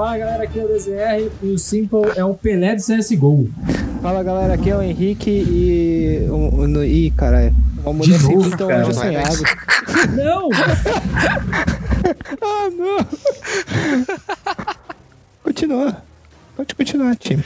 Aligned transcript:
Fala 0.00 0.16
galera, 0.16 0.44
aqui 0.44 0.58
é 0.58 0.64
o 0.64 0.66
DZR 0.66 1.30
e 1.42 1.46
o 1.48 1.58
Simple 1.58 2.10
é 2.16 2.24
o 2.24 2.32
Pelé 2.32 2.74
do 2.74 2.80
CSGO. 2.80 3.50
Fala 4.00 4.22
galera, 4.22 4.54
aqui 4.54 4.70
é 4.70 4.74
o 4.74 4.80
Henrique 4.80 5.30
e. 5.30 6.26
O, 6.30 6.62
o, 6.62 6.84
ih, 6.84 7.10
caralho. 7.10 7.54
Uma 7.84 7.92
mulher 7.92 8.16
De 8.16 8.24
novo, 8.24 8.42
sempre 8.44 8.56
tão 8.56 8.68
cara, 8.68 8.94
sonhado. 8.94 9.42
Não! 10.16 10.48
Ah, 12.40 12.70
não! 12.70 13.06
Continua. 15.44 16.02
Pode 16.56 16.74
continuar, 16.74 17.14
time. 17.16 17.42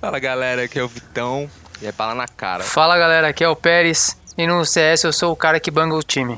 Fala 0.00 0.18
galera, 0.18 0.64
aqui 0.64 0.80
é 0.80 0.82
o 0.82 0.88
Vitão 0.88 1.48
e 1.80 1.86
é 1.86 1.92
bala 1.92 2.16
na 2.16 2.26
cara. 2.26 2.64
Fala 2.64 2.98
galera, 2.98 3.28
aqui 3.28 3.44
é 3.44 3.48
o 3.48 3.54
Pérez 3.54 4.16
e 4.36 4.44
no 4.44 4.64
CS 4.64 5.04
eu 5.04 5.12
sou 5.12 5.32
o 5.32 5.36
cara 5.36 5.60
que 5.60 5.70
banga 5.70 5.94
o 5.94 6.02
time. 6.02 6.36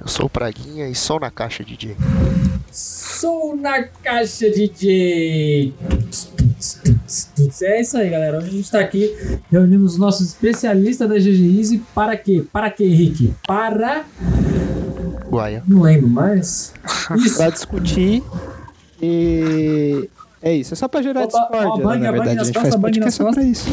Eu 0.00 0.08
sou 0.08 0.26
o 0.26 0.30
Praguinha 0.30 0.88
e 0.88 0.94
sou 0.94 1.20
na 1.20 1.30
caixa 1.30 1.62
DJ. 1.62 1.94
Sou 2.72 3.54
na 3.54 3.82
caixa 3.82 4.48
DJ. 4.48 5.74
É 7.62 7.80
isso 7.80 7.98
aí, 7.98 8.08
galera. 8.08 8.38
Hoje 8.38 8.48
a 8.48 8.50
gente 8.52 8.70
tá 8.70 8.80
aqui, 8.80 9.14
reunimos 9.50 9.92
os 9.92 9.98
nossos 9.98 10.28
especialistas 10.28 11.06
da 11.06 11.16
GG 11.16 11.58
Easy 11.58 11.82
para 11.94 12.16
quê? 12.16 12.44
Para 12.50 12.70
quê, 12.70 12.84
Henrique? 12.84 13.34
Para. 13.46 14.04
Guaia. 15.28 15.62
Não 15.68 15.82
lembro 15.82 16.08
mais. 16.08 16.72
Isso. 17.16 17.36
Pra 17.36 17.50
discutir 17.50 18.22
e. 19.02 20.08
É 20.42 20.54
isso, 20.54 20.72
é 20.72 20.76
só 20.76 20.88
pra 20.88 21.02
gerar 21.02 21.24
Opa, 21.24 21.36
ó, 21.36 21.40
discórdia, 21.42 21.84
bang, 21.84 21.98
né, 22.00 22.06
na 22.06 22.12
bang 22.12 22.24
verdade. 22.24 22.36
nas 22.36 22.42
A 22.42 22.44
gente 22.46 22.60
faz 22.62 22.74
bang 22.74 22.82
podcast 22.82 23.22
só 23.22 23.30
pra 23.30 23.42
isso. 23.42 23.68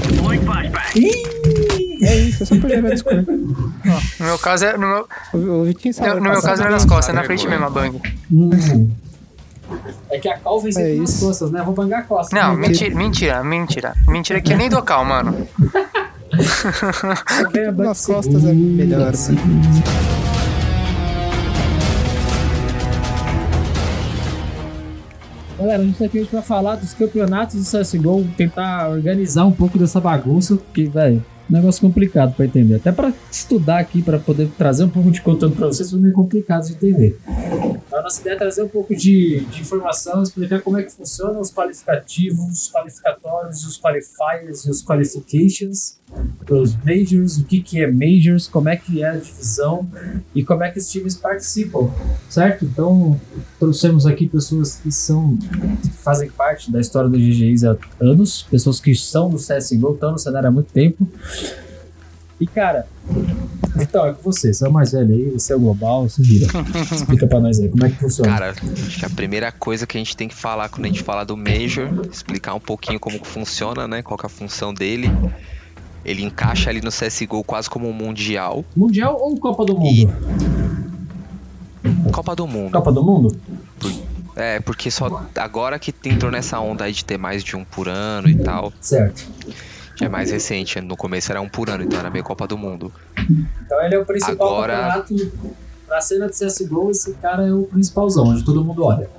Ih! 0.97 1.86
É 2.01 2.15
isso, 2.15 2.43
é 2.43 2.45
só 2.45 2.55
pra 2.59 2.69
gerar 2.69 2.89
discórdia. 2.89 3.25
No 3.27 4.25
meu 4.25 4.37
caso 4.39 4.65
é. 4.65 4.77
No 4.77 4.87
meu, 4.87 5.07
O, 5.33 5.93
sabe. 5.93 6.15
no, 6.15 6.21
meu 6.21 6.41
caso 6.41 6.63
é 6.63 6.69
nas 6.69 6.85
costas, 6.85 7.09
é 7.09 7.17
na 7.17 7.23
frente 7.23 7.47
mesmo 7.47 7.65
a 7.65 7.69
bang. 7.69 8.01
Hum. 8.31 8.89
É 10.09 10.17
que 10.19 10.29
a 10.29 10.37
cal 10.37 10.59
vem 10.61 10.71
sempre 10.71 10.93
É 10.93 10.97
nas 10.99 11.09
isso. 11.09 11.25
costas, 11.25 11.51
né? 11.51 11.61
Vou 11.63 11.73
bangar 11.73 11.99
a 11.99 12.03
costa. 12.03 12.35
Não, 12.35 12.55
né? 12.55 12.67
mentira, 12.67 12.95
mentira, 12.95 13.43
mentira. 13.43 13.93
Mentira 14.07 14.41
que 14.41 14.53
eu 14.53 14.57
nem 14.57 14.69
dou 14.69 14.81
cal, 14.81 15.03
mano. 15.03 15.47
Bang 17.53 17.83
Nas 17.83 18.05
costas 18.05 18.45
é 18.45 18.53
melhor, 18.53 19.07
né? 19.07 19.13
segura. 19.13 19.43
Galera, 25.57 25.81
a 25.81 25.85
gente 25.85 25.97
tá 25.97 26.05
aqui 26.05 26.19
hoje 26.19 26.29
pra 26.29 26.41
falar 26.43 26.75
dos 26.75 26.93
campeonatos 26.93 27.55
do 27.55 27.79
CSGO, 27.79 28.23
tentar 28.37 28.89
organizar 28.89 29.43
um 29.45 29.51
pouco 29.51 29.77
dessa 29.79 29.99
bagunça, 29.99 30.55
porque, 30.55 30.85
velho, 30.85 31.23
negócio 31.49 31.81
complicado 31.81 32.35
pra 32.35 32.45
entender. 32.45 32.75
Até 32.75 32.91
pra 32.91 33.13
estudar 33.31 33.79
aqui, 33.79 34.01
pra 34.01 34.19
poder 34.19 34.49
trazer 34.57 34.83
um 34.83 34.89
pouco 34.89 35.11
de 35.11 35.21
conteúdo 35.21 35.55
pra 35.55 35.67
vocês, 35.67 35.89
foi 35.89 35.99
meio 35.99 36.13
complicado 36.13 36.67
de 36.67 36.73
entender. 36.73 37.17
Então, 37.27 37.99
a 37.99 38.01
nossa 38.01 38.21
ideia 38.21 38.35
é 38.35 38.37
trazer 38.37 38.63
um 38.63 38.67
pouco 38.67 38.95
de, 38.95 39.41
de 39.41 39.61
informação, 39.61 40.23
explicar 40.23 40.61
como 40.61 40.77
é 40.77 40.83
que 40.83 40.91
funcionam 40.91 41.39
os 41.39 41.51
qualificativos, 41.51 42.39
os 42.39 42.71
qualificatórios, 42.71 43.65
os 43.65 43.77
qualifiers 43.77 44.65
e 44.65 44.69
os 44.69 44.83
qualifications, 44.83 45.99
os 46.49 46.75
majors, 46.83 47.37
o 47.37 47.43
que, 47.43 47.61
que 47.61 47.81
é 47.81 47.91
majors, 47.91 48.47
como 48.47 48.69
é 48.69 48.77
que 48.77 49.03
é 49.03 49.09
a 49.09 49.15
divisão 49.17 49.87
e 50.33 50.43
como 50.43 50.63
é 50.63 50.71
que 50.71 50.79
os 50.79 50.89
times 50.89 51.15
participam, 51.15 51.91
certo? 52.29 52.65
Então, 52.65 53.19
trouxemos 53.59 54.05
aqui 54.05 54.27
pessoas 54.27 54.75
que 54.75 54.91
são 54.91 55.37
que 55.81 55.89
fazem 55.89 56.29
parte 56.29 56.71
da 56.71 56.79
história 56.79 57.09
do 57.09 57.17
GGIs 57.17 57.63
há 57.65 57.75
anos, 57.99 58.43
pessoas 58.49 58.79
que 58.79 58.95
são 58.95 59.29
do 59.29 59.37
CSGO, 59.37 59.93
estão 59.93 60.13
no 60.13 60.17
cenário 60.17 60.47
há 60.47 60.51
muito 60.51 60.71
tempo. 60.71 61.07
E 62.39 62.45
cara, 62.45 62.87
então 63.81 64.05
é 64.05 64.13
com 64.13 64.21
você, 64.21 64.53
você 64.53 64.65
é 64.65 64.69
o 64.69 64.71
mais 64.71 64.91
velho 64.91 65.13
aí, 65.13 65.31
você 65.31 65.53
é 65.53 65.55
o 65.55 65.59
global, 65.59 66.07
se 66.07 66.21
vira. 66.21 66.47
Explica 66.91 67.27
pra 67.27 67.39
nós 67.39 67.59
aí, 67.59 67.67
como 67.67 67.85
é 67.85 67.89
que 67.89 67.95
funciona? 67.97 68.31
Cara, 68.31 68.51
acho 68.51 68.99
que 68.99 69.05
a 69.05 69.09
primeira 69.09 69.51
coisa 69.51 69.87
que 69.87 69.97
a 69.97 69.99
gente 69.99 70.15
tem 70.15 70.27
que 70.27 70.35
falar 70.35 70.69
quando 70.69 70.85
a 70.85 70.87
gente 70.87 71.03
fala 71.03 71.25
do 71.25 71.35
Major, 71.35 71.89
explicar 72.11 72.53
um 72.53 72.59
pouquinho 72.59 72.99
como 72.99 73.23
funciona, 73.25 73.87
né? 73.87 74.01
Qual 74.01 74.19
é 74.21 74.25
a 74.25 74.29
função 74.29 74.73
dele. 74.73 75.09
Ele 76.05 76.23
encaixa 76.23 76.69
ali 76.69 76.81
no 76.81 76.89
CSGO 76.89 77.43
quase 77.43 77.69
como 77.69 77.87
um 77.89 77.93
mundial. 77.93 78.63
Mundial 78.75 79.17
ou 79.19 79.37
Copa 79.37 79.65
do 79.65 79.77
Mundo? 79.77 80.13
Copa 82.11 82.35
do 82.35 82.47
Mundo. 82.47 82.71
Copa 82.71 82.91
do 82.91 83.03
Mundo? 83.03 83.39
É, 84.35 84.59
porque 84.59 84.91
só 84.91 85.23
agora 85.35 85.79
que 85.79 85.93
entrou 86.05 86.31
nessa 86.31 86.59
onda 86.59 86.83
aí 86.83 86.91
de 86.93 87.03
ter 87.03 87.17
mais 87.17 87.43
de 87.43 87.55
um 87.55 87.63
por 87.63 87.89
ano 87.89 88.29
e 88.29 88.35
tal. 88.35 88.71
Certo. 88.79 89.25
Já 89.95 90.05
é 90.05 90.09
mais 90.09 90.29
recente. 90.31 90.79
No 90.79 90.95
começo 90.95 91.31
era 91.31 91.41
um 91.41 91.49
por 91.49 91.69
ano, 91.69 91.83
então 91.83 91.99
era 91.99 92.09
meio 92.09 92.23
Copa 92.23 92.45
do 92.47 92.57
Mundo. 92.57 92.91
Então 93.65 93.81
ele 93.83 93.95
é 93.95 93.99
o 93.99 94.05
principal 94.05 94.47
Agora- 94.47 95.01
campeonato 95.03 95.31
pra 95.87 96.01
cena 96.01 96.27
de 96.29 96.33
CSGO, 96.37 96.91
esse 96.91 97.13
cara 97.13 97.47
é 97.47 97.51
o 97.53 97.63
principalzão, 97.63 98.25
onde 98.27 98.43
todo 98.43 98.63
mundo 98.63 98.83
olha. 98.85 99.09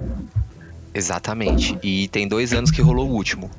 Exatamente. 0.94 1.76
E 1.82 2.08
tem 2.08 2.28
dois 2.28 2.52
anos 2.52 2.70
que 2.70 2.80
rolou 2.80 3.08
o 3.08 3.12
último. 3.12 3.50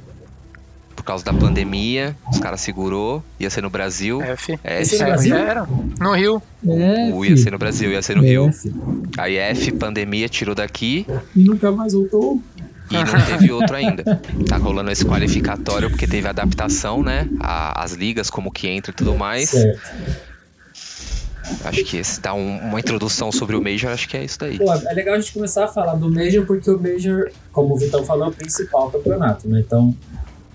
Por 1.10 1.14
causa 1.14 1.26
da 1.26 1.34
pandemia, 1.34 2.16
os 2.32 2.38
caras 2.40 2.62
segurou, 2.62 3.24
ia 3.40 3.50
ser 3.50 3.64
no 3.64 3.70
Brasil. 3.72 4.22
F. 4.22 4.60
É, 4.64 4.80
Esse 4.84 4.96
no 5.00 5.02
É, 5.02 5.06
Brasil? 5.08 5.36
Era. 5.36 5.68
No 6.00 6.14
Rio. 6.14 6.40
O 6.64 7.26
ia 7.26 7.36
ser 7.36 7.50
no 7.52 7.58
Brasil, 7.58 7.90
ia 7.92 8.00
ser 8.04 8.16
no 8.16 8.22
Rio. 8.22 8.52
Aí 9.18 9.36
F, 9.38 9.72
pandemia, 9.72 10.30
tirou 10.30 10.54
daqui 10.54 11.08
E 11.36 11.44
nunca 11.44 11.72
mais 11.72 11.94
voltou. 11.94 12.40
e 12.92 12.94
não 12.94 13.26
teve 13.26 13.52
outro 13.52 13.76
ainda. 13.76 14.04
Tá 14.48 14.58
rolando 14.58 14.92
esse 14.92 15.04
qualificatório 15.04 15.90
porque 15.90 16.06
teve 16.06 16.28
adaptação, 16.28 17.02
né? 17.02 17.28
A- 17.40 17.84
as 17.84 17.94
ligas, 17.94 18.30
como 18.30 18.52
que 18.52 18.68
entra 18.68 18.92
e 18.92 18.94
tudo 18.94 19.16
mais. 19.18 19.50
Certo. 19.50 19.82
Acho 21.66 21.84
que 21.86 21.98
esse 21.98 22.22
dá 22.22 22.36
um- 22.36 22.60
uma 22.60 22.80
introdução 22.80 23.32
sobre 23.32 23.56
o 23.56 23.64
Major, 23.64 23.90
acho 23.92 24.08
que 24.08 24.16
é 24.16 24.24
isso 24.24 24.38
daí. 24.38 24.60
Pô, 24.60 24.72
é 24.72 24.94
legal 24.94 25.16
a 25.16 25.20
gente 25.20 25.34
começar 25.34 25.66
a 25.66 25.68
falar 25.68 25.96
do 25.96 26.08
Major, 26.08 26.46
porque 26.46 26.70
o 26.70 26.78
Major, 26.80 27.32
como 27.52 27.74
o 27.74 27.78
Vitão 27.80 28.06
falou, 28.06 28.26
é 28.26 28.30
o 28.30 28.32
principal 28.32 28.92
campeonato, 28.92 29.48
né? 29.50 29.64
Então, 29.66 29.96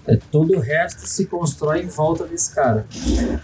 é, 0.07 0.17
todo 0.31 0.55
o 0.55 0.61
resto 0.61 1.07
se 1.07 1.27
constrói 1.27 1.83
em 1.83 1.87
volta 1.87 2.25
desse 2.27 2.55
cara. 2.55 2.85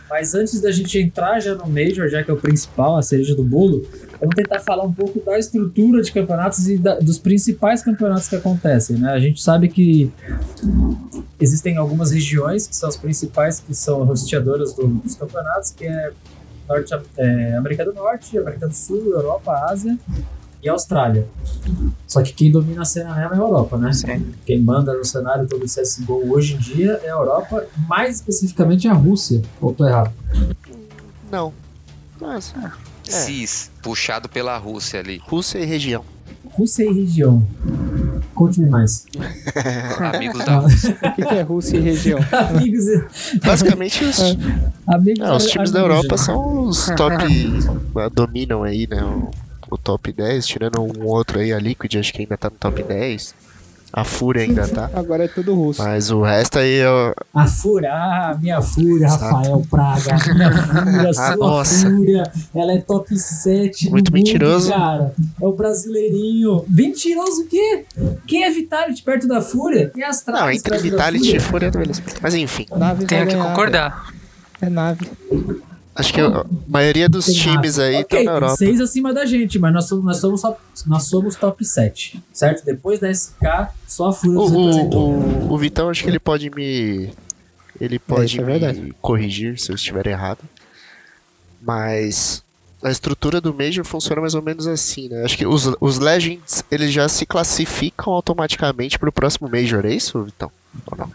Mas 0.08 0.34
antes 0.34 0.60
da 0.60 0.70
gente 0.70 0.98
entrar 0.98 1.40
já 1.40 1.54
no 1.54 1.66
Major, 1.66 2.08
já 2.08 2.22
que 2.22 2.30
é 2.30 2.34
o 2.34 2.36
principal, 2.36 2.96
a 2.98 3.02
cereja 3.02 3.34
do 3.34 3.42
bolo, 3.42 3.86
vamos 4.20 4.34
tentar 4.34 4.60
falar 4.60 4.84
um 4.84 4.92
pouco 4.92 5.20
da 5.24 5.38
estrutura 5.38 6.02
de 6.02 6.12
campeonatos 6.12 6.68
e 6.68 6.76
da- 6.76 6.98
dos 6.98 7.18
principais 7.18 7.82
campeonatos 7.82 8.28
que 8.28 8.36
acontecem, 8.36 8.98
né? 8.98 9.10
A 9.10 9.18
gente 9.18 9.42
sabe 9.42 9.68
que 9.68 10.12
existem 11.40 11.76
algumas 11.76 12.10
regiões 12.10 12.66
que 12.66 12.76
são 12.76 12.88
as 12.88 12.96
principais, 12.96 13.60
que 13.60 13.74
são 13.74 14.06
hosteadoras 14.08 14.74
do- 14.74 14.86
dos 14.86 15.14
campeonatos, 15.14 15.70
que 15.70 15.86
é, 15.86 16.12
Norte, 16.68 16.94
é 17.16 17.54
América 17.56 17.84
do 17.84 17.92
Norte, 17.94 18.36
América 18.38 18.68
do 18.68 18.74
Sul, 18.74 19.12
Europa, 19.12 19.52
Ásia 19.70 19.98
e 20.62 20.68
Austrália. 20.68 21.26
Só 22.06 22.22
que 22.22 22.32
quem 22.32 22.50
domina 22.50 22.82
a 22.82 22.84
cena 22.84 23.14
mesmo 23.14 23.34
é 23.34 23.36
a 23.36 23.40
Europa, 23.40 23.76
né? 23.76 23.92
Sim. 23.92 24.32
Quem 24.44 24.60
manda 24.62 24.92
no 24.92 25.04
cenário 25.04 25.46
todo 25.48 25.62
o 25.62 25.66
CSGO 25.66 26.32
hoje 26.32 26.54
em 26.54 26.58
dia 26.58 27.00
é 27.02 27.08
a 27.08 27.14
Europa, 27.14 27.66
mais 27.88 28.16
especificamente 28.16 28.88
a 28.88 28.92
Rússia. 28.92 29.42
Ou 29.60 29.72
tô 29.72 29.86
errado? 29.86 30.12
Não. 31.30 31.52
Mas, 32.20 32.54
é. 32.62 32.70
CIS, 33.10 33.70
puxado 33.82 34.28
pela 34.28 34.56
Rússia 34.58 35.00
ali. 35.00 35.20
Rússia 35.24 35.58
e 35.58 35.64
região. 35.64 36.04
Rússia 36.52 36.84
e 36.84 36.92
região. 36.92 37.46
Conte-me 38.34 38.68
mais. 38.68 39.06
Amigos 40.14 40.44
da 40.44 40.58
Rússia. 40.58 40.98
O 41.02 41.14
que, 41.14 41.22
é 41.22 41.42
Rússia 41.42 41.76
e 41.76 41.80
região? 41.80 42.18
amigos 42.32 42.86
e... 42.86 43.38
Basicamente, 43.44 44.04
os, 44.04 44.18
Amigos 44.86 45.26
é, 45.26 45.32
os 45.32 45.46
times 45.46 45.70
da. 45.70 45.80
Europa 45.80 46.18
são 46.18 46.68
os 46.68 46.86
top. 46.96 47.14
ah, 47.96 48.08
dominam 48.12 48.62
aí, 48.64 48.86
né? 48.90 49.02
O, 49.02 49.30
o 49.70 49.78
top 49.78 50.12
10, 50.12 50.46
tirando 50.46 50.80
um 50.80 51.06
outro 51.06 51.38
aí, 51.38 51.52
a 51.52 51.58
Liquid, 51.58 51.94
acho 51.96 52.12
que 52.12 52.22
ainda 52.22 52.36
tá 52.36 52.50
no 52.50 52.56
top 52.56 52.82
10. 52.82 53.34
A 53.92 54.04
Fúria 54.04 54.44
ainda 54.44 54.68
tá. 54.68 54.88
Agora 54.94 55.24
é 55.24 55.28
tudo 55.28 55.52
russo. 55.52 55.82
Mas 55.82 56.12
o 56.12 56.22
resto 56.22 56.60
aí 56.60 56.78
é. 56.78 57.12
A 57.34 57.46
Fúria, 57.48 57.92
ah, 57.92 58.38
minha 58.40 58.62
Fúria, 58.62 59.06
Exato. 59.06 59.24
Rafael 59.24 59.66
Praga. 59.68 60.32
Minha 60.32 60.52
Fúria, 60.62 61.12
sua 61.12 61.36
nossa. 61.36 61.90
Fúria. 61.90 62.32
Ela 62.54 62.72
é 62.74 62.78
top 62.78 63.18
7 63.18 63.86
do 63.86 63.90
Muito 63.90 64.12
mundo, 64.12 64.14
mentiroso. 64.14 64.70
cara. 64.70 65.12
É 65.42 65.44
o 65.44 65.52
brasileirinho. 65.52 66.64
Mentiroso 66.68 67.42
o 67.42 67.46
quê? 67.48 67.84
Quem 68.28 68.44
é 68.44 68.50
Vitality 68.50 69.02
perto 69.02 69.26
da 69.26 69.40
Fúria? 69.40 69.90
Quem 69.92 70.04
é 70.04 70.06
Astralis 70.06 70.40
Não, 70.40 70.52
entre 70.52 70.78
Vitality 70.78 71.36
e 71.36 71.40
Fúria? 71.40 71.40
Fúria, 71.40 71.70
beleza. 71.72 72.02
Mas 72.22 72.34
enfim, 72.34 72.66
Nave 72.70 73.06
Tenho 73.06 73.26
que 73.26 73.34
concordar. 73.34 74.12
É 74.62 74.68
nave. 74.68 75.10
Acho 75.94 76.12
que 76.14 76.20
a 76.20 76.44
maioria 76.68 77.08
dos 77.08 77.26
Tem 77.26 77.34
times 77.34 77.76
nada. 77.76 77.88
aí 77.88 77.96
Ok, 77.96 78.18
estão 78.18 78.24
na 78.24 78.36
Europa. 78.38 78.56
Tem 78.58 78.68
seis 78.68 78.80
acima 78.80 79.12
da 79.12 79.26
gente, 79.26 79.58
mas 79.58 79.72
nós 79.72 79.84
somos, 79.86 80.04
nós 80.04 80.16
somos, 80.18 80.40
só- 80.40 80.56
nós 80.86 81.02
somos 81.04 81.36
top 81.36 81.64
7, 81.64 82.22
certo? 82.32 82.64
Depois 82.64 83.00
da 83.00 83.10
SK, 83.12 83.68
só 83.86 84.08
a 84.08 84.12
Fúria 84.12 84.38
O, 84.38 84.42
o, 84.48 84.94
o, 85.48 85.52
o 85.52 85.58
Vitão, 85.58 85.88
acho 85.90 86.02
que 86.02 86.08
ele 86.10 86.18
pode 86.20 86.48
me. 86.50 87.10
Ele 87.80 87.98
pode 87.98 88.36
isso 88.36 88.40
é 88.42 88.72
me 88.74 88.92
corrigir 89.00 89.58
se 89.58 89.70
eu 89.72 89.74
estiver 89.74 90.06
errado. 90.06 90.40
Mas 91.62 92.42
a 92.82 92.90
estrutura 92.90 93.40
do 93.40 93.52
Major 93.52 93.84
funciona 93.84 94.20
mais 94.20 94.34
ou 94.34 94.42
menos 94.42 94.66
assim, 94.66 95.08
né? 95.08 95.24
Acho 95.24 95.36
que 95.36 95.46
os, 95.46 95.70
os 95.80 95.98
Legends 95.98 96.62
eles 96.70 96.92
já 96.92 97.08
se 97.08 97.26
classificam 97.26 98.12
automaticamente 98.12 98.98
pro 98.98 99.12
próximo 99.12 99.48
Major, 99.48 99.84
é 99.84 99.94
isso, 99.94 100.22
Vitão? 100.22 100.50
Ou 100.86 100.96
não? 100.98 101.12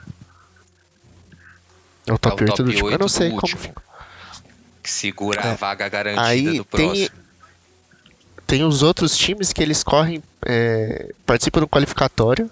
É 2.07 2.13
o 2.13 2.17
top, 2.17 2.43
É 2.43 2.45
o 2.45 2.49
8 2.49 2.63
do 2.63 2.69
último. 2.69 2.87
Eu 2.87 2.91
8 2.93 3.01
não 3.01 3.07
sei 3.07 3.29
como 3.29 3.41
último. 3.41 3.61
fica. 3.61 3.81
Que 4.85 4.91
segura 4.91 5.41
a 5.43 5.47
É. 5.53 5.55
vaga 5.55 5.89
garantida 5.89 6.21
Aí 6.27 6.43
do 6.59 6.63
tem, 6.63 6.85
próximo. 6.87 7.09
tem 8.45 8.63
os 8.63 8.83
outros 8.83 9.17
times 9.17 9.51
que 9.51 9.63
eles 9.63 9.81
correm, 9.81 10.21
é, 10.45 11.11
participam 11.25 11.61
do 11.61 11.67
qualificatório. 11.67 12.49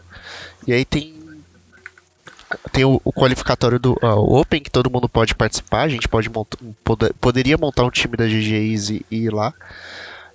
E 0.65 0.74
aí 0.74 0.83
tem 0.83 1.13
tem 2.71 2.85
o, 2.85 3.00
o 3.03 3.12
qualificatório 3.13 3.77
do 3.80 3.95
o 4.01 4.39
Open 4.39 4.62
que 4.62 4.69
todo 4.71 4.89
mundo 4.89 5.07
pode 5.07 5.35
participar. 5.35 5.83
A 5.83 5.88
gente 5.89 6.07
pode 6.07 6.27
montar, 6.30 6.57
pode- 6.83 7.13
poderia 7.21 7.56
montar 7.57 7.83
um 7.83 7.89
time 7.91 8.18
da 8.18 8.25
GG 8.25 8.71
Easy 8.71 9.06
e 9.12 9.25
ir 9.25 9.30
lá. 9.33 9.53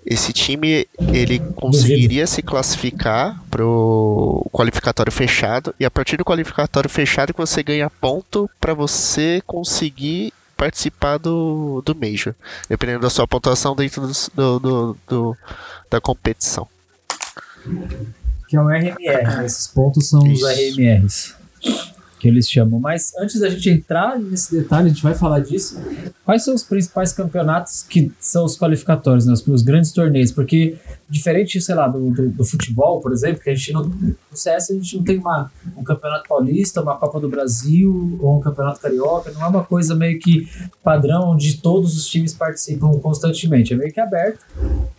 Esse 0.06 0.32
time 0.32 0.86
ele 1.12 1.40
conseguiria 1.56 2.26
se 2.28 2.42
classificar 2.42 3.42
pro 3.50 4.48
qualificatório 4.52 5.10
fechado 5.12 5.74
e 5.80 5.84
a 5.84 5.90
partir 5.90 6.16
do 6.16 6.24
qualificatório 6.24 6.88
fechado 6.88 7.34
que 7.34 7.40
você 7.40 7.60
ganha 7.62 7.90
ponto 7.90 8.48
para 8.60 8.72
você 8.72 9.42
conseguir 9.46 10.32
participar 10.58 11.16
do, 11.18 11.80
do 11.86 11.94
Major, 11.94 12.34
dependendo 12.68 13.00
da 13.00 13.08
sua 13.10 13.26
pontuação 13.26 13.74
dentro 13.74 14.02
do, 14.34 14.58
do- 14.58 14.96
do- 15.08 15.36
da 15.90 16.00
competição. 16.00 16.66
Que 18.48 18.56
é 18.56 18.60
o 18.60 18.68
RMR, 18.68 18.96
né? 19.24 19.46
Esses 19.46 19.66
pontos 19.68 20.08
são 20.08 20.20
os 20.20 20.40
Isso. 20.40 20.46
RMRs. 20.46 21.34
Que 22.18 22.26
eles 22.26 22.50
chamam. 22.50 22.80
Mas 22.80 23.12
antes 23.16 23.38
da 23.40 23.48
gente 23.48 23.70
entrar 23.70 24.18
nesse 24.18 24.50
detalhe, 24.56 24.86
a 24.86 24.88
gente 24.88 25.02
vai 25.02 25.14
falar 25.14 25.38
disso. 25.40 25.78
Quais 26.24 26.44
são 26.44 26.52
os 26.54 26.64
principais 26.64 27.12
campeonatos 27.12 27.84
que 27.84 28.10
são 28.18 28.44
os 28.44 28.58
qualificatórios, 28.58 29.24
né? 29.26 29.32
os, 29.34 29.46
os 29.46 29.62
grandes 29.62 29.92
torneios? 29.92 30.32
Porque, 30.32 30.76
diferente, 31.08 31.60
sei 31.60 31.74
lá, 31.74 31.88
do, 31.88 32.10
do, 32.10 32.28
do 32.30 32.44
futebol, 32.44 33.00
por 33.00 33.12
exemplo, 33.12 33.42
que 33.42 33.50
a 33.50 33.54
gente 33.54 33.72
não. 33.72 33.84
No 33.84 34.36
CS 34.36 34.70
a 34.70 34.74
gente 34.74 34.96
não 34.96 35.04
tem 35.04 35.18
uma, 35.18 35.50
um 35.76 35.82
campeonato 35.82 36.28
paulista, 36.28 36.82
uma 36.82 36.96
Copa 36.96 37.18
do 37.18 37.28
Brasil 37.28 38.18
ou 38.20 38.38
um 38.38 38.40
campeonato 38.40 38.80
carioca. 38.80 39.30
Não 39.32 39.42
é 39.42 39.46
uma 39.46 39.64
coisa 39.64 39.94
meio 39.94 40.18
que 40.18 40.48
padrão 40.82 41.30
onde 41.30 41.58
todos 41.58 41.96
os 41.96 42.06
times 42.06 42.34
participam 42.34 42.90
constantemente. 43.00 43.72
É 43.72 43.76
meio 43.76 43.92
que 43.92 44.00
aberto. 44.00 44.44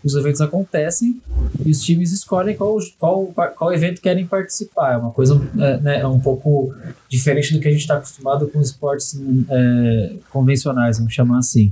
Os 0.03 0.15
eventos 0.15 0.41
acontecem 0.41 1.21
e 1.63 1.69
os 1.69 1.81
times 1.81 2.11
escolhem 2.11 2.55
qual, 2.55 2.77
qual, 2.97 3.27
qual 3.55 3.73
evento 3.73 4.01
querem 4.01 4.25
participar. 4.25 4.93
É 4.93 4.97
uma 4.97 5.11
coisa 5.11 5.39
é, 5.59 5.77
né, 5.79 5.99
é 5.99 6.07
um 6.07 6.19
pouco 6.19 6.73
diferente 7.07 7.53
do 7.53 7.59
que 7.59 7.67
a 7.67 7.71
gente 7.71 7.81
está 7.81 7.95
acostumado 7.95 8.47
com 8.47 8.59
esportes 8.59 9.19
é, 9.49 10.15
convencionais, 10.31 10.97
vamos 10.97 11.13
chamar 11.13 11.39
assim. 11.39 11.71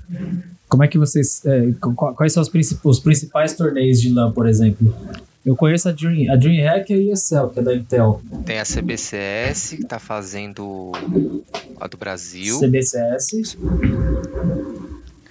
Como 0.70 0.84
é 0.84 0.88
que 0.88 0.98
vocês. 0.98 1.46
é, 1.46 1.72
qu- 1.80 1.94
quais 2.14 2.34
são 2.34 2.42
os, 2.44 2.50
princip- 2.50 2.80
os 2.86 3.00
principais 3.00 3.54
torneios 3.54 4.02
de 4.02 4.12
LAN, 4.14 4.32
por 4.32 4.48
exemplo? 4.48 4.94
Eu 5.46 5.56
conheço 5.56 5.88
a, 5.88 5.94
Dream, 5.94 6.30
a 6.30 6.36
DreamHack 6.36 6.92
e 6.94 7.10
a 7.10 7.14
ESL, 7.14 7.48
que 7.54 7.60
é 7.60 7.64
da 7.64 7.74
Intel. 7.74 8.22
Tem 8.46 8.60
a 8.60 8.66
CBCS, 8.66 9.78
que 9.78 9.86
tá 9.86 9.98
fazendo 9.98 10.92
a 11.80 11.88
do 11.88 11.96
Brasil. 11.96 12.60
CBCS. 12.60 13.58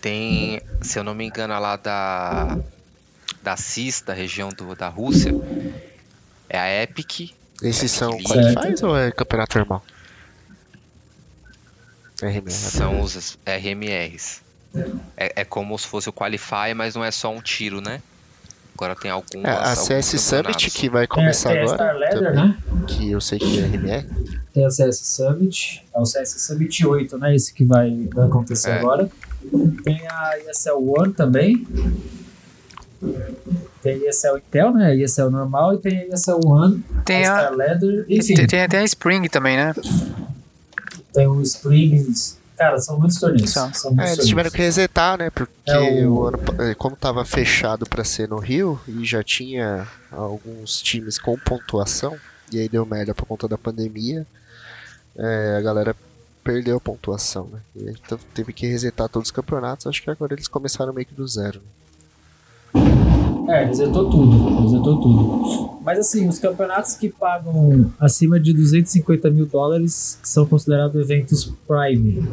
Tem, 0.00 0.60
se 0.80 0.98
eu 0.98 1.04
não 1.04 1.14
me 1.14 1.26
engano, 1.26 1.52
a 1.52 1.58
lá 1.58 1.76
da, 1.76 2.58
da 3.42 3.56
CIS, 3.58 4.00
da 4.06 4.14
região 4.14 4.48
do, 4.48 4.74
da 4.74 4.88
Rússia. 4.88 5.32
É 6.48 6.58
a 6.58 6.82
Epic. 6.82 7.32
Esses 7.62 7.90
são 7.90 8.16
qualifies 8.22 8.82
ou 8.82 8.96
é 8.96 9.10
campeonato 9.10 9.58
normal? 9.58 9.84
RMR. 12.22 12.50
São 12.50 13.00
os 13.02 13.38
RMRs. 13.44 14.40
É, 15.16 15.40
é 15.42 15.44
como 15.44 15.78
se 15.78 15.86
fosse 15.86 16.08
o 16.08 16.12
Qualify, 16.12 16.74
mas 16.74 16.94
não 16.94 17.04
é 17.04 17.10
só 17.10 17.32
um 17.32 17.40
tiro, 17.40 17.80
né? 17.80 18.00
Agora 18.74 18.94
tem 18.94 19.10
alguns. 19.10 19.44
É, 19.44 19.48
a 19.48 19.70
alguns 19.70 19.78
CS 19.86 20.20
Summit 20.20 20.70
que 20.70 20.88
vai 20.90 21.06
começar 21.06 21.50
tem 21.50 21.60
a 21.60 21.62
agora, 21.62 21.76
Star 21.76 21.96
Leather, 21.96 22.34
também, 22.34 22.48
né? 22.48 22.58
que 22.86 23.10
eu 23.10 23.20
sei 23.20 23.38
que 23.38 23.58
é 23.58 23.66
RMR. 23.66 24.06
Tem 24.52 24.66
o 24.66 24.70
CS 24.70 24.98
Summit, 24.98 25.84
é 25.94 25.98
o 25.98 26.04
CS 26.04 26.40
Summit 26.42 26.86
8, 26.86 27.18
né? 27.18 27.34
Esse 27.34 27.54
que 27.54 27.64
vai, 27.64 28.06
vai 28.14 28.26
acontecer 28.26 28.70
É. 28.70 28.78
agora. 28.78 29.08
Tem 29.84 30.00
a 30.08 30.38
ESL 30.50 30.94
One 30.98 31.12
também. 31.12 31.66
Tem 33.82 33.94
a 33.94 34.08
ESL 34.08 34.38
Intel, 34.38 34.74
né? 34.74 34.86
A 34.86 34.94
ESL 34.94 35.30
normal 35.30 35.74
e 35.74 35.78
tem 35.78 35.98
a 35.98 36.06
ESL 36.14 36.40
One, 36.44 36.84
Tem 37.04 37.24
a 37.24 37.34
a, 37.34 37.40
Star 37.40 37.56
Leather, 37.56 38.04
enfim, 38.08 38.34
tem, 38.34 38.46
tem, 38.46 38.68
tem 38.68 38.80
a 38.80 38.84
Spring 38.84 39.28
também, 39.28 39.56
né? 39.56 39.74
tem 41.14 41.26
o 41.26 41.40
Springs. 41.42 42.35
Cara, 42.56 42.78
são 42.80 42.98
muitos 42.98 43.18
torneios. 43.20 43.50
São. 43.50 43.72
São 43.74 43.90
muitos 43.90 44.04
É, 44.04 44.08
eles 44.08 44.16
torneios. 44.16 44.28
tiveram 44.28 44.50
que 44.50 44.58
resetar, 44.58 45.18
né? 45.18 45.30
Porque 45.30 45.50
É, 45.70 46.06
o- 46.06 46.12
o 46.14 46.26
ano 46.26 46.38
eh, 46.60 46.74
como 46.74 46.96
tava 46.96 47.24
fechado 47.24 47.84
pra 47.86 48.02
ser 48.04 48.28
no 48.28 48.38
Rio 48.38 48.80
e 48.88 49.04
já 49.04 49.22
tinha 49.22 49.86
alguns 50.10 50.80
times 50.80 51.18
com 51.18 51.36
pontuação, 51.38 52.16
e 52.50 52.58
aí 52.58 52.68
deu 52.68 52.86
merda 52.86 53.14
por 53.14 53.26
conta 53.26 53.46
da 53.46 53.58
pandemia, 53.58 54.26
é, 55.16 55.56
a 55.58 55.60
galera 55.60 55.94
perdeu 56.42 56.76
a 56.76 56.80
pontuação, 56.80 57.46
né? 57.52 57.58
E 57.74 57.88
aí 57.88 57.96
então 58.04 58.18
teve 58.32 58.52
que 58.52 58.66
resetar 58.66 59.08
todos 59.08 59.28
os 59.28 59.32
campeonatos, 59.32 59.86
acho 59.86 60.02
que 60.02 60.08
agora 60.10 60.32
eles 60.34 60.46
começaram 60.48 60.92
meio 60.92 61.06
que 61.06 61.14
do 61.14 61.26
zero. 61.26 61.60
né? 62.74 63.05
É, 63.48 63.64
resetou 63.64 64.10
tudo, 64.10 64.62
resetou 64.62 65.00
tudo. 65.00 65.78
Mas 65.82 65.98
assim, 65.98 66.28
os 66.28 66.38
campeonatos 66.38 66.94
que 66.94 67.08
pagam 67.08 67.92
acima 67.98 68.40
de 68.40 68.52
250 68.52 69.30
mil 69.30 69.46
dólares 69.46 70.18
são 70.22 70.44
considerados 70.44 71.00
eventos 71.00 71.52
Prime. 71.66 72.28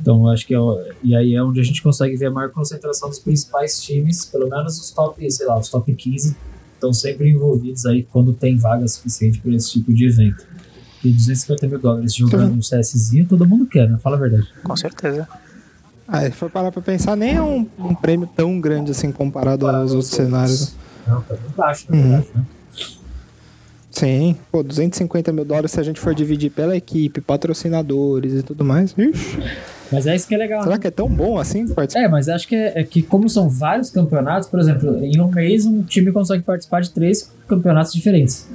Então, 0.00 0.28
acho 0.28 0.46
que 0.46 0.54
é, 0.54 0.58
e 1.02 1.14
aí 1.14 1.34
é 1.34 1.42
onde 1.42 1.60
a 1.60 1.62
gente 1.62 1.82
consegue 1.82 2.16
ver 2.16 2.26
a 2.26 2.30
maior 2.30 2.50
concentração 2.50 3.08
dos 3.08 3.18
principais 3.18 3.80
times, 3.80 4.24
pelo 4.24 4.48
menos 4.48 4.78
os 4.78 4.90
top, 4.90 5.30
sei 5.30 5.46
lá, 5.46 5.58
os 5.58 5.68
top 5.68 5.94
15 5.94 6.36
estão 6.74 6.92
sempre 6.92 7.30
envolvidos 7.30 7.86
aí 7.86 8.02
quando 8.02 8.32
tem 8.32 8.56
vaga 8.56 8.86
suficiente 8.86 9.40
para 9.40 9.52
esse 9.52 9.72
tipo 9.72 9.92
de 9.92 10.06
evento. 10.06 10.44
E 11.02 11.10
250 11.10 11.68
mil 11.68 11.78
dólares 11.78 12.14
jogando 12.14 12.54
um 12.54 12.60
CSzinho, 12.60 13.26
todo 13.26 13.46
mundo 13.46 13.66
quer, 13.66 13.88
né? 13.88 13.98
Fala 13.98 14.16
a 14.16 14.20
verdade. 14.20 14.48
Com 14.62 14.76
certeza. 14.76 15.28
Ah, 16.06 16.22
se 16.22 16.32
for 16.32 16.50
parar 16.50 16.70
pra 16.70 16.82
pensar, 16.82 17.16
nem 17.16 17.36
é 17.36 17.42
um, 17.42 17.66
um 17.78 17.94
prêmio 17.94 18.28
tão 18.36 18.60
grande 18.60 18.90
assim 18.90 19.10
comparado 19.10 19.66
aos 19.66 19.92
outros 19.92 20.10
cenários. 20.10 20.74
Não, 21.06 21.20
tá 21.22 21.34
muito 21.34 21.56
baixo, 21.56 21.86
na 21.90 21.96
Uhum. 21.96 22.02
verdade, 22.10 22.28
né? 22.34 22.44
Sim, 23.90 24.36
pô, 24.50 24.60
250 24.62 25.32
mil 25.32 25.44
dólares 25.44 25.70
se 25.70 25.78
a 25.78 25.82
gente 25.82 26.00
for 26.00 26.12
dividir 26.14 26.50
pela 26.50 26.76
equipe, 26.76 27.20
patrocinadores 27.20 28.32
e 28.34 28.42
tudo 28.42 28.64
mais. 28.64 28.92
Ixi, 28.98 29.38
Mas 29.92 30.06
é 30.08 30.16
isso 30.16 30.26
que 30.26 30.34
é 30.34 30.38
legal. 30.38 30.58
né? 30.60 30.64
será 30.64 30.78
que 30.78 30.86
é 30.88 30.90
tão 30.90 31.08
bom 31.08 31.38
assim 31.38 31.68
participar? 31.68 32.04
É, 32.04 32.08
mas 32.08 32.28
acho 32.28 32.48
que 32.48 32.56
é, 32.56 32.80
é 32.80 32.82
que 32.84 33.02
como 33.02 33.28
são 33.28 33.48
vários 33.48 33.90
campeonatos, 33.90 34.48
por 34.48 34.58
exemplo, 34.58 34.96
em 35.04 35.20
um 35.20 35.28
mês 35.30 35.64
um 35.64 35.80
time 35.84 36.10
consegue 36.10 36.42
participar 36.42 36.80
de 36.80 36.90
três 36.90 37.30
campeonatos 37.46 37.92
diferentes. 37.92 38.48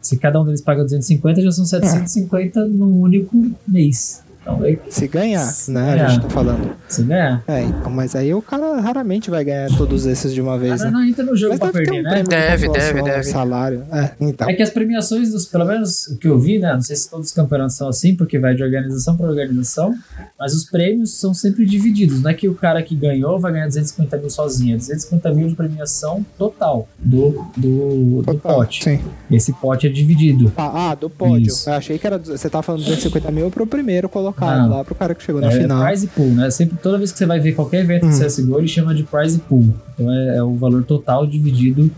Se 0.00 0.16
cada 0.16 0.40
um 0.40 0.44
deles 0.44 0.60
paga 0.60 0.84
250, 0.84 1.42
já 1.42 1.50
são 1.50 1.64
750 1.64 2.64
num 2.66 3.00
único 3.00 3.36
mês. 3.66 4.22
Então, 4.48 4.90
Se 4.90 5.06
ganhar, 5.06 5.44
Se 5.44 5.70
né? 5.70 5.80
A 5.80 5.94
ganhar. 5.94 6.08
gente 6.08 6.22
tá 6.22 6.30
falando. 6.30 6.76
se 6.88 7.02
ganhar. 7.02 7.44
É, 7.46 7.62
então, 7.62 7.90
mas 7.90 8.16
aí 8.16 8.32
o 8.32 8.40
cara 8.40 8.80
raramente 8.80 9.30
vai 9.30 9.44
ganhar 9.44 9.68
todos 9.76 10.06
esses 10.06 10.32
de 10.32 10.40
uma 10.40 10.54
O 10.54 10.58
vez, 10.58 10.78
cara 10.78 10.90
né? 10.90 10.98
não 10.98 11.04
entra 11.04 11.24
no 11.24 11.36
jogo 11.36 11.50
Mas 11.50 11.60
pra 11.60 11.70
perder, 11.70 12.00
um 12.00 12.02
né? 12.02 12.22
Deve, 12.22 12.68
deve, 12.68 13.02
deve. 13.02 13.24
salário. 13.24 13.84
É, 13.92 14.10
então. 14.18 14.48
É 14.48 14.54
que 14.54 14.62
as 14.62 14.70
premiações, 14.70 15.32
dos, 15.32 15.44
pelo 15.46 15.66
menos 15.66 16.06
o 16.08 16.16
que 16.16 16.26
eu 16.26 16.38
vi, 16.38 16.58
né? 16.58 16.72
Não 16.72 16.80
sei 16.80 16.96
se 16.96 17.10
todos 17.10 17.28
os 17.28 17.32
campeonatos 17.32 17.76
são 17.76 17.88
assim, 17.88 18.16
porque 18.16 18.38
vai 18.38 18.54
de 18.54 18.62
organização 18.62 19.16
para 19.16 19.26
organização, 19.26 19.94
mas 20.38 20.54
os 20.54 20.64
prêmios 20.64 21.12
são 21.14 21.34
sempre 21.34 21.66
divididos. 21.66 22.22
Não 22.22 22.30
é 22.30 22.34
que 22.34 22.48
o 22.48 22.54
cara 22.54 22.82
que 22.82 22.94
ganhou 22.94 23.38
vai 23.38 23.52
ganhar 23.52 23.66
250 23.66 24.16
mil 24.16 24.30
sozinho, 24.30 24.74
é 24.74 24.78
250 24.78 25.34
mil 25.34 25.48
de 25.48 25.54
premiação 25.54 26.24
total 26.38 26.88
do, 26.98 27.44
do, 27.56 28.22
do 28.22 28.22
Total, 28.24 28.56
pote. 28.56 28.84
Sim. 28.84 29.00
Esse 29.30 29.52
pote 29.52 29.86
é 29.86 29.90
dividido. 29.90 30.50
Ah, 30.56 30.90
ah, 30.90 30.94
do 30.94 31.10
pódio. 31.10 31.48
Isso. 31.48 31.68
Eu 31.68 31.74
achei 31.74 31.98
que 31.98 32.06
era. 32.06 32.18
Você 32.18 32.48
tava 32.48 32.62
falando 32.62 32.80
250 32.80 33.30
mil 33.30 33.50
pro 33.50 33.66
primeiro 33.66 34.08
colocado 34.08 34.37
Não. 34.40 34.68
lá, 34.70 34.84
pro 34.84 34.94
cara 34.94 35.14
que 35.14 35.22
chegou 35.22 35.40
na 35.40 35.48
É 35.48 35.60
final. 35.60 35.84
prize 35.86 36.06
pool, 36.08 36.28
né? 36.28 36.50
Sempre, 36.50 36.76
toda 36.82 36.98
vez 36.98 37.10
que 37.12 37.18
você 37.18 37.26
vai 37.26 37.40
ver 37.40 37.52
qualquer 37.54 37.80
evento 37.80 38.06
Hum. 38.06 38.10
de 38.10 38.18
CSGO, 38.24 38.58
ele 38.58 38.68
chama 38.68 38.94
de 38.94 39.02
prize 39.04 39.38
pool. 39.38 39.72
Então 39.94 40.12
é, 40.12 40.36
é 40.36 40.42
o 40.42 40.54
valor 40.56 40.82
total 40.84 41.26
dividido 41.26 41.90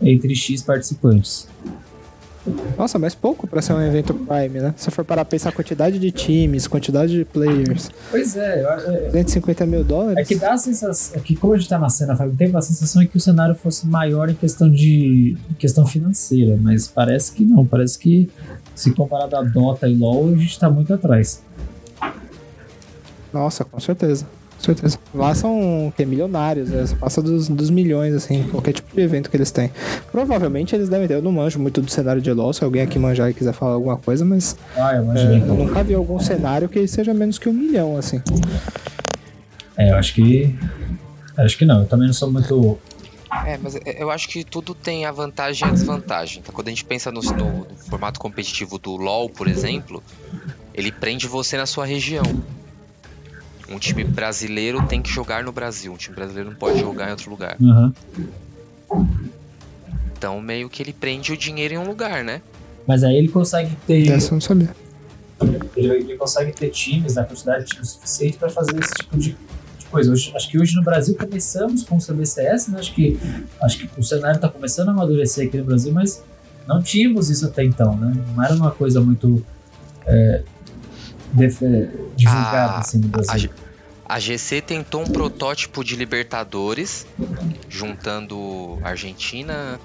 entre 0.00 0.34
X 0.34 0.62
participantes. 0.62 1.48
Nossa, 2.78 2.96
mas 2.96 3.12
pouco 3.12 3.44
pra 3.44 3.60
ser 3.60 3.72
um 3.72 3.80
evento 3.82 4.14
Prime, 4.14 4.60
né? 4.60 4.72
Se 4.76 4.88
for 4.92 5.04
parar 5.04 5.24
pra 5.24 5.30
pensar 5.32 5.48
a 5.48 5.52
quantidade 5.52 5.98
de 5.98 6.12
times, 6.12 6.68
quantidade 6.68 7.12
de 7.12 7.24
players, 7.24 7.90
Pois 8.08 8.36
é, 8.36 8.62
eu- 8.62 8.68
é, 8.70 9.06
250 9.10 9.66
mil 9.66 9.82
dólares. 9.82 10.16
é 10.18 10.24
que 10.24 10.36
dá 10.36 10.52
a 10.52 10.56
sensação. 10.58 11.16
É 11.16 11.20
que 11.20 11.34
como 11.34 11.54
a 11.54 11.56
gente 11.58 11.68
tá 11.68 11.76
na 11.76 11.88
cena 11.88 12.14
faz 12.14 12.30
um 12.32 12.36
tempo, 12.36 12.56
a 12.56 12.62
sensação 12.62 13.02
é 13.02 13.06
que 13.06 13.16
o 13.16 13.20
cenário 13.20 13.56
fosse 13.56 13.84
maior 13.88 14.30
em 14.30 14.34
questão 14.34 14.70
de. 14.70 15.36
em 15.50 15.54
questão 15.54 15.84
financeira, 15.84 16.56
mas 16.62 16.86
parece 16.86 17.32
que 17.32 17.44
não. 17.44 17.66
Parece 17.66 17.98
que 17.98 18.30
se 18.76 18.92
comparado 18.92 19.34
a 19.34 19.42
Dota 19.42 19.88
e 19.88 19.96
LoL, 19.96 20.28
a 20.28 20.36
gente 20.36 20.56
tá 20.56 20.70
muito 20.70 20.94
atrás. 20.94 21.42
Nossa, 23.36 23.64
com 23.64 23.78
certeza. 23.78 24.26
Com 24.56 24.62
certeza. 24.64 24.98
Lá 25.14 25.34
são 25.34 25.88
o 25.88 25.92
quê? 25.92 26.06
milionários, 26.06 26.70
né? 26.70 26.84
Passa 26.98 27.20
dos, 27.20 27.46
dos 27.48 27.68
milhões, 27.68 28.14
assim, 28.14 28.42
qualquer 28.50 28.72
tipo 28.72 28.94
de 28.96 29.02
evento 29.02 29.28
que 29.28 29.36
eles 29.36 29.50
têm. 29.50 29.70
Provavelmente 30.10 30.74
eles 30.74 30.88
devem 30.88 31.06
ter. 31.06 31.14
Eu 31.14 31.22
não 31.22 31.30
manjo 31.30 31.58
muito 31.58 31.82
do 31.82 31.90
cenário 31.90 32.22
de 32.22 32.32
LoL, 32.32 32.54
se 32.54 32.64
alguém 32.64 32.80
aqui 32.80 32.98
manjar 32.98 33.28
e 33.30 33.34
quiser 33.34 33.52
falar 33.52 33.74
alguma 33.74 33.98
coisa, 33.98 34.24
mas 34.24 34.56
Ah, 34.74 34.94
eu 34.94 35.12
é, 35.12 35.36
eu 35.36 35.54
nunca 35.54 35.84
vi 35.84 35.92
algum 35.94 36.18
cenário 36.18 36.68
que 36.70 36.86
seja 36.88 37.12
menos 37.12 37.38
que 37.38 37.48
um 37.50 37.52
milhão, 37.52 37.98
assim. 37.98 38.22
É, 39.76 39.90
eu 39.90 39.96
acho 39.96 40.14
que. 40.14 40.54
Acho 41.36 41.58
que 41.58 41.66
não. 41.66 41.80
Eu 41.80 41.86
também 41.86 42.06
não 42.06 42.14
sou 42.14 42.32
muito. 42.32 42.78
É, 43.44 43.58
mas 43.62 43.76
é- 43.76 44.02
eu 44.02 44.10
acho 44.10 44.26
que 44.28 44.42
tudo 44.42 44.74
tem 44.74 45.04
a 45.04 45.12
vantagem 45.12 45.66
e 45.68 45.70
a 45.70 45.74
desvantagem. 45.74 46.38
Então, 46.38 46.54
quando 46.54 46.68
a 46.68 46.70
gente 46.70 46.84
pensa 46.84 47.12
no, 47.12 47.20
no- 47.20 47.58
no 47.66 47.76
formato 47.90 48.18
competitivo 48.18 48.78
do 48.78 48.96
LoL, 48.96 49.28
por 49.28 49.46
exemplo, 49.48 50.02
ele 50.72 50.90
prende 50.90 51.26
você 51.26 51.58
na 51.58 51.66
sua 51.66 51.84
região. 51.84 52.22
Um 53.68 53.78
time 53.78 54.04
brasileiro 54.04 54.86
tem 54.86 55.02
que 55.02 55.10
jogar 55.10 55.42
no 55.42 55.52
Brasil. 55.52 55.92
Um 55.92 55.96
time 55.96 56.14
brasileiro 56.14 56.50
não 56.50 56.56
pode 56.56 56.78
jogar 56.78 57.08
em 57.08 57.10
outro 57.10 57.30
lugar. 57.30 57.56
Aham. 57.60 57.92
Então, 60.16 60.40
meio 60.40 60.70
que 60.70 60.82
ele 60.82 60.92
prende 60.92 61.32
o 61.32 61.36
dinheiro 61.36 61.74
em 61.74 61.78
um 61.78 61.86
lugar, 61.86 62.24
né? 62.24 62.40
Mas 62.86 63.02
aí 63.02 63.16
ele 63.16 63.28
consegue 63.28 63.76
ter. 63.86 64.08
Essa 64.08 64.28
eu 64.28 64.32
não 64.32 64.40
sabia. 64.40 64.70
Ele, 65.76 65.88
ele 65.88 66.16
consegue 66.16 66.52
ter 66.52 66.70
times, 66.70 67.16
na 67.16 67.24
quantidade 67.24 67.64
de 67.64 67.72
times 67.72 67.90
suficiente 67.90 68.38
para 68.38 68.48
fazer 68.48 68.78
esse 68.78 68.94
tipo 68.94 69.18
de, 69.18 69.36
de 69.78 69.86
coisa. 69.90 70.12
Hoje, 70.12 70.32
acho 70.34 70.50
que 70.50 70.58
hoje 70.58 70.74
no 70.76 70.82
Brasil 70.82 71.14
começamos 71.16 71.82
com 71.82 71.96
o 71.96 72.00
CBCS, 72.00 72.68
né? 72.68 72.78
Acho 72.78 72.94
que, 72.94 73.18
acho 73.60 73.78
que 73.78 74.00
o 74.00 74.02
cenário 74.02 74.36
está 74.36 74.48
começando 74.48 74.88
a 74.88 74.92
amadurecer 74.92 75.48
aqui 75.48 75.58
no 75.58 75.64
Brasil, 75.64 75.92
mas 75.92 76.22
não 76.66 76.82
tínhamos 76.82 77.28
isso 77.28 77.44
até 77.44 77.64
então, 77.64 77.96
né? 77.96 78.14
Não 78.34 78.42
era 78.42 78.54
uma 78.54 78.70
coisa 78.70 79.00
muito 79.00 79.44
é, 80.06 80.42
é, 81.34 81.88
divulgada 82.16 82.72
Ah, 82.72 82.78
assim 82.80 82.98
no 82.98 83.06
A, 83.06 83.10
Brasil. 83.10 83.38
G- 83.38 83.50
a 84.08 84.18
GC 84.20 84.60
tentou 84.62 85.02
um 85.02 85.06
protótipo 85.06 85.82
de 85.84 85.96
Libertadores, 85.96 87.06
juntando 87.68 88.78
Argentina, 88.82 89.78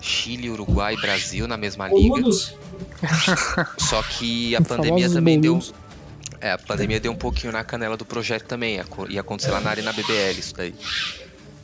Chile, 0.00 0.50
Uruguai 0.50 0.94
e 0.94 1.00
Brasil 1.00 1.46
na 1.46 1.56
mesma 1.56 1.88
liga. 1.88 2.22
Só 3.78 4.02
que 4.02 4.54
a 4.56 4.60
Os 4.60 4.66
pandemia 4.66 5.08
também 5.10 5.40
deu. 5.40 5.60
É, 6.40 6.52
a 6.52 6.58
pandemia 6.58 7.00
deu 7.00 7.10
um 7.12 7.16
pouquinho 7.16 7.52
na 7.52 7.64
canela 7.64 7.96
do 7.96 8.04
projeto 8.04 8.44
também. 8.44 8.76
Ia 8.76 8.84
co- 8.84 9.08
Ia 9.08 9.20
acontecer 9.20 9.50
lá 9.50 9.60
na 9.60 9.70
Arena 9.70 9.92
BBL 9.92 10.38
isso 10.38 10.54
daí. 10.56 10.74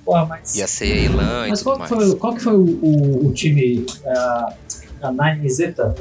porra, 0.04 0.26
mas, 0.26 0.54
Ia 0.56 0.66
ser 0.66 1.04
Elan 1.04 1.46
e 1.46 1.50
mas 1.50 1.60
tudo 1.62 1.64
qual, 1.64 1.74
que 1.88 1.94
mais. 1.94 2.04
foi, 2.10 2.16
qual 2.18 2.34
que 2.34 2.40
foi 2.42 2.54
o, 2.54 2.62
o- 2.82 3.26
o 3.28 3.32
time, 3.32 3.86
a, 4.06 4.54
a 5.02 5.12
Nine 5.12 5.48
Zeta? 5.48 5.94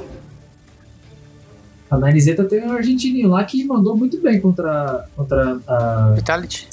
A 1.94 1.98
Nine 2.08 2.20
Zeta 2.22 2.44
tem 2.46 2.64
um 2.66 2.72
argentininho 2.72 3.30
lá 3.30 3.44
que 3.44 3.64
mandou 3.66 3.96
muito 3.96 4.20
bem 4.20 4.42
contra, 4.42 5.06
contra 5.16 5.60
a, 5.68 6.14
Vitality. 6.16 6.68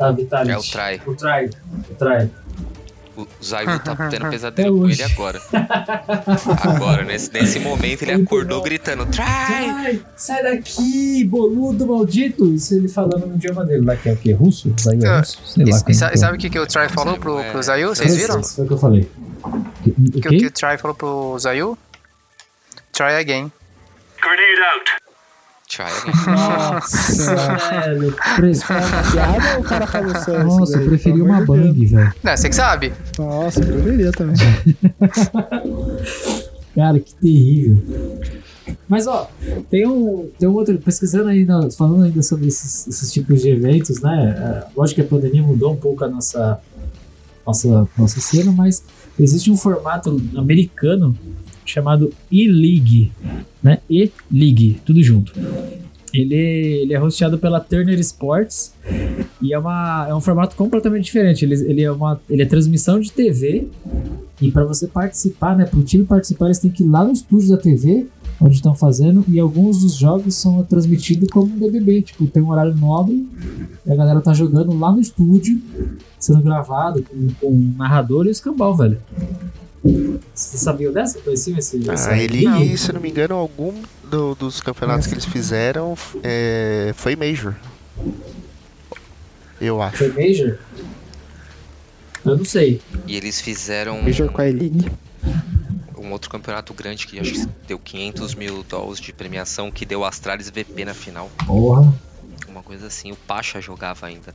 a 0.00 0.10
Vitality. 0.10 0.50
É 0.52 0.58
o 0.58 0.62
Try. 0.62 1.02
O 1.06 1.14
Try. 1.14 1.50
O 1.90 1.94
Try. 1.94 2.30
O 3.16 3.24
Zayu 3.40 3.78
tá 3.78 3.94
tendo 4.10 4.26
É 4.26 4.30
pesadelo 4.30 4.80
com 4.80 4.88
ele 4.90 5.00
agora. 5.04 5.40
Agora, 6.66 7.04
nesse, 7.04 7.32
nesse 7.32 7.60
momento, 7.60 8.02
ele 8.02 8.14
Muito 8.16 8.26
acordou 8.26 8.58
bom. 8.58 8.64
gritando: 8.64 9.06
Try! 9.06 10.02
Sai 10.16 10.42
daqui, 10.42 11.22
boludo 11.22 11.86
maldito! 11.86 12.52
Isso 12.52 12.74
ele 12.74 12.88
falando 12.88 13.24
no 13.28 13.36
idioma 13.36 13.64
dele 13.64 13.84
lá, 13.84 13.94
que 13.94 14.08
é 14.08 14.12
o 14.14 14.16
quê? 14.16 14.32
Russo? 14.32 14.74
Zayu 14.80 15.04
é 15.04 15.08
Ah, 15.08 15.18
russo? 15.20 15.38
Sei 15.46 15.64
E, 15.64 15.70
lá. 15.70 15.78
e 15.78 15.84
que 15.84 15.92
é. 15.92 15.94
sabe 16.16 16.36
o 16.36 16.40
que, 16.40 16.50
que 16.50 16.58
o 16.58 16.66
Try 16.66 16.88
falou 16.88 17.16
pro, 17.16 17.40
pro 17.52 17.62
Zayu? 17.62 17.90
Vocês 17.90 18.16
viram? 18.16 18.34
Francês, 18.34 18.56
Foi 18.56 18.64
o 18.64 18.66
que 18.68 18.74
eu 18.74 18.78
falei. 18.78 19.08
O 19.44 20.10
que, 20.10 20.20
que 20.20 20.36
quê? 20.38 20.46
o 20.46 20.50
Try 20.50 20.76
falou 20.78 20.96
pro 20.96 21.38
Zayu? 21.38 21.78
Try 22.92 23.14
again. 23.20 23.52
Try 25.68 25.84
again. 25.84 26.12
Nossa, 26.26 27.34
velho. 27.70 28.16
Foi 28.60 28.76
uma 28.76 29.12
piada 29.12 29.54
ou 29.56 29.60
o 29.60 29.64
cara 29.64 29.86
falou 29.86 30.14
sério? 30.14 30.46
isso 30.46 30.58
Nossa, 30.58 30.78
eu 30.78 30.88
preferi 30.88 31.22
uma 31.22 31.40
bang, 31.40 31.86
velho. 31.86 32.14
Não, 32.22 32.36
você 32.36 32.48
que 32.48 32.54
sabe. 32.54 32.92
Nossa, 33.18 33.60
eu 33.60 33.66
preferia 33.66 34.12
também. 34.12 34.36
Cara, 36.74 37.00
que 37.00 37.14
terrível. 37.14 37.82
Mas 38.88 39.06
ó, 39.06 39.30
tem 39.70 39.86
um, 39.86 40.30
tem 40.38 40.48
um 40.48 40.52
outro, 40.52 40.76
pesquisando 40.78 41.28
ainda, 41.28 41.70
falando 41.70 42.04
ainda 42.04 42.22
sobre 42.22 42.48
esses, 42.48 42.86
esses 42.86 43.12
tipos 43.12 43.42
de 43.42 43.50
eventos, 43.50 44.00
né? 44.00 44.34
É, 44.36 44.66
lógico 44.76 45.00
que 45.00 45.06
a 45.06 45.08
pandemia 45.08 45.42
mudou 45.42 45.72
um 45.72 45.76
pouco 45.76 46.04
a 46.04 46.08
nossa, 46.08 46.60
nossa, 47.46 47.88
nossa 47.96 48.20
cena, 48.20 48.52
mas 48.52 48.84
existe 49.18 49.50
um 49.50 49.56
formato 49.56 50.10
americano 50.36 51.16
chamado 51.64 52.12
E-League, 52.30 53.12
né? 53.62 53.78
E-League, 53.88 54.80
tudo 54.84 55.02
junto. 55.02 55.32
Ele, 56.12 56.34
ele 56.34 56.94
é 56.94 57.02
hosteado 57.02 57.38
pela 57.38 57.58
Turner 57.58 57.98
Sports 57.98 58.72
e 59.42 59.52
é, 59.52 59.58
uma, 59.58 60.06
é 60.08 60.14
um 60.14 60.20
formato 60.20 60.54
completamente 60.54 61.06
diferente. 61.06 61.44
Ele, 61.44 61.54
ele, 61.54 61.82
é 61.82 61.90
uma, 61.90 62.20
ele 62.30 62.42
é 62.42 62.46
transmissão 62.46 63.00
de 63.00 63.10
TV 63.10 63.66
e 64.40 64.50
para 64.50 64.64
você 64.64 64.86
participar, 64.86 65.56
né, 65.56 65.64
para 65.64 65.78
o 65.78 65.82
time 65.82 66.04
participar, 66.04 66.46
eles 66.46 66.58
têm 66.58 66.70
que 66.70 66.82
ir 66.82 66.88
lá 66.88 67.04
no 67.04 67.12
estúdio 67.12 67.50
da 67.50 67.56
TV, 67.56 68.06
onde 68.40 68.56
estão 68.56 68.74
fazendo, 68.74 69.24
e 69.28 69.38
alguns 69.38 69.80
dos 69.80 69.94
jogos 69.94 70.34
são 70.34 70.62
transmitidos 70.64 71.28
como 71.30 71.46
um 71.46 71.58
BBB, 71.58 72.02
tipo, 72.02 72.26
tem 72.26 72.42
um 72.42 72.50
horário 72.50 72.74
nobre, 72.76 73.26
e 73.86 73.92
a 73.92 73.94
galera 73.94 74.20
tá 74.20 74.34
jogando 74.34 74.76
lá 74.76 74.90
no 74.90 75.00
estúdio, 75.00 75.60
sendo 76.18 76.42
gravado 76.42 77.02
com, 77.02 77.28
com 77.40 77.46
um 77.48 77.74
narrador 77.78 78.26
e 78.26 78.30
escambau, 78.30 78.76
velho. 78.76 78.98
Você 80.34 80.56
sabia 80.56 80.90
dessa? 80.90 81.18
Conhecia 81.20 81.58
esse? 81.58 81.90
essa- 81.90 82.10
Ah, 82.12 82.18
ele, 82.18 82.76
se 82.78 82.88
eu 82.90 82.94
não 82.94 83.00
me 83.00 83.10
engano, 83.10 83.34
algum 83.34 83.82
do- 84.02 84.34
dos 84.34 84.60
campeonatos 84.60 85.06
que 85.06 85.12
eles 85.14 85.24
fizeram 85.26 85.96
é, 86.22 86.92
foi 86.96 87.14
Major. 87.16 87.54
Eu 89.60 89.80
acho. 89.82 89.98
Foi 89.98 90.08
Major? 90.08 90.58
Eu 92.24 92.36
não 92.38 92.44
sei. 92.44 92.80
E 93.06 93.14
eles 93.16 93.40
fizeram 93.40 94.00
Major 94.02 94.30
com 94.30 94.40
a 94.40 94.44
League. 94.44 94.90
um 95.98 96.10
outro 96.12 96.30
campeonato 96.30 96.72
grande 96.74 97.06
que 97.06 97.18
acho 97.20 97.32
que 97.32 97.46
deu 97.68 97.78
500 97.78 98.34
mil 98.34 98.62
dólares 98.62 99.00
de 99.00 99.12
premiação, 99.12 99.70
que 99.70 99.84
deu 99.86 100.04
Astralis 100.04 100.48
VP 100.50 100.84
na 100.86 100.94
final. 100.94 101.30
Porra. 101.46 101.92
Uma 102.48 102.62
coisa 102.62 102.86
assim. 102.86 103.12
O 103.12 103.16
Pacha 103.16 103.60
jogava 103.60 104.06
ainda. 104.06 104.34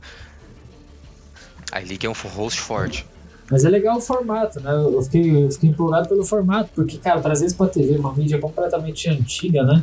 A 1.72 1.78
League 1.78 2.06
é 2.06 2.08
um 2.08 2.12
host 2.12 2.60
forte. 2.60 3.04
Mas 3.50 3.64
é 3.64 3.68
legal 3.68 3.98
o 3.98 4.00
formato, 4.00 4.60
né? 4.60 4.72
Eu 4.72 5.02
fiquei, 5.02 5.44
eu 5.44 5.50
fiquei 5.50 5.70
empolgado 5.70 6.08
pelo 6.08 6.24
formato, 6.24 6.70
porque, 6.74 6.98
cara, 6.98 7.20
trazer 7.20 7.46
isso 7.46 7.56
pra 7.56 7.66
TV, 7.66 7.96
uma 7.98 8.14
mídia 8.14 8.38
completamente 8.38 9.08
antiga, 9.08 9.64
né? 9.64 9.82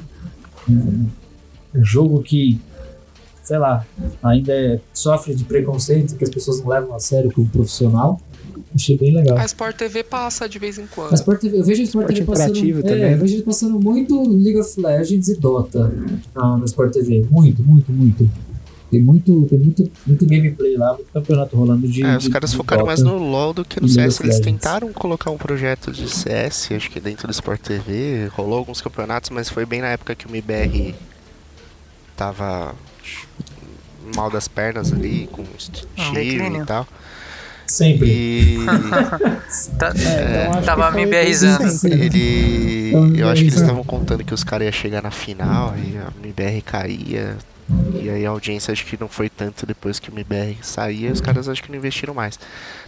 Um, 0.69 1.07
um 1.75 1.83
jogo 1.83 2.21
que, 2.23 2.59
sei 3.43 3.57
lá, 3.57 3.85
ainda 4.23 4.53
é- 4.53 4.79
sofre 4.93 5.35
de 5.35 5.43
preconceito, 5.43 6.15
que 6.15 6.23
as 6.23 6.29
pessoas 6.29 6.59
não 6.61 6.69
levam 6.69 6.95
a 6.95 6.99
sério 6.99 7.31
como 7.31 7.47
profissional. 7.49 8.21
Achei 8.73 8.97
bem 8.97 9.13
legal. 9.13 9.37
A 9.37 9.45
Sport 9.45 9.75
TV 9.75 10.03
passa 10.03 10.47
de 10.47 10.59
vez 10.59 10.77
em 10.77 10.87
quando. 10.87 11.11
Mas 11.11 11.19
Sport 11.19 11.41
TV, 11.41 11.59
eu 11.59 11.63
vejo 11.63 11.81
a 11.81 11.85
Sport 11.85 12.07
TV 12.07 12.19
Esporte 12.21 12.39
passando. 12.39 12.79
É, 12.79 12.81
também. 12.81 13.11
eu 13.11 13.17
vejo 13.17 13.33
eles 13.35 13.45
passando 13.45 13.79
muito 13.79 14.21
League 14.29 14.59
of 14.59 14.79
Legends 14.79 15.27
e 15.27 15.35
Dota 15.39 15.91
na, 16.33 16.57
na 16.57 16.65
Sport 16.65 16.93
TV. 16.93 17.25
Muito, 17.29 17.61
muito, 17.63 17.91
muito. 17.91 18.29
Tem 18.89 19.01
muito, 19.01 19.45
tem 19.49 19.59
muito, 19.59 19.91
muito 20.05 20.25
gameplay 20.25 20.77
lá, 20.77 20.93
muito 20.93 21.11
campeonato 21.11 21.55
rolando 21.57 21.87
de. 21.87 22.03
É, 22.05 22.15
os 22.17 22.23
de- 22.23 22.29
caras 22.29 22.51
de 22.51 22.57
focaram 22.57 22.85
mais 22.85 23.01
no 23.01 23.17
LoL 23.17 23.53
do 23.53 23.65
que 23.65 23.81
no 23.81 23.87
CS. 23.87 24.19
Eles 24.19 24.19
Legends. 24.19 24.39
tentaram 24.45 24.93
colocar 24.93 25.29
um 25.29 25.37
projeto 25.37 25.91
de 25.91 26.09
CS, 26.09 26.71
acho 26.71 26.89
que 26.89 26.99
dentro 26.99 27.27
do 27.27 27.31
Sport 27.31 27.59
TV, 27.61 28.27
rolou 28.31 28.57
alguns 28.59 28.79
campeonatos, 28.79 29.29
mas 29.29 29.49
foi 29.49 29.65
bem 29.65 29.81
na 29.81 29.87
época 29.89 30.15
que 30.15 30.25
o 30.25 30.31
MIBR 30.31 30.95
tava 32.15 32.73
mal 34.15 34.29
das 34.29 34.47
pernas 34.47 34.93
ali, 34.93 35.27
com 35.31 35.43
tiro 35.43 36.13
declínio. 36.13 36.63
e 36.63 36.65
tal. 36.65 36.87
Sempre. 37.65 38.07
E 38.09 38.57
Tá- 39.77 39.91
então 39.93 40.53
acho 40.53 40.65
tava 40.65 40.91
me 40.91 41.05
BRzando. 41.05 41.69
sempre. 41.69 42.05
ele. 42.05 42.87
Então, 42.89 43.15
Eu 43.15 43.27
acho 43.27 43.41
que 43.41 43.49
eles 43.49 43.59
estavam 43.59 43.83
contando 43.83 44.23
que 44.23 44.33
os 44.33 44.45
caras 44.45 44.65
iam 44.65 44.71
chegar 44.71 45.03
na 45.03 45.11
final 45.11 45.75
e 45.77 45.97
a 45.97 46.09
MIBR 46.23 46.61
caía. 46.61 47.35
E 48.01 48.09
aí 48.09 48.25
a 48.25 48.29
audiência 48.29 48.71
acho 48.71 48.85
que 48.85 48.97
não 48.99 49.07
foi 49.09 49.29
tanto 49.29 49.65
depois 49.65 49.99
que 49.99 50.09
o 50.09 50.13
MIBR 50.13 50.57
saía, 50.61 51.11
os 51.11 51.19
caras 51.19 51.49
acho 51.49 51.61
que 51.61 51.69
não 51.69 51.77
investiram 51.77 52.13
mais. 52.13 52.39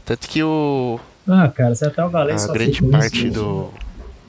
Tanto 0.06 0.28
que 0.28 0.42
o, 0.42 1.00
Ah, 1.28 1.50
cara, 1.50 1.76
você 1.76 1.86
até 1.86 2.04
o 2.06 2.10
Galês 2.10 2.50
a 2.50 2.54
grande 2.54 2.82
parte 2.84 3.28
isso. 3.28 3.34
do, 3.34 3.70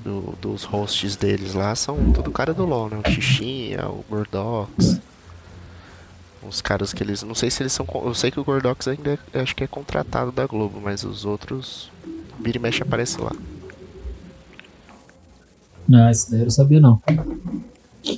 do- 0.03 0.35
dos 0.41 0.65
hosts 0.65 1.15
deles 1.15 1.55
lá 1.55 1.75
são 1.77 2.13
tudo 2.13 2.31
cara 2.33 2.53
do 2.53 2.65
LoL, 2.65 2.89
né? 2.91 3.01
O 3.05 3.09
Xixinha, 3.11 3.87
o 3.89 4.05
Gordox. 4.11 4.99
Os 6.43 6.61
caras 6.63 6.93
que 6.93 7.03
eles. 7.03 7.23
Não 7.23 7.35
sei 7.35 7.51
se 7.51 7.63
eles 7.63 7.73
são. 7.73 7.87
Eu 8.05 8.15
sei 8.15 8.31
que 8.31 8.41
o 8.41 8.45
Gordox 8.45 8.89
ainda 8.89 9.19
é- 9.33 9.41
acho 9.41 9.55
que 9.55 9.63
é 9.63 9.67
contratado 9.69 10.33
da 10.33 10.47
Globo, 10.47 10.81
mas 10.83 11.05
os 11.05 11.25
outros. 11.25 11.91
Vira 12.41 12.57
e 12.57 12.61
mexe 12.61 12.83
aparece 12.83 13.21
lá. 13.21 13.31
Não, 15.89 16.11
isso 16.11 16.31
daí 16.31 16.41
eu 16.41 16.45
não 16.45 16.51
sabia 16.51 16.81
não. 16.81 17.03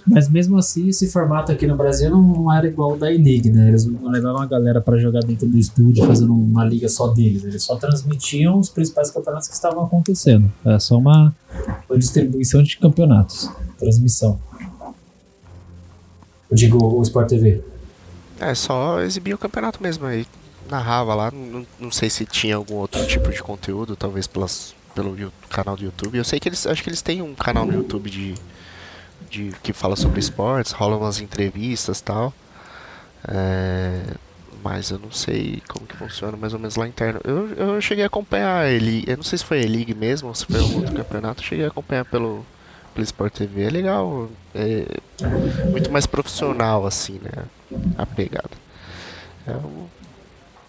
Mas 0.07 0.29
mesmo 0.29 0.57
assim, 0.59 0.89
esse 0.89 1.09
formato 1.09 1.51
aqui 1.51 1.67
no 1.67 1.77
Brasil 1.77 2.11
não, 2.11 2.53
era 2.53 2.67
igual 2.67 2.93
o 2.93 2.97
da 2.97 3.13
E-League, 3.13 3.51
né? 3.51 3.69
Eles 3.69 3.85
não 3.85 4.11
levavam 4.11 4.41
a 4.41 4.47
galera 4.47 4.81
pra 4.81 4.97
jogar 4.97 5.21
dentro 5.21 5.49
do 5.49 5.59
estúdio 5.59 6.07
fazendo 6.07 6.33
uma 6.33 6.65
liga 6.65 6.89
só 6.89 7.09
deles. 7.09 7.45
Eles 7.45 7.63
só 7.63 7.77
transmitiam 7.77 8.59
os 8.59 8.69
principais 8.69 9.11
campeonatos 9.11 9.49
que 9.49 9.55
estavam 9.55 9.85
acontecendo. 9.85 10.51
Era 10.65 10.79
só 10.79 10.97
uma, 10.97 11.35
uma 11.89 11.99
distribuição 11.99 12.63
de 12.63 12.79
campeonatos. 12.79 13.51
Transmissão. 13.79 14.39
Eu 16.51 16.57
digo 16.57 16.79
o 16.85 17.03
Sport 17.03 17.29
TV. 17.29 17.65
É, 18.39 18.55
só 18.55 19.01
exibia 19.01 19.35
o 19.35 19.39
campeonato 19.39 19.83
mesmo 19.83 20.05
aí. 20.05 20.27
Narrava 20.71 21.15
lá, 21.15 21.31
não, 21.31 21.67
não 21.81 21.91
sei 21.91 22.11
se 22.11 22.25
tinha 22.27 22.57
algum 22.57 22.75
outro 22.75 23.05
tipo 23.07 23.31
de 23.31 23.43
conteúdo, 23.43 23.97
talvez 23.97 24.27
pelas, 24.27 24.75
pelo 24.95 25.17
canal 25.49 25.77
do 25.77 25.85
YouTube. 25.85 26.19
Eu 26.19 26.25
sei 26.25 26.39
que 26.39 26.49
eles. 26.49 26.67
Acho 26.67 26.83
que 26.83 26.89
eles 26.89 27.03
têm 27.03 27.23
um 27.23 27.35
canal 27.35 27.65
no 27.65 27.73
YouTube 27.73 28.11
de. 28.11 28.35
De 29.31 29.53
que 29.63 29.73
fala 29.73 29.97
sobre 29.97 30.21
esportes, 30.21 30.73
rola 30.73 30.97
umas 30.97 31.21
entrevistas 31.21 32.01
tal. 32.01 32.33
É, 33.29 34.03
mas 34.63 34.91
eu 34.91 34.99
não 34.99 35.11
sei 35.11 35.63
como 35.69 35.87
que 35.87 35.97
funciona 35.97 36.37
mais 36.37 36.53
ou 36.53 36.59
menos 36.59 36.77
lá 36.77 36.87
interno. 36.87 37.21
Eu, 37.25 37.49
eu 37.55 37.81
cheguei 37.81 38.05
a 38.05 38.07
acompanhar 38.07 38.69
ele. 38.69 39.05
Eu 39.07 39.17
não 39.17 39.25
sei 39.25 39.39
se 39.39 39.45
foi 39.45 39.63
a 39.65 39.69
League 39.69 39.95
mesmo 39.95 40.29
ou 40.29 40.35
se 40.35 40.47
foi 40.47 40.61
outro 40.61 40.95
campeonato. 40.95 41.43
Eu 41.43 41.47
cheguei 41.47 41.65
a 41.65 41.69
acompanhar 41.69 42.05
pelo, 42.05 42.45
pelo 42.95 43.05
Sport 43.05 43.33
TV. 43.35 43.65
É 43.65 43.71
legal. 43.71 44.29
É 44.55 44.87
muito 45.71 45.91
mais 45.91 46.07
profissional 46.07 46.87
assim, 46.87 47.21
né? 47.23 47.45
A 47.99 48.07
pegada. 48.07 48.51
É 49.47 49.53
um- 49.53 49.87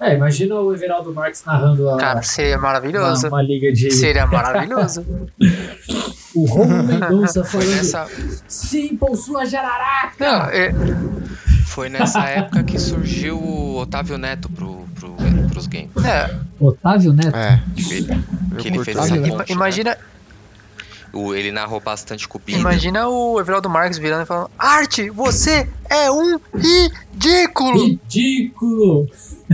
É, 0.03 0.15
imagina 0.15 0.55
o 0.55 0.74
Everaldo 0.74 1.13
Marques 1.13 1.43
narrando 1.45 1.89
a, 1.89 1.98
Cara, 1.98 2.22
seria 2.22 2.55
uma, 2.57 2.63
maravilhoso. 2.63 3.27
uma 3.27 3.41
liga 3.41 3.72
de. 3.72 3.89
Seria 3.91 4.25
maravilhoso. 4.27 5.05
o 6.36 6.45
Romulo 6.45 6.83
Mendonça 6.83 7.43
Foi 7.43 7.62
falando 7.62 7.77
nessa, 7.77 8.07
sim, 8.48 8.95
pô, 8.98 9.15
sua 9.15 9.45
jararaca! 9.45 10.13
Não, 10.19 10.45
é, 10.48 10.74
foi 11.67 11.89
nessa 11.89 12.22
época 12.25 12.63
que 12.63 12.77
surgiu 12.79 13.38
o 13.38 13.77
Otávio 13.77 14.17
Neto 14.17 14.50
pro, 14.50 14.86
pro, 15.00 15.15
pros 15.50 15.67
games. 15.67 15.89
é, 16.05 16.36
Otávio 16.60 17.13
Neto. 17.13 17.36
É, 17.36 17.62
Que 18.60 18.67
ele 18.67 18.83
fez 18.83 18.98
essa 18.98 19.15
ponte, 19.15 19.29
ima- 19.29 19.45
imagina, 19.48 19.91
né? 19.91 19.98
O- 21.13 21.36
ele 21.36 21.51
narrou 21.51 21.79
bastante 21.79 22.27
Bida. 22.43 22.57
imagina 22.60 23.07
o 23.07 23.39
Everaldo 23.39 23.69
Marques 23.69 24.00
virando 24.00 24.24
e 24.24 24.25
falando: 24.25 24.50
Arte, 24.57 25.12
você 25.12 25.69
é 25.88 26.10
um 26.12 26.39
ridículo! 26.55 27.86
Ridículo! 27.86 29.07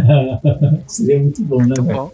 Seria 0.88 1.20
muito 1.20 1.44
bom, 1.44 1.62
né, 1.64 1.74
velho? 1.76 1.86
Bom, 1.98 2.12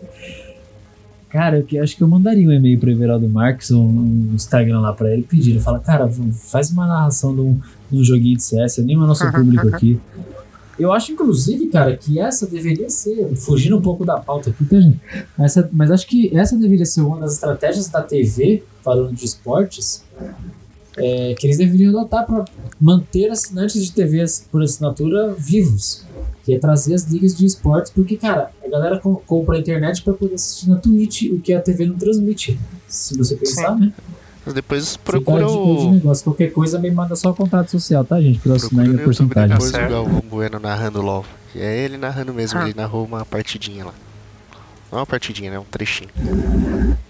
Cara, 1.30 1.58
eu 1.58 1.63
que- 1.63 1.77
acho 1.77 1.98
que 1.98 2.01
eu 2.04 2.08
mandaria 2.08 2.48
um 2.48 2.51
e-mail 2.51 2.80
pro 2.80 2.89
Everaldo 2.89 3.27
Marques, 3.27 3.70
um, 3.72 3.84
um 3.86 4.32
Instagram 4.36 4.80
lá 4.80 4.94
pra 4.94 5.12
ele, 5.12 5.24
pedindo. 5.24 5.60
Fala, 5.60 5.80
cara, 5.80 6.08
faz 6.32 6.72
uma 6.72 6.88
narração 6.88 7.36
de 7.36 7.42
um, 7.42 7.60
de 7.92 8.00
um 8.00 8.04
joguinho 8.04 8.38
de 8.38 8.44
CS, 8.44 8.80
anima 8.80 9.04
o 9.04 9.08
nosso 9.08 9.30
público 9.32 9.68
aqui. 9.68 10.00
Eu 10.80 10.94
acho, 10.94 11.12
inclusive, 11.12 11.68
cara, 11.68 11.96
que 11.98 12.20
essa 12.20 12.48
deveria 12.48 12.89
ser, 12.89 13.36
fugindo 13.36 13.77
um 13.77 13.82
pouco 13.82 14.06
da 14.06 14.18
pauta 14.18 14.50
aqui, 14.50 14.63
tá, 14.65 14.80
gente? 14.80 15.00
Essa, 15.39 15.70
mas 15.74 15.92
acho 15.92 16.08
que 16.08 16.36
essa 16.38 16.58
deveria 16.58 16.86
ser 16.86 17.01
uma 17.01 17.20
das 17.20 17.34
estratégias 17.34 17.88
da 17.89 18.01
TV, 18.01 18.63
falando 18.84 19.13
de 19.13 19.25
esportes, 19.25 20.04
é, 20.98 21.34
que 21.38 21.46
eles 21.48 21.58
deveriam 21.58 21.98
adotar 21.98 22.25
para 22.25 22.46
manter 22.80 23.30
assinantes 23.30 23.84
de 23.86 23.92
TV 23.92 24.24
por 24.52 24.62
assinatura 24.64 25.34
vivos. 25.38 26.04
Que 26.44 26.54
é 26.54 26.60
trazer 26.60 26.94
as 26.94 27.04
ligas 27.06 27.36
de 27.36 27.44
esportes, 27.46 27.92
porque, 27.92 28.18
cara, 28.18 28.52
a 28.64 28.70
galera 28.70 29.00
com- 29.00 29.16
compra 29.16 29.56
a 29.58 29.60
internet 29.60 30.04
para 30.04 30.14
poder 30.14 30.36
assistir 30.36 30.70
na 30.70 30.75
Twitch, 30.75 31.24
o 31.32 31.40
que 31.40 31.52
a 31.54 31.60
TV 31.60 31.86
não 31.88 31.96
transmite. 31.98 32.60
Se 32.88 33.18
você 33.18 33.36
pensar, 33.36 33.75
né? 33.75 33.92
Mas 34.46 34.54
depois 34.54 34.96
procura 34.96 35.48
o. 35.50 35.94
negócio. 35.96 36.24
Qualquer 36.24 36.52
coisa 36.52 36.78
me 36.78 36.92
manda 36.92 37.16
só 37.16 37.32
o 37.32 37.34
contrato 37.36 37.72
social, 37.72 38.06
tá, 38.06 38.22
gente? 38.22 38.38
Pra 38.38 38.52
eu 38.52 38.56
assinar 38.58 38.86
minha 38.88 39.04
porcentagem. 39.04 39.50
depois 39.50 39.72
Tá 39.72 39.88
o. 39.88 39.90
Galvão 39.90 40.24
Bueno 40.30 40.60
narrando 40.60 41.02
LOL. 41.02 41.25
E 41.56 41.60
é 41.60 41.78
ele 41.84 41.98
narrando 41.98 42.32
mesmo, 42.32 42.60
Ah. 42.60 42.66
ele 42.70 42.75
narrou 42.78 43.04
uma 43.06 43.25
partidinha 43.25 43.86
lá. 43.86 43.94
Não 44.92 45.00
uma 45.00 45.06
partidinha, 45.08 45.50
né? 45.50 45.58
Um 45.58 45.64
trechinho. 45.64 46.10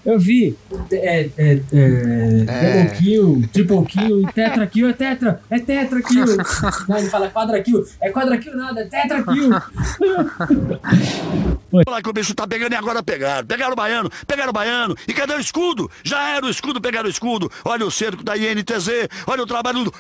Eu 0.06 0.20
vi. 0.20 0.56
É, 0.92 1.30
é, 1.36 1.60
é, 1.74 2.46
double 2.46 2.96
kill, 2.98 3.44
triple 3.52 3.86
kill 3.86 4.22
e 4.22 4.34
tetra 4.34 4.68
kill. 4.68 4.90
É 4.90 4.94
tetra, 4.94 5.42
é 5.50 5.60
tetra 5.60 6.04
kill. 6.04 6.26
Não, 6.88 6.98
ele 6.98 7.10
fala 7.10 7.30
quadra 7.30 7.60
kill. 7.62 7.84
É 8.02 8.12
quadra 8.12 8.38
kill 8.38 8.56
nada, 8.56 8.82
é 8.82 8.86
tetra 8.86 9.24
kill. 9.24 9.50
Lá 11.88 12.02
que 12.02 12.10
o 12.10 12.14
bicho 12.14 12.34
tá 12.34 12.48
pegando 12.48 12.74
e 12.74 12.76
agora 12.76 13.04
pegaram. 13.04 13.48
Pegaram 13.48 13.74
o 13.74 13.76
baiano, 13.76 14.10
pegaram 14.28 14.52
o 14.52 14.54
baiano. 14.54 14.96
E 15.08 15.14
cadê 15.14 15.34
o 15.34 15.40
escudo? 15.40 15.90
Já 16.04 16.36
era 16.36 16.46
o 16.46 16.50
escudo, 16.50 16.80
pegaram 16.80 17.08
o 17.08 17.12
escudo. 17.12 17.52
Olha 17.64 17.86
o 17.86 17.92
cerco 17.92 18.24
da 18.24 18.38
INTZ, 18.38 19.10
olha 19.28 19.44
o 19.44 19.48
trabalho 19.48 19.84
do 19.84 19.94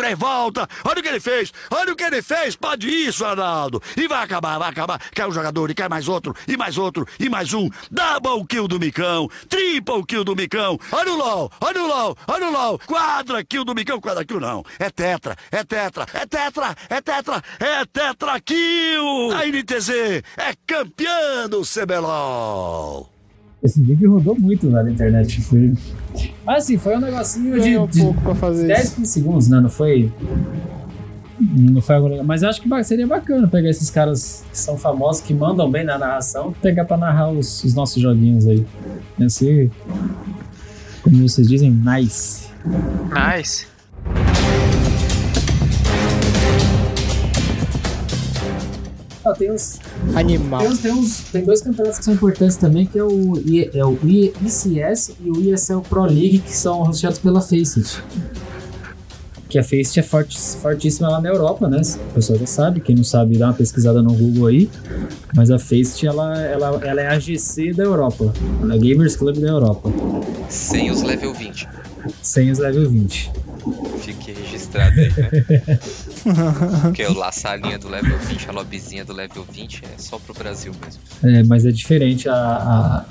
Revolta. 0.00 0.68
Olha 0.84 1.00
o 1.00 1.02
que 1.02 1.08
ele 1.08 1.20
fez, 1.20 1.52
olha 1.70 1.92
o 1.92 1.96
que 1.96 2.04
ele 2.04 2.22
fez. 2.22 2.54
Pode 2.54 2.88
isso, 2.88 3.24
Arnaldo. 3.24 3.82
E 3.96 4.06
vai 4.06 4.22
acabar, 4.22 4.58
vai 4.58 4.70
acabar. 4.70 5.00
Quer 5.12 5.26
um 5.26 5.32
jogador 5.32 5.70
e 5.70 5.74
quer 5.74 5.90
mais 5.90 6.08
outro, 6.08 6.34
e 6.46 6.56
mais 6.56 6.78
outro, 6.78 7.06
e 7.18 7.28
mais 7.28 7.52
um. 7.52 7.68
Double 7.90 8.46
kill 8.46 8.68
do 8.68 8.78
Micão, 8.78 9.15
triple 9.48 10.04
kill 10.06 10.24
do 10.24 10.36
Micão. 10.36 10.78
Olha 10.92 11.12
o 11.12 11.16
LOL, 11.16 11.50
olha 11.60 11.82
o 11.82 11.86
LOL, 11.86 12.16
olha 12.28 12.48
o 12.48 12.52
LOL. 12.52 12.78
Quadra 12.86 13.44
kill 13.44 13.64
do 13.64 13.74
Micão, 13.74 14.00
quadra 14.00 14.24
kill 14.24 14.40
não. 14.40 14.62
É 14.78 14.90
tetra, 14.90 15.36
é 15.50 15.64
tetra, 15.64 16.06
é 16.12 16.26
tetra, 16.26 16.76
é 16.90 17.00
tetra, 17.00 17.42
é 17.58 17.84
tetra 17.86 18.40
kill. 18.40 19.32
A 19.32 19.46
NTZ 19.46 19.90
é 20.36 20.54
campeã 20.66 21.48
do 21.48 21.62
CBLOL. 21.62 23.08
Esse 23.62 23.80
vídeo 23.82 24.12
rodou 24.12 24.38
muito 24.38 24.68
lá 24.70 24.82
na 24.82 24.90
internet. 24.90 25.40
Foi... 25.40 25.72
Mas 26.44 26.64
assim, 26.64 26.78
foi 26.78 26.96
um 26.96 27.00
negocinho 27.00 27.60
de, 27.60 27.78
um 27.78 27.86
de 27.86 28.00
pouco 28.00 28.20
pra 28.22 28.34
fazer 28.34 28.68
10, 28.68 28.84
isso. 28.84 28.96
15 28.96 29.12
segundos, 29.12 29.48
né? 29.48 29.60
Não 29.60 29.70
foi. 29.70 30.12
Não 31.38 31.80
foi 31.82 31.96
algo 31.96 32.08
legal. 32.08 32.24
Mas 32.24 32.42
eu 32.42 32.48
acho 32.48 32.60
que 32.62 32.84
seria 32.84 33.06
bacana 33.06 33.46
pegar 33.46 33.68
esses 33.68 33.90
caras 33.90 34.44
que 34.50 34.58
são 34.58 34.76
famosos, 34.78 35.20
que 35.22 35.34
mandam 35.34 35.70
bem 35.70 35.84
na 35.84 35.98
narração, 35.98 36.52
pegar 36.62 36.84
pra 36.84 36.96
narrar 36.96 37.30
os, 37.30 37.62
os 37.62 37.74
nossos 37.74 38.00
joguinhos 38.02 38.46
aí. 38.46 38.64
Ia 39.18 39.28
ser. 39.28 39.70
Como 41.02 41.28
vocês 41.28 41.46
dizem, 41.48 41.70
nice. 41.70 42.48
nice. 43.12 43.66
Ah, 49.24 49.32
tem 49.32 49.50
uns, 49.50 49.80
Animal. 50.14 50.60
Tem, 50.60 50.68
uns, 50.70 50.78
tem, 50.78 50.92
uns- 50.92 51.20
tem 51.32 51.44
dois 51.44 51.60
campeonatos 51.60 51.98
que 51.98 52.04
são 52.04 52.14
importantes 52.14 52.56
também, 52.56 52.86
que 52.86 52.96
é 52.98 53.02
o, 53.02 53.32
é 53.74 53.84
o 53.84 53.98
ICS 54.04 55.16
e 55.20 55.30
o 55.30 55.52
ESL 55.52 55.80
Pro 55.80 56.04
League, 56.04 56.38
que 56.38 56.54
são 56.56 56.82
hosteados 56.82 57.18
pela 57.18 57.40
Faceit. 57.40 58.00
Que 59.48 59.58
a 59.58 59.62
Faceit 59.62 60.00
é 60.00 60.02
forte, 60.02 60.36
fortíssima 60.38 61.08
lá 61.08 61.20
na 61.20 61.28
Europa, 61.28 61.68
né? 61.68 61.80
O 62.10 62.14
pessoal 62.14 62.38
já 62.38 62.46
sabe, 62.46 62.80
quem 62.80 62.96
não 62.96 63.04
sabe 63.04 63.38
dá 63.38 63.46
uma 63.46 63.54
pesquisada 63.54 64.02
no 64.02 64.12
Google 64.12 64.46
aí. 64.48 64.68
Mas 65.36 65.50
a 65.50 65.58
Faceit, 65.58 66.04
ela, 66.06 66.36
ela, 66.42 66.80
ela 66.84 67.00
é 67.00 67.06
a 67.06 67.18
GC 67.18 67.72
da 67.72 67.84
Europa. 67.84 68.32
Ela 68.62 68.74
é 68.74 68.76
a 68.76 68.80
Gamers 68.80 69.14
Club 69.16 69.36
da 69.38 69.48
Europa. 69.48 69.88
Sem 70.48 70.90
os 70.90 71.02
level 71.02 71.32
20. 71.32 71.68
Sem 72.22 72.50
os 72.50 72.58
level 72.58 72.90
20. 72.90 73.30
Fique 74.00 74.32
registrado 74.32 74.98
aí, 75.00 75.08
né? 75.16 75.78
Porque 76.82 77.04
o 77.04 77.14
lá 77.14 77.28
a 77.28 77.32
salinha 77.32 77.78
do 77.78 77.88
level 77.88 78.16
20, 78.18 78.48
a 78.48 78.52
lobbyzinha 78.52 79.04
do 79.04 79.12
level 79.12 79.44
20 79.50 79.82
é 79.84 79.98
só 79.98 80.18
pro 80.18 80.34
Brasil 80.34 80.72
mesmo. 80.84 81.00
É, 81.22 81.42
mas 81.44 81.64
é 81.66 81.70
diferente 81.70 82.28
a. 82.28 82.34
a 82.34 83.04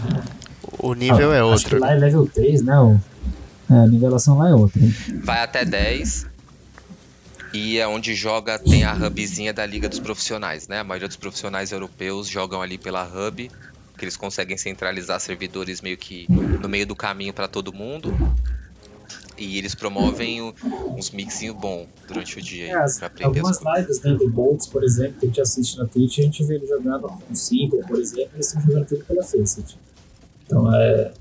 O 0.80 0.94
nível 0.94 1.34
é 1.34 1.40
Ah, 1.40 1.54
Acho 1.54 1.66
que 1.66 1.76
outro. 1.76 1.80
lá 1.88 1.94
é 1.94 1.96
level 2.00 2.26
3, 2.34 2.62
né? 2.62 2.80
O, 2.80 2.98
é, 3.70 3.74
a 3.74 3.88
nivelação 3.88 4.38
lá 4.38 4.50
é 4.50 4.54
outra. 4.54 4.82
Vai 5.24 5.42
até 5.44 5.64
10. 5.66 6.28
E 7.54 7.78
é 7.78 7.88
onde 7.88 8.14
joga, 8.16 8.60
tem 8.60 8.84
a 8.84 8.94
hubzinha 8.94 9.54
da 9.54 9.66
Liga 9.66 9.88
dos 9.88 10.00
Profissionais, 10.00 10.68
né? 10.68 10.80
A 10.80 10.84
maioria 10.84 11.08
dos 11.08 11.16
profissionais 11.18 11.72
europeus 11.72 12.28
jogam 12.28 12.62
ali 12.62 12.78
pela 12.78 13.06
hub, 13.08 13.50
que 13.98 14.04
eles 14.04 14.18
conseguem 14.18 14.58
centralizar 14.58 15.20
servidores 15.22 15.82
meio 15.82 15.98
que 15.98 16.26
no 16.30 16.68
meio 16.68 16.86
do 16.86 16.96
caminho 16.96 17.34
para 17.34 17.48
todo 17.48 17.72
mundo. 17.72 18.14
E 19.38 19.58
eles 19.58 19.74
promovem 19.76 20.42
o- 20.42 20.54
uns 20.98 21.12
mixinhos 21.12 21.56
bom 21.56 21.88
durante 22.08 22.38
o 22.40 22.42
dia 22.42 22.68
É, 22.68 22.74
as- 22.76 23.02
algumas 23.22 23.60
lives 23.78 24.02
né, 24.02 24.14
do 24.14 24.30
Boltz, 24.30 24.68
por 24.68 24.84
exemplo, 24.84 25.16
que 25.20 25.26
a 25.26 25.28
gente 25.30 25.42
assiste 25.42 25.78
na 25.78 25.86
Twitch, 25.86 26.20
a 26.20 26.22
gente 26.24 26.44
vê 26.46 26.56
ele 26.56 26.68
jogando 26.68 27.10
um 27.30 27.36
Simple, 27.36 27.80
por 27.88 28.00
exemplo, 28.00 28.32
eles 28.34 28.48
estão 28.48 28.62
jogando 28.62 28.86
tudo 28.86 29.04
pela 29.06 29.24
Faceit. 29.24 29.78
Então, 30.46 30.74
é, 30.76 31.12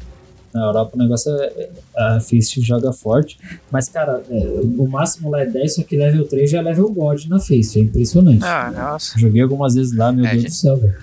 na 0.55 0.67
Europa 0.67 0.93
o 0.95 0.99
negócio 0.99 1.31
é, 1.33 1.45
é- 1.47 1.71
a 1.97 2.21
Faceit 2.21 2.61
joga 2.63 2.93
forte, 2.93 3.39
mas, 3.71 3.89
cara, 3.89 4.23
é, 4.31 4.61
o 4.79 4.87
máximo 4.87 5.31
lá 5.31 5.43
é 5.43 5.47
10, 5.47 5.75
só 5.75 5.83
que 5.83 5.97
level 5.97 6.27
3 6.27 6.51
já 6.51 6.59
é 6.59 6.63
level 6.63 6.89
God 6.91 7.25
na 7.27 7.39
Faceit, 7.39 7.79
é 7.79 7.83
impressionante. 7.83 8.45
Ah, 8.45 8.71
nossa. 8.75 9.19
Joguei 9.19 9.43
algumas 9.43 9.75
vezes 9.75 9.95
lá, 9.97 10.13
meu 10.13 10.25
É, 10.25 10.31
Deus 10.31 10.43
gente. 10.43 10.51
do 10.53 10.57
céu, 10.57 10.77
velho. 10.77 10.95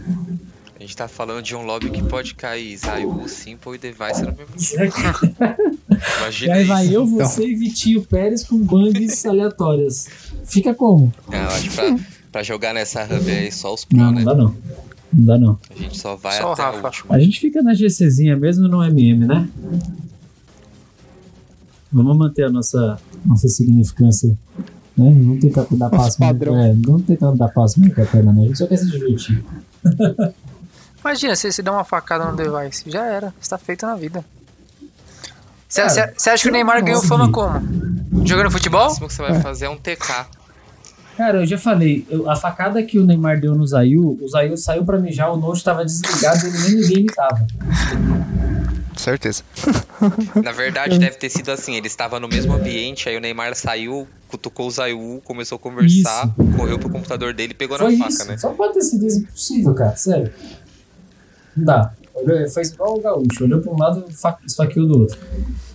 A 0.77 0.81
gente 0.81 0.95
tá 0.97 1.07
falando 1.07 1.43
de 1.43 1.55
um 1.55 1.61
lobby 1.63 1.91
que 1.91 2.01
pode 2.01 2.33
cair 2.33 2.75
Zayu, 2.75 3.27
Simple 3.27 3.75
e 3.75 3.77
Device 3.77 4.23
no 4.23 4.33
mesmo. 4.35 4.55
E 4.57 5.61
Imagina 6.21 6.53
aí 6.55 6.61
isso. 6.63 6.67
vai 6.73 6.95
eu, 6.95 7.05
você 7.05 7.45
e 7.47 7.55
Vitinho 7.55 8.01
Pérez 8.03 8.43
com 8.43 8.57
bangs 8.57 9.23
aleatórias. 9.27 10.07
Fica 10.45 10.73
como? 10.73 11.13
Não, 11.29 11.37
acho 11.39 11.69
que 11.69 11.75
pra, 11.75 11.95
pra 12.31 12.43
jogar 12.43 12.73
nessa 12.73 13.03
hub 13.03 13.29
aí 13.31 13.51
só 13.51 13.73
os 13.73 13.85
pro, 13.85 13.95
Não, 13.97 14.11
né? 14.11 14.23
não 14.23 14.25
dá 14.25 14.33
não. 14.35 14.55
Não 15.13 15.25
dá 15.25 15.37
não. 15.37 15.59
A 15.69 15.73
gente 15.73 15.97
só 15.99 16.15
vai 16.15 16.37
Só 16.37 16.49
o 16.49 16.53
até 16.53 16.61
a 16.61 16.71
Rafa. 16.71 16.87
última. 16.87 17.15
A 17.15 17.19
gente 17.19 17.39
fica 17.39 17.61
na 17.61 17.73
GCzinha 17.73 18.35
mesmo 18.37 18.67
no 18.67 18.83
MM, 18.83 19.25
né? 19.25 19.49
Vamos 21.91 22.15
manter 22.17 22.45
a 22.45 22.49
nossa, 22.49 22.97
nossa 23.25 23.47
significância. 23.49 24.29
Né? 24.97 25.09
Não 25.09 25.37
tentar 25.39 25.65
dar 25.71 25.89
passo 25.89 26.21
muito. 26.23 26.55
É, 26.55 26.73
não 26.73 27.01
tentar 27.01 27.31
dar 27.31 27.49
passo 27.49 27.79
muito 27.79 27.95
com 27.95 28.01
a 28.01 28.05
perna, 28.05 28.31
né? 28.31 28.43
A 28.43 28.45
gente 28.45 28.57
só 28.57 28.67
quer 28.67 28.77
se 28.77 28.89
divertir. 28.89 29.43
Imagina 31.01 31.35
se 31.35 31.51
você 31.51 31.61
dá 31.61 31.71
uma 31.73 31.83
facada 31.83 32.31
no 32.31 32.37
device. 32.37 32.83
Já 32.89 33.05
era. 33.05 33.33
Está 33.41 33.57
feito 33.57 33.85
na 33.85 33.95
vida. 33.95 34.23
Você 35.67 35.81
acha 36.29 36.43
que 36.43 36.49
o 36.49 36.51
Neymar 36.51 36.83
ganhou 36.83 37.01
fama 37.01 37.31
como? 37.31 37.59
Jogando 38.25 38.47
O 38.47 38.51
futebol? 38.51 38.83
máximo 38.87 39.07
que 39.07 39.13
você 39.13 39.21
vai 39.21 39.41
fazer 39.41 39.65
é 39.65 39.69
um 39.69 39.77
TK. 39.77 40.27
Cara, 41.21 41.41
eu 41.41 41.45
já 41.45 41.55
falei, 41.55 42.03
eu- 42.09 42.27
a 42.27 42.35
facada 42.35 42.81
que 42.81 42.97
o 42.97 43.05
Neymar 43.05 43.39
deu 43.39 43.53
no 43.53 43.63
Zayu, 43.67 44.17
o 44.19 44.27
Zayu 44.27 44.57
saiu 44.57 44.83
pra 44.83 44.97
mijar, 44.97 45.31
o 45.31 45.37
Note 45.37 45.63
tava 45.63 45.85
desligado 45.85 46.47
e 46.47 46.49
ele 46.49 46.57
nem 46.79 46.87
game 46.87 47.05
tava. 47.05 47.45
Certeza. 48.97 49.43
Na 50.43 50.51
verdade, 50.51 50.97
deve 50.97 51.17
ter 51.17 51.29
sido 51.29 51.49
assim: 51.51 51.75
ele 51.75 51.85
estava 51.85 52.19
no 52.19 52.27
mesmo 52.27 52.51
ambiente, 52.53 53.07
aí 53.07 53.15
o 53.15 53.19
Neymar 53.19 53.53
saiu, 53.55 54.07
cutucou 54.27 54.65
o 54.65 54.71
Zayu, 54.71 55.21
começou 55.23 55.57
a 55.57 55.59
conversar, 55.59 56.27
correu 56.57 56.79
pro 56.79 56.89
computador 56.89 57.35
dele 57.35 57.51
e 57.51 57.55
pegou 57.55 57.77
Foi 57.77 57.95
na 57.95 58.07
isso. 58.07 58.17
faca, 58.17 58.31
né? 58.31 58.37
Só 58.39 58.49
pode 58.53 58.73
ter 58.73 58.81
sido 58.81 59.05
isso 59.05 59.19
impossível, 59.19 59.75
cara, 59.75 59.95
sério. 59.95 60.33
Não 61.55 61.65
dá. 61.65 61.93
Olhou, 62.15 62.49
fez 62.49 62.69
igual 62.71 62.97
o 62.97 62.99
Gaúcho, 62.99 63.43
olhou 63.43 63.61
pra 63.61 63.71
um 63.71 63.77
lado 63.77 64.05
e 64.09 64.11
fa- 64.13 64.39
esfaqueou 64.43 64.87
do 64.87 65.01
outro. 65.01 65.19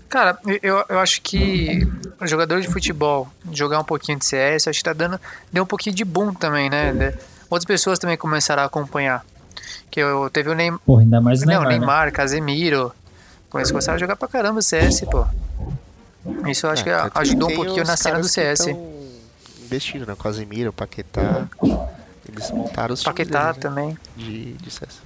Cara, 0.09 0.39
eu, 0.63 0.85
eu 0.89 0.99
acho 1.01 1.21
que 1.21 1.87
o 2.21 2.27
jogador 2.27 2.61
de 2.61 2.69
futebol 2.69 3.29
jogar 3.53 3.81
um 3.81 3.85
pouquinho 3.85 4.19
de 4.19 4.25
CS, 4.25 4.69
acho 4.69 4.79
que 4.79 4.85
tá 4.85 4.93
dando. 4.93 5.21
Deu 5.53 5.65
um 5.65 5.67
pouquinho 5.67 5.95
de 5.97 6.05
boom 6.05 6.33
também, 6.33 6.71
né? 6.71 6.93
De- 6.93 7.15
Outras 7.51 7.65
pessoas 7.65 7.99
também 7.99 8.17
começaram 8.17 8.63
a 8.63 8.67
acompanhar. 8.67 9.25
Que 9.91 10.01
eu 10.01 10.29
teve 10.31 10.49
o 10.51 10.55
Neymar. 10.55 10.81
Porra, 10.87 11.03
ainda 11.03 11.21
mais 11.21 11.43
o 11.43 11.47
Não, 11.47 11.53
Neymar, 11.53 11.69
né? 11.69 11.79
Neymar, 11.79 12.13
Casemiro. 12.13 12.93
Eles 13.55 13.71
começaram 13.71 13.97
a 13.97 13.99
jogar 13.99 14.17
pra 14.17 14.29
caramba 14.29 14.61
CS, 14.63 15.01
pô. 15.11 15.25
Isso 16.49 16.67
eu 16.67 16.71
acho 16.71 16.85
que 16.85 16.91
É, 16.91 17.11
ajudou 17.15 17.51
um 17.51 17.55
pouquinho 17.55 17.85
na 17.85 17.97
cena 17.97 18.19
do 18.21 18.29
CS. 18.29 18.67
Investindo, 19.65 20.07
né? 20.07 20.15
Casemiro, 20.21 20.73
Paquetá. 20.73 21.47
Eles 22.29 22.51
montaram 22.51 22.93
os 22.95 23.01
times 23.01 23.17
Paquetá 23.17 23.53
deles, 23.53 23.57
né? 23.57 23.61
também. 23.63 23.99
de, 24.17 24.53
de 24.55 24.71
CS. 24.71 25.01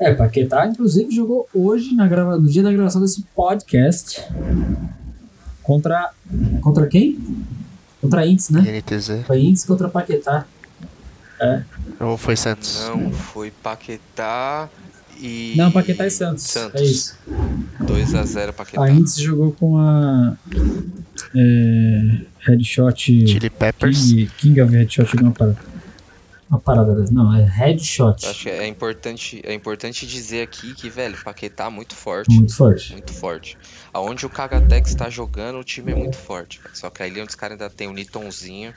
É, 0.00 0.14
Paquetá, 0.14 0.66
inclusive, 0.66 1.14
jogou 1.14 1.48
hoje, 1.52 1.94
na 1.94 2.06
grava... 2.06 2.38
no 2.38 2.48
dia 2.48 2.62
da 2.62 2.72
gravação 2.72 3.00
desse 3.00 3.22
podcast, 3.34 4.22
contra. 5.62 6.10
Contra 6.60 6.86
quem? 6.86 7.18
Contra 8.00 8.20
a 8.20 8.26
Ints, 8.26 8.50
né? 8.50 8.78
INTZ. 8.78 9.26
Foi 9.26 9.40
Ints 9.40 9.64
contra 9.64 9.88
Paquetá. 9.88 10.46
Ou 12.00 12.16
foi 12.16 12.36
Santos? 12.36 12.84
Não, 12.88 13.10
foi 13.12 13.50
Paquetá 13.50 14.68
e. 15.20 15.54
Não, 15.56 15.70
Paquetá 15.70 16.06
e 16.06 16.10
Santos. 16.10 16.44
Santos. 16.44 16.80
É 16.80 16.84
isso. 16.84 17.18
2x0 17.82 18.52
Paquetá. 18.52 18.82
A 18.82 18.90
Ints 18.90 19.16
jogou 19.16 19.52
com 19.52 19.78
a. 19.78 20.36
É, 21.34 22.20
Headshot. 22.40 23.26
Chili 23.26 23.50
Peppers. 23.50 24.12
King, 24.12 24.30
King 24.38 24.60
of 24.60 24.72
Headshot, 24.72 25.10
alguma 25.12 25.32
parada. 25.32 25.58
Uma 26.48 26.58
parada 26.58 26.94
dessa. 26.94 27.12
Não, 27.12 27.34
é 27.34 27.44
Headshot. 27.44 28.26
Acho 28.26 28.44
que 28.44 28.48
é 28.48 28.66
importante, 28.66 29.42
é 29.44 29.52
importante 29.52 30.06
dizer 30.06 30.42
aqui 30.42 30.74
que, 30.74 30.88
velho, 30.88 31.16
Paquetá 31.22 31.68
muito 31.68 31.94
forte. 31.94 32.34
Muito 32.34 32.54
forte. 32.54 32.92
Muito 32.92 33.12
forte. 33.12 33.58
Aonde 33.92 34.24
o 34.24 34.30
Kagatex 34.30 34.94
tá 34.94 35.10
jogando, 35.10 35.58
o 35.58 35.64
time 35.64 35.92
é 35.92 35.94
muito 35.94 36.16
forte. 36.16 36.58
velho. 36.58 36.74
Só 36.74 36.88
que 36.88 37.02
ali 37.02 37.20
onde 37.20 37.28
os 37.30 37.34
caras 37.34 37.60
ainda 37.60 37.68
tem 37.68 37.86
o 37.86 37.92
Nitonzinho, 37.92 38.72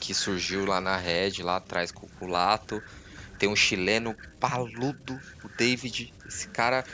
que 0.00 0.14
surgiu 0.14 0.64
lá 0.64 0.80
na 0.80 0.96
Red, 0.96 1.42
lá 1.42 1.56
atrás 1.56 1.92
com 1.92 2.08
o 2.20 2.26
Lato. 2.26 2.82
Tem 3.38 3.48
um 3.48 3.56
chileno 3.56 4.16
paludo, 4.40 5.18
o 5.44 5.48
David. 5.58 6.12
Esse 6.26 6.48
cara. 6.48 6.84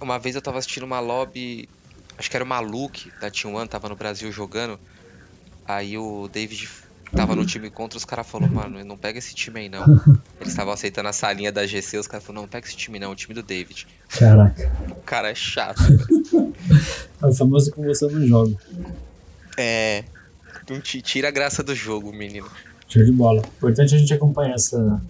Uma 0.00 0.18
vez 0.18 0.34
eu 0.34 0.42
tava 0.42 0.58
assistindo 0.58 0.82
uma 0.82 1.00
lobby. 1.00 1.68
Acho 2.18 2.30
que 2.30 2.36
era 2.36 2.44
o 2.44 2.48
Maluk 2.48 3.10
da 3.18 3.30
T1, 3.30 3.66
tava 3.68 3.88
no 3.88 3.96
Brasil 3.96 4.30
jogando. 4.30 4.78
Aí 5.66 5.96
o 5.96 6.28
David 6.28 6.68
tava 7.14 7.34
no 7.34 7.46
time 7.46 7.70
contra, 7.70 7.96
os 7.96 8.04
caras 8.04 8.26
falaram, 8.26 8.52
mano, 8.52 8.84
não 8.84 8.96
pega 8.96 9.18
esse 9.18 9.34
time 9.34 9.60
aí 9.60 9.68
não. 9.68 9.84
Eles 10.40 10.52
estavam 10.52 10.72
aceitando 10.72 11.08
a 11.08 11.12
salinha 11.12 11.52
da 11.52 11.66
GC, 11.66 11.98
os 11.98 12.06
caras 12.06 12.24
falaram, 12.24 12.42
não, 12.42 12.48
pega 12.48 12.66
esse 12.66 12.76
time 12.76 12.98
não, 12.98 13.12
o 13.12 13.16
time 13.16 13.34
do 13.34 13.42
David. 13.42 13.86
Caraca. 14.08 14.72
O 14.90 15.02
cara 15.02 15.30
é 15.30 15.34
chato. 15.34 15.82
É 17.22 17.32
famoso 17.32 17.70
com 17.72 17.82
você 17.82 18.06
não 18.06 18.26
joga. 18.26 18.54
É. 19.56 20.04
Não 20.68 20.80
te 20.80 21.00
tira 21.00 21.28
a 21.28 21.30
graça 21.30 21.62
do 21.62 21.74
jogo, 21.74 22.12
menino. 22.12 22.50
Show 22.88 23.04
de 23.04 23.12
bola. 23.12 23.42
Importante 23.56 23.94
a 23.94 23.98
gente 23.98 24.12
acompanhar 24.12 24.54
essa, 24.54 25.00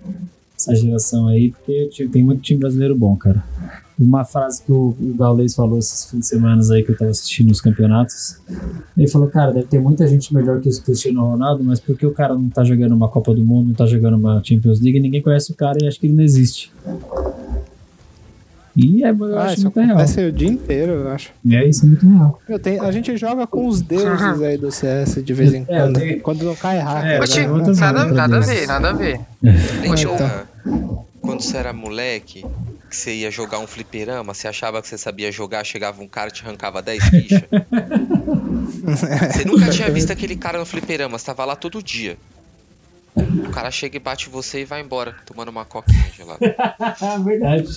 essa 0.70 0.74
geração 0.81 1.29
aí, 1.29 1.50
porque 1.53 1.88
tem 2.12 2.22
muito 2.24 2.42
time 2.42 2.61
brasileiro 2.61 2.94
bom, 2.96 3.16
cara. 3.16 3.42
Uma 3.98 4.24
frase 4.24 4.61
que 4.62 4.72
o, 4.72 4.94
o 5.00 5.14
Gaules 5.16 5.55
falou 5.55 5.79
esses 5.79 6.11
fins 6.11 6.18
de 6.20 6.27
semana 6.27 6.61
aí 6.72 6.83
que 6.83 6.90
eu 6.90 6.96
tava 6.98 7.12
assistindo 7.12 7.50
os 7.53 7.61
campeonatos. 7.61 8.38
Ele 8.98 9.07
falou, 9.07 9.29
cara, 9.29 9.53
deve 9.53 9.66
ter 9.66 9.79
muita 9.81 10.07
gente 10.09 10.35
melhor 10.35 10.61
que 10.61 10.68
o 10.68 10.83
Cristiano 10.83 11.20
Ronaldo, 11.31 11.62
mas 11.62 11.79
porque 11.79 12.05
o 12.05 12.11
cara 12.12 12.35
não 12.35 12.48
tá 12.48 12.64
jogando 12.64 12.92
uma 12.92 13.09
Copa 13.09 13.33
do 13.33 13.44
Mundo, 13.44 13.68
não 13.68 13.74
tá 13.74 13.87
jogando 13.87 14.14
uma 14.16 14.42
Champions 14.42 14.81
League, 14.81 14.98
ninguém 14.98 15.22
conhece 15.22 15.53
o 15.53 15.55
cara 15.55 15.79
e 15.81 15.87
acha 15.87 15.98
que 16.00 16.07
ele 16.09 16.14
não 16.14 16.24
existe. 16.24 16.72
E 18.77 19.05
é, 19.05 19.11
eu 19.11 19.38
Ah, 19.38 19.44
acho 19.44 19.55
isso 19.55 19.62
muito 19.62 19.77
real. 19.79 19.90
acontece 19.90 20.20
o 20.27 20.33
dia 20.33 20.48
inteiro, 20.48 20.92
eu 20.92 21.09
acho. 21.11 21.31
É 21.48 21.68
isso, 21.68 21.85
é 21.85 21.88
muito 21.88 22.09
real. 22.09 22.40
Eu 22.48 22.59
tenho, 22.59 22.83
a 22.83 22.90
gente 22.90 23.16
joga 23.16 23.46
com 23.46 23.68
os 23.68 23.81
deuses 23.81 24.42
aí 24.42 24.59
do 24.59 24.72
CS 24.72 25.22
de 25.24 25.33
vez 25.33 25.55
em 25.55 25.64
É, 25.68 25.81
quando. 25.83 26.00
tenho- 26.00 26.20
Quando 26.20 26.42
não 26.44 26.57
cai 26.57 26.79
hacker. 26.81 27.11
É, 27.11 27.20
né? 27.20 27.57
Nada, 27.79 27.98
outra 28.00 28.14
nada 28.14 28.37
a 28.38 28.40
ver, 28.40 28.66
nada 28.66 28.90
a 28.90 28.92
ver. 28.92 29.20
Lembra 29.40 30.54
quando 31.20 31.42
você 31.42 31.57
era 31.57 31.72
moleque, 31.72 32.44
que 32.88 32.96
você 32.96 33.14
ia 33.14 33.31
jogar 33.31 33.59
um 33.59 33.66
fliperama, 33.66 34.35
você 34.35 34.46
achava 34.46 34.81
que 34.81 34.88
você 34.88 34.96
sabia 34.98 35.33
jogar, 35.33 35.64
chegava 35.64 36.03
um 36.03 36.09
cara 36.09 36.29
e 36.29 36.33
te 36.33 36.44
arrancava 36.44 36.83
10 36.83 37.05
fichas? 37.05 37.42
você 39.33 39.44
nunca 39.44 39.70
tinha 39.70 39.90
visto 39.90 40.11
aquele 40.12 40.37
cara 40.37 40.59
no 40.59 40.66
fliperama, 40.66 41.18
você 41.18 41.27
tava 41.27 41.44
lá 41.44 41.57
todo 41.57 41.83
dia. 41.83 42.16
O 43.16 43.50
cara 43.50 43.70
chega 43.70 43.96
e 43.96 44.00
bate 44.00 44.29
você 44.29 44.62
e 44.62 44.64
vai 44.64 44.81
embora, 44.81 45.14
tomando 45.24 45.48
uma 45.48 45.64
coquinha 45.64 46.05
gelada. 46.16 46.38
Verdade. 47.24 47.68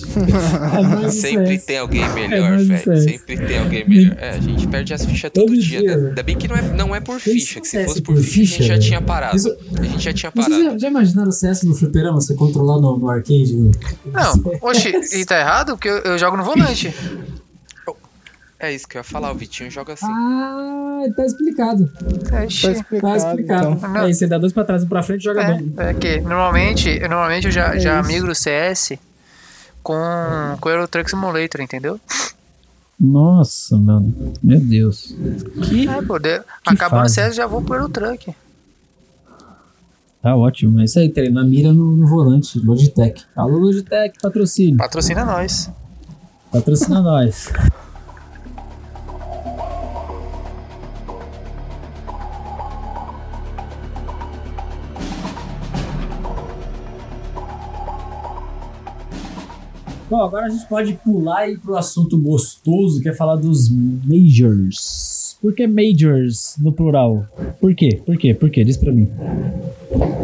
É 1.04 1.08
Sempre 1.10 1.58
tem 1.58 1.78
alguém 1.78 2.02
É 2.02 2.08
melhor, 2.08 2.58
velho. 2.58 3.00
Sempre 3.00 3.36
tem 3.46 3.58
alguém 3.58 3.88
melhor. 3.88 4.16
É, 4.18 4.30
a 4.30 4.40
gente 4.40 4.66
perde 4.66 4.92
as 4.94 5.04
fichas 5.04 5.30
todo, 5.30 5.46
Todo 5.46 5.56
dia. 5.56 5.78
dia, 5.80 5.96
né? 5.96 6.08
Ainda 6.08 6.22
bem 6.24 6.36
que 6.36 6.48
não 6.48 6.56
é, 6.56 6.62
não 6.62 6.94
é 6.94 7.00
por 7.00 7.20
ficha, 7.20 7.60
que 7.60 7.68
se 7.68 7.84
fosse 7.84 8.02
por 8.02 8.16
por 8.16 8.22
ficha, 8.22 8.56
a 8.56 8.58
ficha, 8.58 8.62
gente 8.64 8.66
já 8.68 8.78
tinha 8.78 9.00
parado. 9.00 9.36
Isso- 9.36 9.56
A 9.78 9.82
gente 9.84 10.02
já 10.02 10.12
tinha 10.12 10.32
Vocês 10.34 10.48
parado. 10.48 10.70
já, 10.72 10.78
já 10.78 10.88
imaginaram 10.88 11.28
o 11.28 11.32
CS 11.32 11.62
no 11.62 11.74
fliperama? 11.74 12.20
Você 12.20 12.34
controlar 12.34 12.80
no, 12.80 12.98
no 12.98 13.08
arcade? 13.08 13.54
No... 13.54 13.70
Não, 14.06 14.42
oxi, 14.62 14.92
e 15.20 15.24
tá 15.24 15.38
errado? 15.38 15.72
Porque 15.76 15.88
eu, 15.88 15.98
eu 15.98 16.18
jogo 16.18 16.36
no 16.36 16.42
volante. 16.42 16.92
É 18.60 18.74
isso 18.74 18.88
que 18.88 18.96
eu 18.96 19.00
ia 19.00 19.04
falar, 19.04 19.30
o 19.30 19.34
Vitinho 19.36 19.70
joga 19.70 19.92
assim. 19.92 20.06
Ah, 20.10 21.04
tá 21.16 21.24
explicado. 21.24 21.88
Tá 22.28 22.44
explicado, 22.44 23.00
Tá 23.00 23.16
explicado. 23.16 23.70
então. 23.72 23.96
Aí 23.96 24.12
você 24.12 24.26
dá 24.26 24.36
dois 24.36 24.52
pra 24.52 24.64
trás 24.64 24.82
e 24.82 24.86
um 24.86 24.88
pra 24.88 25.00
frente 25.02 25.20
e 25.20 25.24
joga 25.24 25.44
bem. 25.44 25.72
É, 25.76 25.90
é 25.90 25.94
que 25.94 26.20
normalmente, 26.20 26.88
eu- 26.88 27.08
normalmente 27.08 27.46
eu 27.46 27.52
já, 27.52 27.74
É 27.76 27.78
já 27.78 28.00
isso. 28.00 28.08
migro 28.08 28.32
o 28.32 28.34
CS 28.34 28.98
com, 29.82 29.94
com 30.60 30.68
o 30.68 30.72
Euro 30.72 30.88
Truck 30.88 31.08
Simulator, 31.08 31.60
entendeu? 31.60 32.00
Nossa, 32.98 33.76
mano. 33.76 34.34
Meu 34.42 34.58
Deus. 34.58 35.14
Que 35.68 35.88
É, 35.88 36.02
pô, 36.02 36.18
de, 36.18 36.40
acabando 36.66 37.02
o 37.02 37.02
fase. 37.04 37.14
CS 37.14 37.36
já 37.36 37.46
vou 37.46 37.62
pro 37.62 37.76
Euro 37.76 37.88
Truck. 37.88 38.34
Tá 40.20 40.34
ótimo. 40.34 40.80
É 40.80 40.84
isso 40.84 40.98
aí, 40.98 41.08
treina 41.08 41.44
mira 41.44 41.72
no, 41.72 41.92
no 41.92 42.08
volante. 42.08 42.58
Logitech. 42.58 43.24
Alô, 43.36 43.56
Logitech, 43.58 44.18
patrocínio. 44.20 44.76
Patrocina 44.76 45.24
nós. 45.24 45.70
Patrocina 46.50 47.00
nós. 47.00 47.52
Bom, 60.10 60.22
agora 60.22 60.46
a 60.46 60.48
gente 60.48 60.66
pode 60.66 60.94
pular 60.94 61.48
e 61.48 61.52
ir 61.52 61.58
pro 61.58 61.76
assunto 61.76 62.16
gostoso, 62.18 63.00
que 63.00 63.08
é 63.08 63.12
falar 63.14 63.36
dos 63.36 63.68
Majors. 63.70 65.36
Por 65.40 65.54
que 65.54 65.66
Majors 65.66 66.56
no 66.58 66.72
plural? 66.72 67.24
Por 67.60 67.74
quê? 67.74 68.00
Por 68.04 68.16
quê? 68.16 68.34
Por 68.34 68.50
quê? 68.50 68.64
Diz 68.64 68.76
pra 68.76 68.90
mim. 68.90 69.08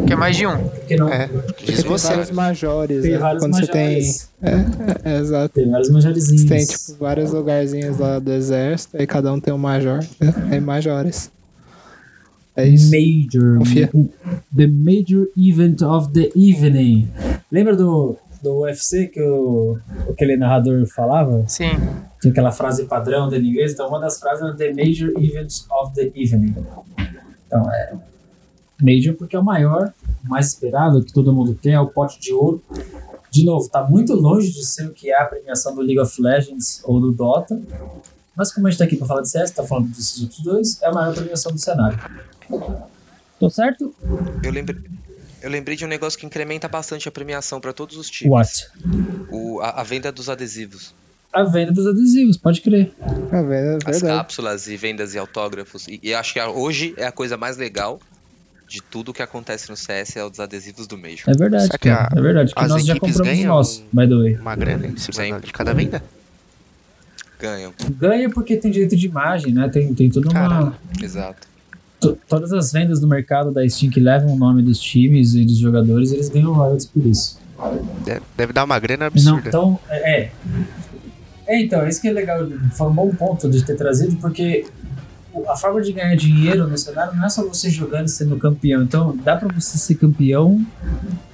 Que 0.05 0.13
é 0.13 0.15
mais 0.15 0.35
de 0.35 0.45
um. 0.45 0.57
Porque 0.57 0.95
não. 0.97 1.07
É, 1.07 1.27
Porque 1.27 1.65
diz 1.67 1.81
tem 1.81 1.89
você. 1.89 2.07
vários 2.09 2.31
majores, 2.31 3.01
Tem 3.01 3.11
né? 3.11 3.17
vários 3.17 3.43
Quando 3.43 3.55
você 3.55 3.67
tem. 3.67 3.85
majores. 3.95 4.29
É, 4.41 4.49
é, 4.49 5.15
é, 5.15 5.19
exato. 5.19 5.53
Tem 5.53 5.69
vários 5.69 5.89
majorizinhos. 5.89 6.41
Você 6.41 6.47
tem, 6.47 6.65
tipo, 6.65 6.99
vários 6.99 7.31
lugarzinhos 7.31 7.97
lá 7.97 8.19
do 8.19 8.31
exército, 8.31 8.97
aí 8.97 9.07
cada 9.07 9.31
um 9.31 9.39
tem 9.39 9.53
um 9.53 9.57
major. 9.57 9.99
Né? 10.19 10.33
Aí 10.51 10.59
majores. 10.59 11.31
É 12.57 12.67
isso. 12.67 12.91
Major. 12.91 13.57
Confia. 13.59 13.89
The 14.55 14.67
Major 14.67 15.27
Event 15.37 15.81
of 15.81 16.11
the 16.13 16.29
Evening. 16.35 17.09
Lembra 17.51 17.75
do, 17.75 18.17
do 18.45 18.59
UFC 18.59 19.07
que 19.07 19.21
o, 19.21 19.77
aquele 20.07 20.37
narrador 20.37 20.85
falava? 20.85 21.43
Sim. 21.47 21.71
Tinha 22.21 22.31
aquela 22.31 22.51
frase 22.51 22.85
padrão 22.85 23.27
dele 23.27 23.47
em 23.47 23.49
inglês. 23.49 23.73
Então, 23.73 23.87
uma 23.87 23.99
das 23.99 24.19
frases 24.19 24.43
era 24.43 24.55
The 24.55 24.71
Major 24.71 25.09
Event 25.17 25.51
of 25.71 25.95
the 25.95 26.11
Evening. 26.15 26.55
Então, 27.47 27.71
é. 27.71 27.93
Major 28.79 29.15
porque 29.15 29.35
é 29.35 29.39
o 29.39 29.43
maior, 29.43 29.91
o 30.23 30.29
mais 30.29 30.47
esperado, 30.47 31.03
que 31.03 31.11
todo 31.11 31.33
mundo 31.33 31.57
quer, 31.59 31.71
é 31.71 31.79
o 31.79 31.87
pote 31.87 32.19
de 32.19 32.33
ouro. 32.33 32.61
De 33.31 33.43
novo, 33.43 33.67
tá 33.67 33.83
muito 33.83 34.13
longe 34.13 34.51
de 34.51 34.63
ser 34.65 34.85
o 34.85 34.93
que 34.93 35.09
é 35.09 35.19
a 35.19 35.25
premiação 35.25 35.73
do 35.73 35.81
League 35.81 35.99
of 35.99 36.21
Legends 36.21 36.81
ou 36.83 36.99
do 36.99 37.11
Dota. 37.11 37.59
Mas 38.35 38.53
como 38.53 38.67
a 38.67 38.69
gente 38.69 38.77
tá 38.77 38.85
aqui 38.85 38.95
pra 38.95 39.07
falar 39.07 39.21
de 39.21 39.29
CS, 39.29 39.51
tá 39.51 39.63
falando 39.63 39.87
desses 39.87 40.21
outros 40.21 40.39
dois, 40.41 40.81
é 40.83 40.87
a 40.87 40.91
maior 40.91 41.15
premiação 41.15 41.51
do 41.51 41.57
cenário. 41.57 41.97
Tô 43.39 43.49
certo? 43.49 43.93
Eu 44.43 44.51
lembrei, 44.51 44.77
eu 45.45 45.51
lembrei 45.51 45.77
de 45.77 45.85
um 45.85 45.87
negócio 45.87 46.17
que 46.19 46.25
incrementa 46.25 46.67
bastante 46.67 47.07
a 47.07 47.11
premiação 47.11 47.61
pra 47.61 47.71
todos 47.71 47.95
os 47.97 48.09
times. 48.09 48.31
What? 48.31 48.67
O, 49.29 49.59
a, 49.61 49.81
a 49.81 49.83
venda 49.83 50.11
dos 50.11 50.27
adesivos. 50.29 50.93
A 51.31 51.43
venda 51.43 51.71
dos 51.71 51.85
adesivos, 51.85 52.35
pode 52.37 52.61
crer. 52.61 52.91
É 53.31 53.43
verdade. 53.43 53.83
As 53.85 53.99
verdade. 54.01 54.17
cápsulas 54.19 54.67
e 54.67 54.75
vendas 54.77 55.13
e 55.13 55.17
autógrafos. 55.19 55.87
E, 55.87 55.99
e 56.01 56.13
acho 56.13 56.33
que 56.33 56.39
a- 56.39 56.49
hoje 56.49 56.93
é 56.97 57.05
a 57.05 57.11
coisa 57.11 57.37
mais 57.37 57.57
legal 57.57 57.99
de 58.67 58.81
tudo 58.81 59.13
que 59.13 59.21
acontece 59.21 59.69
no 59.69 59.75
CS 59.77 60.15
é 60.17 60.25
os 60.25 60.39
adesivos 60.39 60.87
do 60.87 60.97
Major. 60.97 61.25
É 61.29 61.33
verdade, 61.37 61.65
Será 61.67 61.77
que 61.77 61.89
cara. 61.89 62.09
a- 62.11 62.17
É 62.17 62.21
verdade, 62.21 62.55
que 62.55 62.67
nós 62.67 62.83
já 62.85 62.99
compramos 62.99 63.43
nosso, 63.43 63.85
by 63.93 64.07
the 64.07 64.15
way. 64.15 64.35
Uma 64.37 64.55
grana 64.55 64.87
em 64.87 64.97
cima 64.97 65.39
de 65.39 65.53
cada 65.53 65.73
venda? 65.73 66.01
Ganham, 67.39 67.73
Ganha 67.99 68.29
porque 68.29 68.55
tem 68.57 68.71
direito 68.71 68.95
de 68.95 69.05
imagem, 69.05 69.53
né? 69.53 69.69
Tem, 69.69 69.93
tem 69.93 70.09
tudo 70.09 70.31
uma. 70.31 70.75
Exato. 71.03 71.47
To- 72.13 72.17
todas 72.27 72.51
as 72.53 72.71
vendas 72.71 72.99
do 72.99 73.07
mercado 73.07 73.51
da 73.51 73.67
Steam 73.67 73.91
que 73.91 73.99
levam 73.99 74.33
o 74.33 74.37
nome 74.37 74.61
dos 74.61 74.79
times 74.79 75.33
e 75.35 75.43
dos 75.45 75.57
jogadores, 75.57 76.11
eles 76.11 76.29
ganham 76.29 76.53
royalties 76.53 76.85
por 76.85 77.05
isso. 77.05 77.39
Deve, 78.35 78.53
dar 78.53 78.63
uma 78.65 78.77
grana 78.79 79.05
Não, 79.05 79.07
absurda. 79.07 79.47
então, 79.49 79.79
é, 79.89 80.21
é. 80.21 80.31
É, 81.47 81.61
então, 81.61 81.87
isso 81.87 82.01
que 82.01 82.07
é 82.07 82.11
legal. 82.11 82.39
Foi 82.73 82.87
um 82.87 82.93
bom 82.93 83.09
ponto 83.13 83.49
de 83.49 83.63
ter 83.63 83.75
trazido, 83.75 84.15
porque 84.17 84.65
a 85.47 85.55
forma 85.55 85.79
de 85.81 85.91
ganhar 85.93 86.15
dinheiro 86.15 86.67
no 86.67 86.77
cenário 86.77 87.15
não 87.15 87.25
é 87.25 87.29
só 87.29 87.45
você 87.45 87.69
jogando 87.69 88.07
e 88.07 88.09
sendo 88.09 88.35
campeão. 88.37 88.81
Então, 88.83 89.15
dá 89.23 89.35
pra 89.35 89.47
você 89.53 89.77
ser 89.77 89.95
campeão 89.95 90.65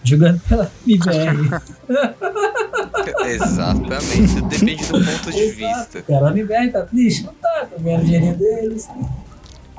jogando 0.04 0.40
pela 0.42 0.70
MBR. 0.86 1.62
Exatamente. 3.26 4.42
Depende 4.50 4.84
do 4.84 4.92
ponto 4.92 5.32
de 5.32 5.52
vista. 5.52 6.02
Cara, 6.02 6.30
a 6.30 6.32
MBR 6.32 6.72
tá 6.72 6.82
triste? 6.82 7.24
Não 7.26 7.34
tá, 7.34 7.68
tá 7.70 7.78
ganhando 7.80 8.06
dinheirinho 8.06 8.38
deles. 8.38 8.88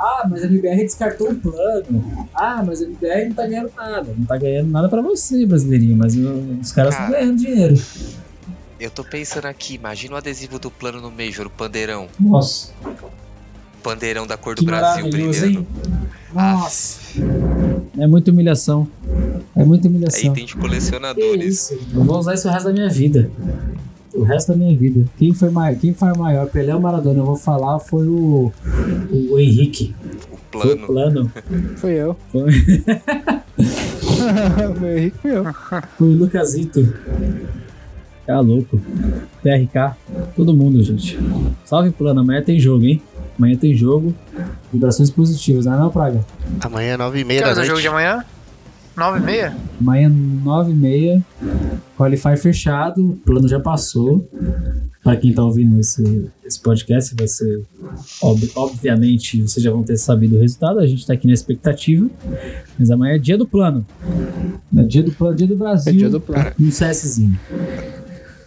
Ah, 0.04 0.26
mas 0.28 0.42
a 0.42 0.46
MBR 0.46 0.82
descartou 0.82 1.30
o 1.30 1.34
plano. 1.36 2.28
Ah, 2.34 2.62
mas 2.66 2.82
a 2.82 2.84
MBR 2.86 3.26
não 3.28 3.34
tá 3.34 3.46
ganhando 3.46 3.70
nada. 3.76 4.14
Não 4.18 4.24
tá 4.26 4.36
ganhando 4.36 4.68
nada 4.70 4.88
pra 4.88 5.00
você, 5.00 5.46
brasileirinho, 5.46 5.96
mas 5.96 6.16
os 6.16 6.72
caras 6.72 6.94
estão 6.94 7.06
Cara. 7.08 7.20
ganhando 7.20 7.38
dinheiro. 7.38 7.74
Eu 8.80 8.90
tô 8.90 9.04
pensando 9.04 9.44
aqui, 9.46 9.76
imagina 9.76 10.14
o 10.14 10.16
adesivo 10.16 10.58
do 10.58 10.68
plano 10.72 11.00
no 11.00 11.08
Major, 11.10 11.46
o 11.46 11.50
pandeirão. 11.50 12.08
Nossa, 12.18 12.72
Pandeirão 13.80 14.26
da 14.26 14.36
cor 14.36 14.54
do 14.54 14.60
que 14.60 14.64
Brasil 14.66 15.08
brilhando. 15.10 15.46
hein? 15.46 15.66
Nossa. 16.34 17.00
É 17.98 18.06
muita 18.06 18.30
humilhação. 18.30 18.86
É 19.56 19.64
muita 19.64 19.86
É 19.86 19.90
humilhação. 19.90 20.30
item 20.32 20.46
de 20.46 20.56
colecionadores. 20.56 21.70
Eu 21.94 22.04
vou 22.04 22.18
usar 22.18 22.34
isso 22.34 22.48
o 22.48 22.50
resto 22.50 22.66
da 22.66 22.72
minha 22.72 22.88
vida. 22.88 23.30
O 24.14 24.22
resto 24.24 24.52
da 24.52 24.58
minha 24.58 24.76
vida. 24.76 25.04
Quem 25.18 25.32
foi, 25.32 25.48
mai- 25.50 25.74
quem 25.76 25.94
foi 25.94 26.12
maior? 26.16 26.46
Pelé 26.46 26.74
ou 26.74 26.80
Maradona? 26.80 27.20
Eu 27.20 27.24
vou 27.26 27.36
falar 27.36 27.78
foi 27.78 28.06
o, 28.06 28.52
o 29.10 29.38
Henrique. 29.38 29.94
O 30.54 30.58
Foi 30.60 30.74
o 30.74 30.86
plano. 30.86 31.30
plano. 31.30 31.76
Fui 31.76 31.92
eu. 31.92 32.16
Foi, 32.30 32.42
Foi 34.76 34.90
o 34.90 34.98
Henrique, 34.98 35.18
fui 35.18 35.30
eu. 35.36 35.44
foi 35.98 36.08
o 36.08 36.12
Lucasito. 36.16 36.94
Tá 38.26 38.38
louco. 38.40 38.80
PRK. 39.42 39.96
Todo 40.36 40.54
mundo, 40.54 40.82
gente. 40.82 41.18
Salve 41.64 41.90
plano. 41.90 42.20
Amanhã 42.20 42.42
tem 42.42 42.58
jogo, 42.60 42.84
hein? 42.84 43.02
Amanhã 43.38 43.56
tem 43.56 43.74
jogo. 43.74 44.14
Vibrações 44.72 45.10
positivas, 45.10 45.64
não 45.66 45.74
é 45.74 45.78
não, 45.78 45.90
Praga? 45.90 46.20
Amanhã, 46.60 46.96
9h30 46.98 47.26
Que 47.26 47.40
da 47.40 47.46
horas 47.46 47.46
é 47.46 47.50
o 47.50 47.54
noite. 47.56 47.66
jogo 47.68 47.80
de 47.80 47.88
amanhã? 47.88 48.24
9 48.96 49.18
e 49.18 49.22
meia? 49.22 49.56
Amanhã, 49.80 50.10
9h30. 50.44 51.22
Qualify 51.96 52.36
fechado. 52.36 53.10
O 53.12 53.16
plano 53.16 53.48
já 53.48 53.58
passou. 53.58 54.28
Para 55.02 55.16
quem 55.16 55.32
tá 55.32 55.42
ouvindo 55.42 55.80
esse, 55.80 56.28
esse 56.44 56.60
podcast, 56.60 57.14
vai 57.16 57.26
ser. 57.26 57.62
ob- 58.22 58.50
obviamente, 58.54 59.42
vocês 59.42 59.62
já 59.64 59.70
vão 59.70 59.82
ter 59.82 59.96
sabido 59.96 60.36
o 60.36 60.40
resultado. 60.40 60.78
A 60.78 60.86
gente 60.86 61.06
tá 61.06 61.14
aqui 61.14 61.26
na 61.26 61.32
expectativa. 61.32 62.08
Mas 62.78 62.90
amanhã 62.90 63.14
é 63.14 63.18
dia 63.18 63.36
do 63.38 63.46
plano. 63.46 63.84
É 64.76 64.82
dia 64.82 65.02
do 65.02 65.10
plano, 65.12 65.34
dia 65.36 65.46
do 65.46 65.56
Brasil. 65.56 65.92
É 65.92 65.96
dia 65.96 66.10
do 66.10 66.20
plano. 66.20 66.52
Um 66.60 66.68
CSzinho. 66.68 67.38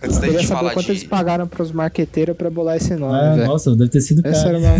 Antes 0.04 0.20
da 0.20 0.28
gente 0.28 0.46
saber 0.46 0.60
falar 0.60 0.74
quanto 0.74 0.90
eles 0.92 1.02
de 1.02 1.08
pagaram 1.08 1.48
pros 1.48 1.72
marqueteiros 1.72 2.38
pra 2.38 2.50
bolar 2.52 2.78
esse 2.78 2.96
nome, 2.96 3.16
Ah, 3.18 3.34
velho. 3.36 3.48
nossa, 3.48 3.76
deve 3.76 3.90
ter 3.90 4.02
sido 4.02 4.22
Essa 4.28 4.44
caro. 4.44 4.60
uma... 4.60 4.76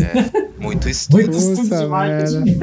muito 0.60 0.88
estudo. 0.90 1.18
Muito 1.24 1.36
estudo 1.38 1.76
de 1.80 1.86
marketing. 1.88 2.60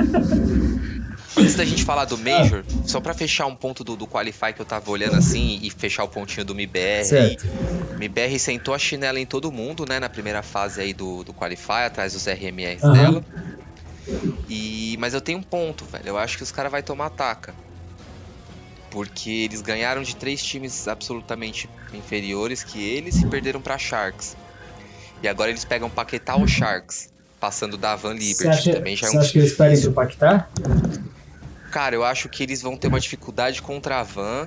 Antes 1.36 1.54
da 1.54 1.64
gente 1.64 1.84
falar 1.84 2.04
do 2.04 2.18
Major, 2.18 2.64
só 2.84 3.00
pra 3.00 3.14
fechar 3.14 3.46
um 3.46 3.54
ponto 3.56 3.82
do, 3.82 3.96
do 3.96 4.06
Qualify 4.06 4.52
que 4.52 4.60
eu 4.60 4.66
tava 4.66 4.90
olhando 4.90 5.16
assim 5.16 5.58
e 5.62 5.70
fechar 5.70 6.04
o 6.04 6.08
pontinho 6.08 6.44
do 6.44 6.54
MIBR 6.54 7.04
Certo. 7.04 7.46
MIBR 7.98 8.38
sentou 8.38 8.74
a 8.74 8.78
chinela 8.78 9.20
em 9.20 9.26
todo 9.26 9.52
mundo, 9.52 9.86
né, 9.88 10.00
na 10.00 10.08
primeira 10.08 10.42
fase 10.42 10.80
aí 10.80 10.92
do, 10.92 11.22
do 11.22 11.32
Qualify, 11.32 11.84
atrás 11.86 12.12
dos 12.12 12.26
RMRs 12.26 12.82
Aham. 12.82 12.92
dela. 12.92 13.24
E, 14.48 14.96
mas 14.98 15.14
eu 15.14 15.20
tenho 15.20 15.38
um 15.38 15.42
ponto, 15.42 15.84
velho. 15.84 16.08
Eu 16.08 16.18
acho 16.18 16.36
que 16.36 16.42
os 16.42 16.50
caras 16.50 16.70
vão 16.72 16.82
tomar 16.82 17.10
taca. 17.10 17.54
Porque 18.90 19.30
eles 19.30 19.62
ganharam 19.62 20.02
de 20.02 20.16
três 20.16 20.42
times 20.42 20.86
absolutamente 20.86 21.68
inferiores 21.94 22.62
que 22.62 22.82
eles 22.82 23.16
e 23.22 23.26
perderam 23.26 23.60
pra 23.60 23.78
Sharks. 23.78 24.36
E 25.22 25.28
agora 25.28 25.50
eles 25.50 25.64
pegam 25.64 25.88
Paquetá 25.88 26.34
ou 26.34 26.46
Sharks, 26.46 27.08
passando 27.40 27.78
da 27.78 27.94
Van 27.96 28.12
Liberty. 28.12 28.48
acha, 28.48 28.74
Também 28.74 28.96
já 28.96 29.06
é 29.06 29.10
você 29.10 29.16
um 29.16 29.20
acha 29.20 29.32
que 29.32 29.38
eles 29.38 29.52
pedem 29.52 29.80
pro 29.80 29.92
Pactar? 29.92 30.50
Cara, 31.72 31.94
eu 31.94 32.04
acho 32.04 32.28
que 32.28 32.42
eles 32.42 32.60
vão 32.60 32.76
ter 32.76 32.88
uma 32.88 33.00
dificuldade 33.00 33.62
contra 33.62 33.98
a 33.98 34.02
Van, 34.02 34.46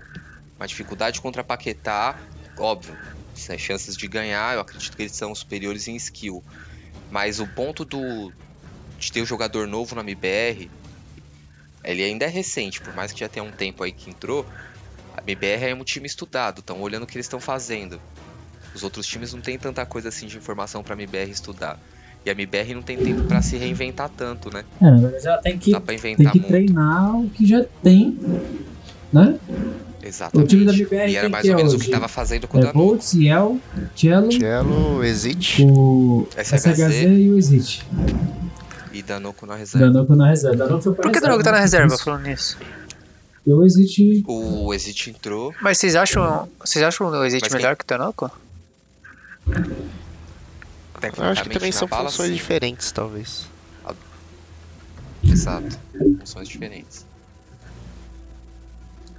uma 0.60 0.68
dificuldade 0.68 1.20
contra 1.20 1.42
a 1.42 1.44
Paquetá, 1.44 2.16
óbvio, 2.56 2.96
sem 3.34 3.58
chances 3.58 3.98
de 3.98 4.08
ganhar, 4.08 4.54
eu 4.54 4.60
acredito 4.60 4.96
que 4.96 5.02
eles 5.02 5.16
são 5.16 5.34
superiores 5.34 5.88
em 5.88 5.96
skill. 5.96 6.44
Mas 7.10 7.40
o 7.40 7.48
ponto 7.48 7.84
do 7.84 8.32
de 9.00 9.12
ter 9.12 9.24
um 9.24 9.26
jogador 9.26 9.68
novo 9.68 9.96
na 9.96 10.02
MBR, 10.02 10.70
ele 11.84 12.04
ainda 12.04 12.26
é 12.26 12.30
recente, 12.30 12.80
por 12.80 12.96
mais 12.96 13.12
que 13.12 13.22
já 13.22 13.28
tenha 13.28 13.44
um 13.44 13.52
tempo 13.52 13.84
aí 13.84 13.92
que 13.92 14.12
entrou, 14.12 14.48
a 15.18 15.22
MBR 15.22 15.66
é 15.66 15.74
um 15.74 15.84
time 15.84 16.06
estudado, 16.06 16.60
estão 16.60 16.80
olhando 16.80 17.04
o 17.04 17.08
que 17.08 17.18
eles 17.18 17.26
estão 17.26 17.40
fazendo. 17.40 18.00
Os 18.72 18.84
outros 18.84 19.08
times 19.08 19.34
não 19.34 19.42
tem 19.42 19.58
tanta 19.58 19.84
coisa 19.84 20.10
assim 20.10 20.28
de 20.28 20.38
informação 20.38 20.84
pra 20.84 20.94
MBR 20.94 21.32
estudar. 21.32 21.80
E 22.26 22.30
a 22.30 22.34
MBR 22.34 22.74
não 22.74 22.82
tem 22.82 22.98
tempo 22.98 23.24
pra 23.24 23.42
se 23.42 23.56
reinventar 23.56 24.10
tanto, 24.10 24.52
né? 24.52 24.64
É, 24.82 24.86
na 24.86 24.98
verdade, 24.98 25.28
ela 25.28 25.38
tem 25.38 25.58
que, 25.60 25.72
tem 25.80 25.98
que 26.16 26.24
muito. 26.24 26.42
treinar 26.48 27.16
o 27.20 27.30
que 27.30 27.46
já 27.46 27.64
tem, 27.84 28.18
né? 29.14 29.38
Exatamente. 30.04 30.46
O 30.46 30.48
time 30.48 30.66
da 30.66 30.74
MBR 30.74 31.12
e 31.12 31.16
era 31.16 31.22
quem 31.22 31.30
mais 31.30 31.46
ou 31.46 31.52
é 31.52 31.56
menos 31.56 31.74
o 31.74 31.80
que 31.80 31.90
tava 31.90 32.08
fazendo 32.08 32.48
com 32.48 32.58
o 32.58 32.62
É 32.62 32.64
Danu. 32.66 32.74
Volt, 32.80 33.02
Ciel, 33.02 33.60
Cello, 33.96 34.32
Cello, 34.32 35.04
Exit. 35.04 35.64
o 35.64 36.28
SHZ. 36.36 36.62
SHZ 36.64 37.02
e 37.04 37.30
o 37.30 37.38
Exit. 37.38 37.86
E 38.94 39.02
Danuco 39.04 39.46
na 39.46 39.56
reserva. 39.56 39.88
Danoco 39.92 40.16
na 40.16 40.30
reserva. 40.30 40.58
Danoco 40.58 40.82
foi 40.84 40.94
pra 40.94 41.04
Por 41.04 41.12
que 41.12 41.18
o 41.18 41.22
Danogo 41.22 41.44
tá 41.44 41.52
na 41.52 41.58
né? 41.58 41.64
reserva 41.64 41.94
Isso. 41.94 42.04
falando 42.04 42.24
nisso? 42.24 42.58
E 43.46 43.52
o 43.54 43.64
Exit 43.64 44.24
O 44.28 44.74
Exit 44.74 45.10
entrou. 45.12 45.54
Mas 45.62 45.78
vocês 45.78 45.96
acham, 45.96 46.48
vocês 46.60 46.84
acham 46.84 47.08
o 47.08 47.24
Exit 47.26 47.42
Mas 47.42 47.50
quem- 47.52 47.58
melhor 47.62 47.76
que 47.76 47.84
o 47.84 47.88
Danoco? 47.88 48.32
Eu 51.18 51.24
acho 51.26 51.44
que 51.44 51.50
também 51.50 51.72
são 51.72 51.88
bala, 51.88 52.10
funções 52.10 52.30
sim. 52.30 52.36
diferentes, 52.36 52.92
talvez. 52.92 53.48
Exato. 55.24 55.80
Funções 56.20 56.48
diferentes. 56.48 57.06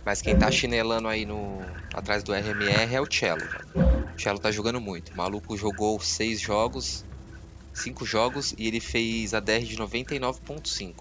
Mas 0.05 0.22
quem 0.22 0.38
tá 0.38 0.51
chinelando 0.53 1.09
aí 1.09 1.27
no 1.27 1.61
atrás 1.92 2.22
do 2.22 2.33
RMR 2.33 2.94
é 2.94 3.01
o 3.01 3.07
Cello. 3.11 3.40
velho. 3.75 3.88
O 4.16 4.20
Cello 4.20 4.38
tá 4.38 4.51
jogando 4.53 4.81
muito. 4.81 5.12
O 5.12 5.16
maluco 5.16 5.57
jogou 5.57 5.99
seis 6.01 6.40
jogos, 6.40 7.05
cinco 7.75 8.07
jogos 8.07 8.55
e 8.57 8.68
ele 8.68 8.79
fez 8.81 9.35
a 9.35 9.40
DR 9.40 9.64
de 9.64 9.77
99.5. 9.77 10.94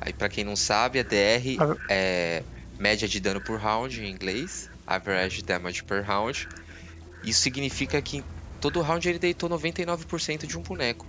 Aí 0.00 0.12
pra 0.12 0.28
quem 0.28 0.42
não 0.42 0.56
sabe, 0.56 0.98
a 0.98 1.02
DR 1.04 1.56
Ah. 1.60 1.76
é 1.88 2.42
média 2.78 3.06
de 3.06 3.20
dano 3.20 3.40
por 3.40 3.60
round 3.60 4.02
em 4.02 4.10
inglês, 4.10 4.68
average 4.84 5.42
damage 5.42 5.84
per 5.84 6.02
round. 6.04 6.48
Isso 7.22 7.40
significa 7.40 8.02
que 8.02 8.24
todo 8.62 8.80
round 8.80 9.06
ele 9.06 9.18
deitou 9.18 9.50
99% 9.50 10.46
de 10.46 10.56
um 10.56 10.62
boneco. 10.62 11.04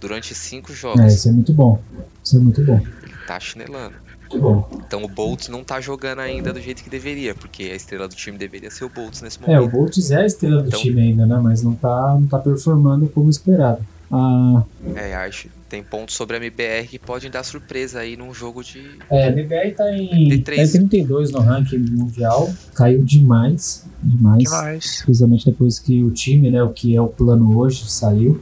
Durante 0.00 0.34
cinco 0.34 0.72
É, 0.72 0.74
jogos. 0.74 1.14
isso 1.14 1.28
é 1.28 1.32
muito 1.32 1.52
bom. 1.52 1.80
Isso 2.22 2.36
é 2.36 2.40
muito 2.40 2.62
bom. 2.64 2.80
Tá 3.26 3.40
chinelando. 3.40 3.94
Muito 4.20 4.38
bom. 4.40 4.68
Então 4.86 5.04
o 5.04 5.08
Boltz 5.08 5.48
não 5.48 5.62
tá 5.62 5.80
jogando 5.80 6.18
ainda 6.20 6.52
do 6.52 6.60
jeito 6.60 6.82
que 6.82 6.90
deveria, 6.90 7.34
porque 7.34 7.64
a 7.64 7.74
estrela 7.76 8.08
do 8.08 8.14
time 8.14 8.36
deveria 8.36 8.70
ser 8.70 8.84
o 8.84 8.88
Boltz 8.88 9.22
nesse 9.22 9.38
É, 9.42 9.46
o 9.46 9.62
momento. 9.62 9.70
Boltz 9.72 10.10
é 10.10 10.16
a 10.22 10.26
estrela 10.26 10.62
do 10.62 10.68
Então- 10.68 10.80
time 10.80 11.00
ainda, 11.00 11.24
né? 11.26 11.38
Mas 11.42 11.62
não 11.62 11.74
tá, 11.74 12.16
não 12.20 12.26
tá 12.26 12.38
performando 12.38 13.08
como 13.08 13.30
esperado. 13.30 13.86
Ah, 14.10 14.62
É, 14.94 15.14
acho. 15.14 15.48
Tem 15.68 15.82
pontos 15.82 16.14
sobre 16.14 16.36
a 16.36 16.38
MBR 16.38 16.86
que 16.86 16.98
podem 16.98 17.28
dar 17.28 17.42
surpresa 17.42 17.98
aí 18.00 18.16
num 18.16 18.32
jogo 18.32 18.62
de. 18.62 18.98
é, 19.10 19.24
a 19.24 19.28
MBR 19.32 19.72
tá 19.72 19.92
em, 19.92 20.28
tá 20.28 20.34
em 20.34 20.42
três. 20.42 20.72
32 20.72 21.32
no 21.32 21.40
ranking 21.40 21.78
mundial. 21.78 22.48
Caiu 22.74 23.02
demais. 23.02 23.84
Demais. 24.02 24.44
Demais. 24.44 25.02
Principalmente 25.04 25.44
depois 25.46 25.78
que 25.80 26.02
o 26.04 26.10
time, 26.12 26.50
né? 26.50 26.62
O 26.62 26.70
que 26.70 26.94
é 26.94 27.00
o 27.00 27.08
plano 27.08 27.58
hoje, 27.58 27.90
saiu. 27.90 28.40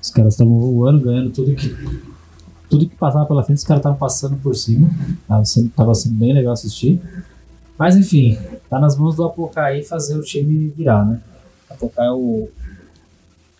Os 0.00 0.10
caras 0.10 0.34
estavam 0.34 0.58
voando, 0.58 1.04
ganhando 1.04 1.30
tudo 1.30 1.54
que. 1.54 1.74
Tudo 2.68 2.88
que 2.88 2.94
passava 2.94 3.26
pela 3.26 3.42
frente, 3.42 3.58
os 3.58 3.64
caras 3.64 3.80
estavam 3.80 3.98
passando 3.98 4.36
por 4.36 4.54
cima. 4.54 4.88
Tava 5.26 5.44
sendo, 5.44 5.68
tava 5.70 5.92
sendo 5.94 6.14
bem 6.14 6.32
legal 6.32 6.52
assistir. 6.52 7.00
Mas 7.76 7.96
enfim, 7.96 8.38
tá 8.68 8.78
nas 8.78 8.96
mãos 8.96 9.16
do 9.16 9.24
Apocaí 9.24 9.82
fazer 9.82 10.16
o 10.16 10.22
time 10.22 10.68
virar, 10.68 11.04
né? 11.04 11.20
Apocaí 11.68 12.06
é 12.06 12.12
o 12.12 12.48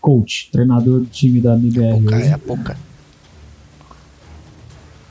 coach, 0.01 0.49
treinador 0.51 1.01
do 1.01 1.07
time 1.07 1.41
da 1.41 1.55
MBR 1.55 1.93
Pouca 2.01 2.17
hoje. 2.17 2.29
é 2.29 2.33
a 2.33 2.39
pouca. 2.39 2.77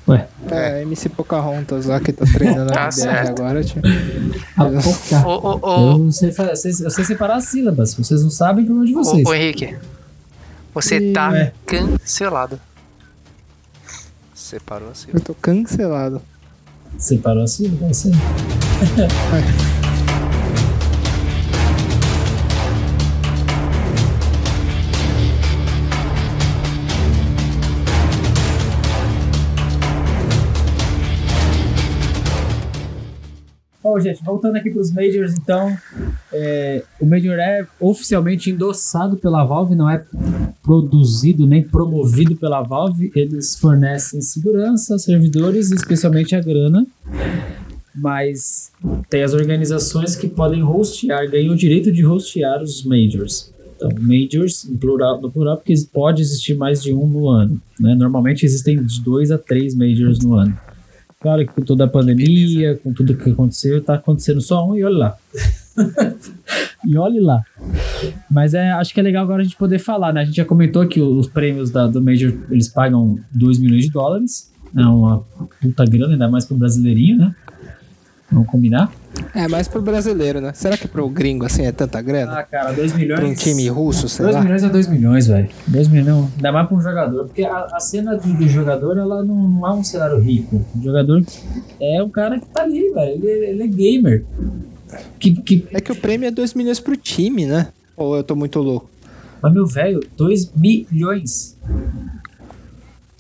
Ué, 0.08 0.28
É, 0.50 0.82
MC 0.82 1.08
Pocahontas 1.10 1.86
lá 1.86 2.00
que 2.00 2.12
tá 2.12 2.26
treinando 2.26 2.72
Tá 2.74 2.86
a 2.86 2.90
MBR 2.90 2.92
certo. 3.02 3.30
agora, 3.40 3.64
tio. 3.64 3.82
Apocaí. 4.58 5.24
Ô, 5.24 5.30
ô, 5.30 5.60
Eu 5.90 5.94
ô, 5.94 5.98
não 6.00 6.12
sei, 6.12 6.30
eu 6.38 6.56
sei, 6.56 6.72
eu 6.86 6.90
sei 6.90 7.06
separar 7.06 7.36
as 7.36 7.46
sílabas. 7.46 7.94
Vocês 7.94 8.24
não 8.24 8.32
sabem, 8.32 8.66
problema 8.66 8.88
de 8.88 8.94
vocês. 8.94 9.26
ô, 9.28 9.34
Henrique. 9.34 9.76
Você 10.74 11.12
tá 11.12 11.38
É. 11.38 11.54
cancelado. 11.66 12.60
Separou 14.34 14.90
assim. 14.90 15.10
Eu 15.14 15.20
tô 15.22 15.36
cancelado. 15.36 16.22
Separou 16.98 17.44
a 17.44 17.48
sílaba? 17.48 17.86
É 17.86 17.92
isso 17.92 18.08
aí. 18.08 18.14
Gente, 34.00 34.24
voltando 34.24 34.56
aqui 34.56 34.70
para 34.70 34.82
os 34.82 34.92
Majors, 34.92 35.34
então, 35.34 35.76
é, 36.32 36.84
o 37.00 37.06
Major 37.06 37.38
é 37.40 37.66
oficialmente 37.80 38.50
endossado 38.50 39.18
pela 39.18 39.44
Valve, 39.44 39.76
não 39.76 39.90
é 39.90 40.04
produzido 40.64 41.46
nem 41.46 41.64
promovido 41.64 42.36
pela 42.36 42.62
Valve. 42.62 43.12
Eles 43.16 43.56
fornecem 43.56 44.22
segurança, 44.22 44.98
servidores 44.98 45.72
especialmente 45.72 46.36
a 46.36 46.42
grana, 46.42 46.86
mas 47.96 48.72
tem 49.10 49.24
as 49.24 49.34
organizações 49.34 50.16
que 50.16 50.28
podem 50.28 50.64
hostear, 50.64 51.30
ganham 51.30 51.54
o 51.54 51.58
direito 51.58 51.92
de 51.92 52.06
hostear 52.06 52.62
os 52.62 52.84
Majors. 52.84 53.52
Então, 53.80 53.90
majors, 53.98 54.66
no 54.70 54.78
plural, 54.78 55.22
no 55.22 55.32
plural, 55.32 55.56
porque 55.56 55.74
pode 55.94 56.22
existir 56.22 56.54
mais 56.54 56.84
de 56.84 56.94
um 56.94 57.08
no 57.08 57.30
ano. 57.30 57.62
Né? 57.80 57.96
Normalmente 57.96 58.46
existem 58.46 58.84
de 58.84 59.02
dois 59.02 59.32
a 59.32 59.38
três 59.38 59.74
majors 59.74 60.20
no 60.20 60.34
ano. 60.34 60.58
Claro 61.20 61.46
que 61.46 61.54
com 61.54 61.62
toda 61.62 61.84
a 61.84 61.88
pandemia, 61.88 62.80
com 62.82 62.94
tudo 62.94 63.16
que 63.16 63.30
aconteceu, 63.30 63.84
tá 63.84 63.96
acontecendo 63.96 64.40
só 64.40 64.66
um 64.66 64.76
e 64.76 64.84
olha 64.86 64.98
lá. 64.98 65.18
e 66.88 66.98
olhe 66.98 67.20
lá. 67.20 67.44
Mas 68.32 68.54
é, 68.54 68.72
acho 68.72 68.94
que 68.94 69.02
é 69.02 69.04
legal 69.04 69.26
agora 69.26 69.42
a 69.42 69.44
gente 69.44 69.58
poder 69.58 69.80
falar, 69.80 70.14
né? 70.14 70.22
A 70.22 70.26
gente 70.26 70.38
já 70.38 70.46
comentou 70.46 70.88
que 70.88 71.02
os 71.02 71.28
prêmios 71.28 71.72
da, 71.72 71.88
do 71.88 72.02
Major, 72.02 72.34
eles 72.50 72.70
pagam 72.70 73.20
2 73.32 73.60
milhões 73.60 73.86
de 73.86 73.92
dólares. 73.92 74.50
É 74.74 74.82
uma 74.82 75.20
puta 75.62 75.84
grana, 75.84 76.14
ainda 76.14 76.30
mais 76.30 76.46
pro 76.46 76.56
brasileirinho, 76.56 77.18
né? 77.18 77.36
Vamos 78.32 78.48
combinar? 78.48 78.92
É 79.34 79.48
mais 79.48 79.68
pro 79.68 79.82
brasileiro, 79.82 80.40
né? 80.40 80.54
Será 80.54 80.78
que 80.78 80.88
pro 80.88 81.10
gringo 81.10 81.46
assim 81.46 81.66
é 81.66 81.72
tanta 81.72 82.00
grana? 82.02 82.40
Ah, 82.40 82.44
cara, 82.44 82.72
2 82.72 82.94
milhões. 82.94 83.20
Pra 83.20 83.28
um 83.30 83.34
time 83.34 83.68
russo, 83.70 84.08
sei 84.08 84.24
2 84.26 84.36
lá. 84.36 84.42
milhões 84.44 84.64
é 84.64 84.70
2 84.70 84.88
milhões, 84.88 85.28
velho. 85.28 85.50
2 85.68 85.88
milhões, 85.88 86.28
ainda 86.36 86.52
mais 86.52 86.68
pra 86.68 86.78
um 86.78 86.82
jogador. 86.82 87.26
Porque 87.26 87.44
a, 87.44 87.58
a 87.74 87.80
cena 87.80 88.16
do, 88.16 88.34
do 88.34 88.48
jogador, 88.48 88.98
ela 88.98 89.24
não, 89.24 89.36
não 89.36 89.68
é 89.68 89.74
um 89.74 89.84
cenário 89.84 90.20
rico. 90.20 90.64
O 90.76 90.82
jogador 90.84 91.24
é 91.82 92.04
um 92.04 92.10
cara 92.10 92.40
que 92.40 92.46
tá 92.48 92.62
ali, 92.62 92.92
velho. 92.94 93.12
Ele, 93.26 93.28
ele 93.48 93.64
é 93.64 93.68
gamer. 93.68 94.24
Que, 95.20 95.32
que, 95.42 95.68
É 95.72 95.82
que 95.82 95.92
o 95.92 95.96
prêmio 95.96 96.28
é 96.28 96.32
2 96.32 96.54
milhões 96.54 96.80
pro 96.80 96.96
time, 96.96 97.46
né? 97.48 97.68
Ou 97.98 98.16
eu 98.16 98.24
tô 98.24 98.36
muito 98.36 98.60
louco? 98.60 98.90
mas, 99.42 99.54
meu 99.54 99.66
velho, 99.66 100.02
2 100.18 100.52
milhões. 100.54 101.58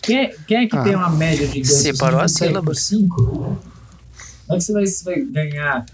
Quem 0.01 0.17
é, 0.19 0.31
quem 0.47 0.57
é 0.57 0.67
que 0.67 0.75
Ah. 0.77 0.83
tem 0.83 0.95
uma 0.95 1.09
média 1.09 1.45
de 1.47 1.53
ganho? 1.61 1.65
Separou 1.65 2.27
sílabas. 2.29 2.63
por 2.63 2.75
5? 2.75 3.57
Como 4.49 4.57
é 4.57 4.57
que 4.57 4.89
você 4.89 5.03
vai, 5.03 5.21
vai 5.25 5.47
ganhar 5.47 5.85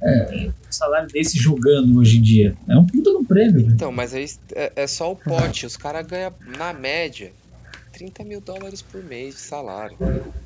é, 0.00 0.46
um 0.48 0.52
salário 0.72 1.08
desse 1.08 1.36
jogando 1.36 1.98
hoje 1.98 2.18
em 2.18 2.22
dia? 2.22 2.54
É 2.68 2.78
um 2.78 2.86
puta 2.86 3.12
no 3.12 3.24
prêmio, 3.24 3.54
velho. 3.62 3.72
Então, 3.72 3.90
mas 3.90 4.14
aí 4.14 4.24
é, 4.54 4.72
é 4.76 4.86
só 4.86 5.10
o 5.10 5.16
pote. 5.16 5.66
Os 5.66 5.76
caras 5.76 6.06
ganham, 6.06 6.32
na 6.56 6.72
média, 6.72 7.32
30 7.92 8.22
mil 8.22 8.40
dólares 8.40 8.80
por 8.82 9.02
mês 9.02 9.34
de 9.34 9.40
salário. 9.40 9.96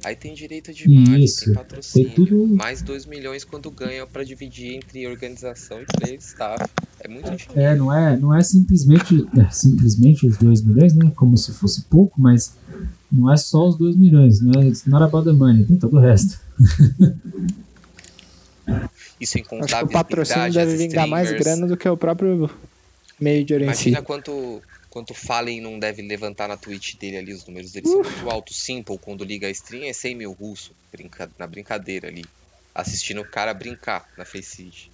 Aí 0.02 0.16
tem 0.16 0.32
direito 0.32 0.72
de 0.72 0.90
imagem, 0.90 1.24
Isso, 1.24 1.44
tem 1.44 1.54
patrocínio. 1.54 2.06
tem 2.08 2.14
tudo- 2.16 2.46
Mais 2.46 2.80
2 2.80 3.04
milhões 3.04 3.44
quando 3.44 3.70
ganha 3.70 4.06
pra 4.06 4.24
dividir 4.24 4.74
entre 4.74 5.06
organização 5.06 5.78
e 5.82 5.84
player 5.84 6.18
staff. 6.20 6.64
É 7.00 7.06
muito 7.08 7.24
dinheiro. 7.36 7.60
É, 7.60 7.76
não 7.76 7.92
é, 7.94 8.16
não 8.16 8.34
é 8.34 8.42
simplesmente, 8.42 9.26
é, 9.38 9.50
simplesmente 9.50 10.26
os 10.26 10.38
2 10.38 10.62
milhões, 10.62 10.94
né? 10.94 11.12
Como 11.14 11.36
se 11.36 11.52
fosse 11.52 11.82
pouco, 11.82 12.18
mas 12.18 12.54
não 13.12 13.30
é 13.30 13.36
só 13.36 13.68
os 13.68 13.76
2 13.76 13.94
milhões, 13.94 14.40
não 14.40 14.58
é 14.62 14.66
it's 14.68 14.86
not 14.86 15.02
about 15.04 15.26
the 15.28 15.34
money, 15.34 15.64
tem 15.66 15.76
todo 15.76 15.98
o 15.98 16.00
resto. 16.00 16.47
Isso 19.20 19.38
em 19.38 19.40
Acho 19.40 19.50
contar 19.50 19.78
que 19.78 19.84
o 19.84 19.88
patrocínio 19.88 20.52
deve 20.52 20.76
vingar 20.76 21.06
mais 21.06 21.30
grana 21.32 21.66
do 21.66 21.76
que 21.76 21.88
o 21.88 21.96
próprio 21.96 22.50
Major 23.20 23.60
em 23.62 23.74
si. 23.74 23.88
Imagina 23.90 24.02
quanto, 24.02 24.62
quanto 24.88 25.12
Fallen 25.14 25.60
não 25.60 25.78
deve 25.78 26.02
levantar 26.02 26.48
na 26.48 26.56
Twitch 26.56 26.94
dele 26.96 27.16
ali, 27.16 27.32
os 27.32 27.44
números 27.46 27.72
dele 27.72 27.88
são 27.88 28.02
muito 28.02 28.30
altos. 28.30 28.62
Simple, 28.62 28.98
quando 28.98 29.24
liga 29.24 29.46
a 29.48 29.50
stream, 29.50 29.84
é 29.84 29.92
100 29.92 30.14
mil 30.14 30.32
russo, 30.32 30.72
brinca, 30.92 31.28
na 31.38 31.46
brincadeira 31.46 32.08
ali. 32.08 32.24
Assistindo 32.74 33.20
o 33.20 33.24
cara 33.24 33.52
brincar 33.52 34.08
na 34.16 34.24
Faceit. 34.24 34.90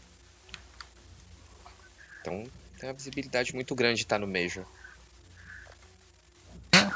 Então, 2.20 2.44
tem 2.78 2.88
uma 2.88 2.94
visibilidade 2.94 3.54
muito 3.54 3.74
grande 3.74 4.00
estar 4.00 4.18
no 4.18 4.26
Major. 4.26 4.64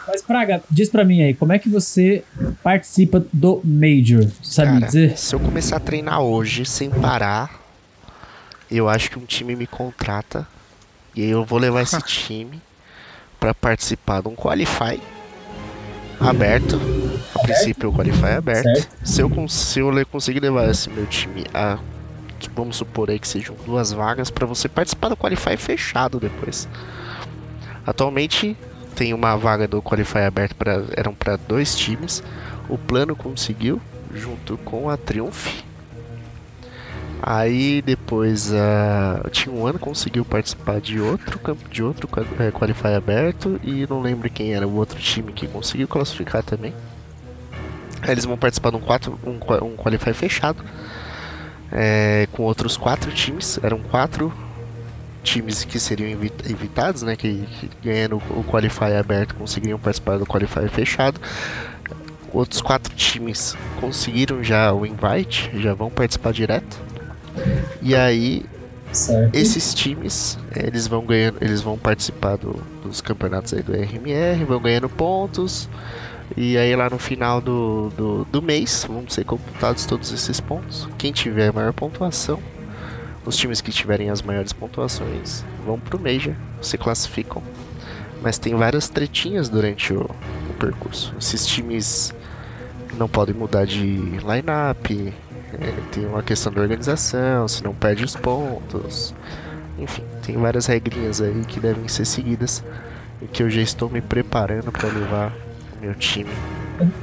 Mas, 0.07 0.23
Praga, 0.23 0.63
diz 0.71 0.89
pra 0.89 1.05
mim 1.05 1.23
aí, 1.23 1.35
como 1.35 1.53
é 1.53 1.59
que 1.59 1.69
você 1.69 2.25
participa 2.63 3.25
do 3.33 3.61
Major? 3.65 4.25
Você 4.43 4.55
sabe 4.55 4.73
me 4.73 4.81
Cara, 4.81 4.87
dizer? 4.87 5.19
se 5.19 5.35
eu 5.35 5.41
começar 5.41 5.77
a 5.77 5.81
treinar 5.81 6.21
hoje 6.21 6.65
sem 6.65 6.91
parar, 6.91 7.61
eu 8.71 8.89
acho 8.89 9.11
que 9.11 9.19
um 9.19 9.25
time 9.25 9.55
me 9.55 9.67
contrata 9.67 10.47
e 11.15 11.23
aí 11.23 11.31
eu 11.31 11.45
vou 11.45 11.59
levar 11.59 11.83
esse 11.83 12.01
time 12.03 12.61
pra 13.39 13.55
participar 13.55 14.23
de 14.23 14.29
um 14.29 14.35
qualify 14.35 15.01
aberto. 16.21 16.81
A 17.35 17.39
princípio 17.41 17.91
o 17.91 17.93
qualify 17.93 18.27
é 18.27 18.37
aberto. 18.37 18.65
Certo. 18.65 18.97
Se 19.05 19.21
eu, 19.21 19.49
se 19.49 19.79
eu 19.81 20.07
conseguir 20.07 20.41
levar 20.41 20.69
esse 20.69 20.91
meu 20.91 21.07
time 21.07 21.45
a 21.55 21.79
vamos 22.55 22.77
supor 22.77 23.11
aí 23.11 23.19
que 23.19 23.27
sejam 23.27 23.57
duas 23.67 23.93
vagas 23.93 24.31
pra 24.31 24.47
você 24.47 24.69
participar 24.69 25.09
do 25.09 25.17
qualify 25.17 25.57
fechado 25.57 26.21
depois. 26.21 26.69
Atualmente 27.87 28.57
tem 28.99 29.15
uma 29.15 29.37
vaga 29.37 29.69
do 29.69 29.81
qualify 29.81 30.25
aberto 30.27 30.57
para 30.57 30.83
eram 30.97 31.15
para 31.15 31.37
dois 31.37 31.77
times. 31.77 32.21
O 32.69 32.77
plano 32.77 33.15
conseguiu 33.15 33.81
junto 34.13 34.59
com 34.59 34.91
a 34.91 34.97
Triumph. 34.97 35.63
Aí 37.23 37.81
depois 37.81 38.53
a 38.53 39.23
o 39.25 39.31
Team 39.31 39.63
One 39.63 39.79
conseguiu 39.79 40.25
participar 40.25 40.81
de 40.81 41.01
outro 41.01 41.39
campo 41.39 41.69
de 41.69 41.81
outro 41.81 42.09
eh, 42.41 42.51
qualify 42.51 42.95
aberto 42.97 43.61
e 43.63 43.87
não 43.89 44.01
lembro 44.01 44.29
quem 44.31 44.53
era 44.53 44.67
o 44.67 44.75
outro 44.75 44.99
time 44.99 45.33
que 45.33 45.47
conseguiu 45.47 45.87
classificar 45.87 46.43
também. 46.43 46.75
Eles 48.07 48.25
vão 48.25 48.37
participar 48.37 48.71
de 48.71 48.77
um, 48.77 48.81
quatro, 48.81 49.19
um, 49.25 49.65
um 49.65 49.77
qualify 49.77 50.13
fechado 50.13 50.65
é, 51.71 52.27
com 52.33 52.43
outros 52.43 52.77
quatro 52.77 53.13
times. 53.13 53.61
Eram 53.63 53.79
quatro 53.79 54.33
times 55.29 55.65
que 55.65 55.79
seriam 55.79 56.09
evi- 56.11 56.33
evitados, 56.49 57.03
né? 57.03 57.15
Que, 57.17 57.45
que 57.61 57.71
ganhando 57.83 58.17
o 58.31 58.45
qualify 58.45 58.95
aberto 58.99 59.35
conseguiriam 59.35 59.79
participar 59.79 60.19
do 60.19 60.27
qualify 60.27 60.69
fechado. 60.69 61.21
Outros 62.33 62.61
quatro 62.61 62.95
times 62.95 63.57
conseguiram 63.81 64.43
já 64.45 64.73
o 64.73 64.85
invite, 64.85 65.51
já 65.55 65.73
vão 65.75 65.89
participar 65.91 66.33
direto. 66.33 66.79
E 67.81 67.95
aí 67.95 68.45
Certo. 68.93 69.35
esses 69.35 69.73
times, 69.75 70.39
eles 70.55 70.87
vão 70.87 71.05
ganhando, 71.05 71.39
eles 71.41 71.61
vão 71.61 71.79
participar 71.79 72.37
do- 72.37 72.63
dos 72.83 73.01
campeonatos 73.01 73.55
aí 73.55 73.63
do 73.63 73.73
RMR, 73.75 74.45
vão 74.45 74.61
ganhando 74.61 74.89
pontos. 74.89 75.69
E 76.37 76.59
aí 76.59 76.77
lá 76.77 76.91
no 76.91 76.99
final 76.99 77.41
do, 77.41 77.91
do, 77.97 78.25
do 78.31 78.43
mês 78.43 78.85
vão 78.87 79.09
ser 79.09 79.25
computados 79.25 79.87
todos 79.87 80.13
esses 80.13 80.39
pontos. 80.41 80.87
Quem 80.99 81.11
tiver 81.13 81.49
a 81.49 81.53
maior 81.53 81.73
pontuação, 81.73 82.39
os 83.29 83.37
times 83.37 83.61
que 83.61 83.71
tiverem 83.71 84.09
as 84.09 84.23
maiores 84.23 84.55
pontuações 84.55 85.45
vão 85.67 85.79
pro 85.79 86.01
Major, 86.01 86.35
se 86.63 86.79
classificam. 86.79 87.43
Mas 88.23 88.39
tem 88.39 88.55
várias 88.55 88.89
tretinhas 88.89 89.51
durante 89.51 89.93
o, 89.93 90.01
o 90.01 90.55
percurso. 90.59 91.15
Esses 91.21 91.47
times 91.47 92.15
não 92.97 93.07
podem 93.07 93.35
mudar 93.35 93.67
de 93.67 93.79
line-up, 93.79 95.15
é, 95.53 95.75
tem 95.93 96.07
uma 96.07 96.23
questão 96.23 96.51
da 96.51 96.63
organização, 96.63 97.47
se 97.47 97.63
não 97.63 97.75
perde 97.75 98.03
os 98.03 98.17
pontos. 98.17 99.15
Enfim, 99.79 100.03
tem 100.25 100.37
várias 100.39 100.65
regrinhas 100.65 101.21
aí 101.21 101.45
que 101.47 101.61
devem 101.61 101.87
ser 101.87 102.07
seguidas 102.07 102.65
e 103.21 103.27
que 103.27 103.43
eu 103.43 103.51
já 103.51 103.61
estou 103.61 103.91
me 103.91 104.01
preparando 104.01 104.73
para 104.73 104.89
levar 104.89 105.33
o 105.77 105.81
meu 105.83 105.95
time 105.95 106.31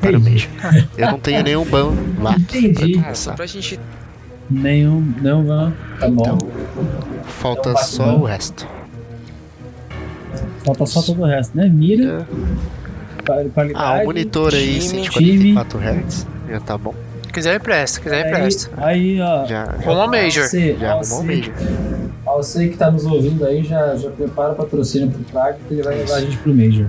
para 0.02 0.12
o 0.12 0.16
Entendi. 0.16 0.50
Major. 0.60 0.88
Eu 0.98 1.12
não 1.12 1.20
tenho 1.20 1.44
nenhum 1.44 1.66
ban 1.66 1.94
lá. 2.20 2.36
Entendi. 2.36 2.74
pra 2.74 2.84
só 2.84 3.02
começar. 3.04 3.34
pra 3.36 3.46
gente. 3.46 3.80
Nenhum, 4.50 5.14
não 5.22 5.44
vão. 5.46 5.74
Tá 6.00 6.08
bom. 6.10 6.22
Então, 6.22 6.38
falta 7.26 7.70
Então, 7.72 7.84
só 7.84 8.16
o 8.18 8.24
resto. 8.26 8.68
Falta 10.64 10.86
só 10.86 11.02
todo 11.02 11.22
o 11.22 11.26
resto, 11.26 11.56
né? 11.56 11.68
Mira, 11.70 12.28
quali- 13.54 13.72
Ah, 13.76 14.00
o 14.02 14.06
monitor 14.06 14.54
aí, 14.54 14.80
time, 14.80 15.06
144 15.10 15.80
Hz, 15.80 16.28
já 16.50 16.60
tá 16.60 16.78
bom. 16.78 16.94
Quiser 17.32 17.58
empresta, 17.58 18.00
quiser 18.00 18.24
aí, 18.26 18.32
empresta. 18.32 18.70
aí, 18.78 19.22
ó. 19.22 19.46
Já, 19.46 19.64
Rumo 19.84 20.00
ao 20.02 20.08
Major. 20.10 20.46
Você, 20.48 20.76
já 20.80 20.94
arrumou 20.94 21.20
o 21.20 21.24
Major. 21.26 21.54
ó, 22.26 22.38
você 22.38 22.68
que 22.70 22.78
tá 22.78 22.90
nos 22.90 23.06
ouvindo 23.06 23.46
aí, 23.46 23.64
já, 23.64 23.96
já 23.96 24.10
prepara 24.10 24.54
o 24.54 24.56
patrocínio 24.56 25.10
pro 25.12 25.22
Praga 25.26 25.58
que 25.68 25.74
ele 25.74 25.84
vai 25.84 25.96
levar 25.98 26.16
a 26.16 26.22
gente 26.22 26.38
pro 26.38 26.54
Major. 26.54 26.88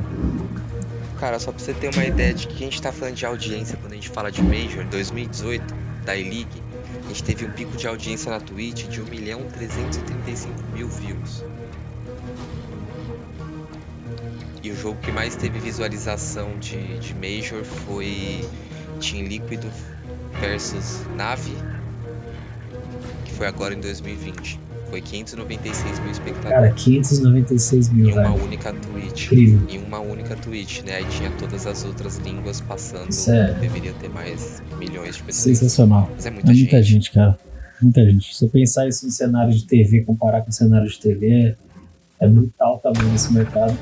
Cara, 1.19 1.39
só 1.39 1.51
pra 1.51 1.59
você 1.63 1.73
ter 1.75 1.91
uma 1.95 2.05
ideia 2.05 2.33
de 2.33 2.47
que 2.47 2.63
a 2.63 2.67
gente 2.67 2.81
tá 2.81 2.93
falando 2.93 3.15
de 3.15 3.27
audiência 3.27 3.77
quando 3.81 3.93
a 3.93 3.97
gente 3.97 4.09
fala 4.11 4.31
de 4.31 4.43
Major, 4.43 4.83
em 4.85 4.89
2018, 4.89 5.75
da 6.05 6.15
E-League, 6.15 6.47
a 7.07 7.09
gente 7.09 7.23
teve 7.23 7.47
um 7.47 7.53
pico 7.53 7.77
de 7.77 7.87
audiência 7.87 8.31
na 8.33 8.41
Twitch 8.41 8.89
de 8.89 9.01
1 9.01 9.05
milhão 9.05 9.43
335 9.49 10.53
mil 10.75 10.89
views. 10.89 11.45
E 14.61 14.71
o 14.73 14.77
jogo 14.77 15.01
que 15.01 15.13
mais 15.13 15.37
teve 15.37 15.61
visualização 15.61 16.59
de, 16.59 16.99
de 16.99 17.15
Major 17.15 17.65
foi 17.65 18.45
Team 19.01 19.23
Líquido 19.27 19.71
versus 20.41 21.07
Nave, 21.15 21.55
que 23.25 23.33
foi 23.33 23.47
agora 23.47 23.73
em 23.73 23.81
2020. 23.81 24.66
Foi 24.91 25.01
596 25.01 25.99
mil 26.01 26.11
espectadores 26.13 26.51
Cara, 26.53 26.71
596 26.73 27.89
mil, 27.89 28.09
em 28.09 28.13
uma 28.13 28.23
velho. 28.31 28.45
única 28.45 28.73
Twitch 28.73 29.25
Incrível. 29.27 29.61
em 29.69 29.79
uma 29.83 29.99
única 30.01 30.37
Twitch, 30.37 30.83
né? 30.85 30.97
Aí 30.97 31.05
tinha 31.07 31.31
todas 31.33 31.67
as 31.67 31.85
outras 31.85 32.19
línguas 32.19 32.61
passando. 32.61 33.11
Sério? 33.11 33.55
Deveria 33.57 33.93
ter 33.95 34.09
mais 34.09 34.63
milhões 34.79 35.17
de 35.17 35.23
pessoas. 35.25 35.59
Sensacional. 35.59 36.09
Mas 36.15 36.25
é 36.25 36.29
É 36.29 36.33
muita, 36.33 36.53
muita 36.53 36.83
gente. 36.83 36.87
gente, 36.93 37.13
cara. 37.13 37.37
Muita 37.83 38.05
gente. 38.09 38.35
Se 38.37 38.45
eu 38.45 38.49
pensar 38.49 38.87
isso 38.89 39.07
em 39.07 39.11
cenário 39.11 39.53
de 39.53 39.65
TV, 39.67 40.03
comparar 40.03 40.43
com 40.43 40.53
cenário 40.53 40.89
de 40.89 40.99
TV, 40.99 41.57
é, 42.21 42.25
é 42.25 42.29
brutal 42.29 42.77
o 42.77 42.79
tamanho 42.79 43.11
desse 43.13 43.33
mercado. 43.33 43.77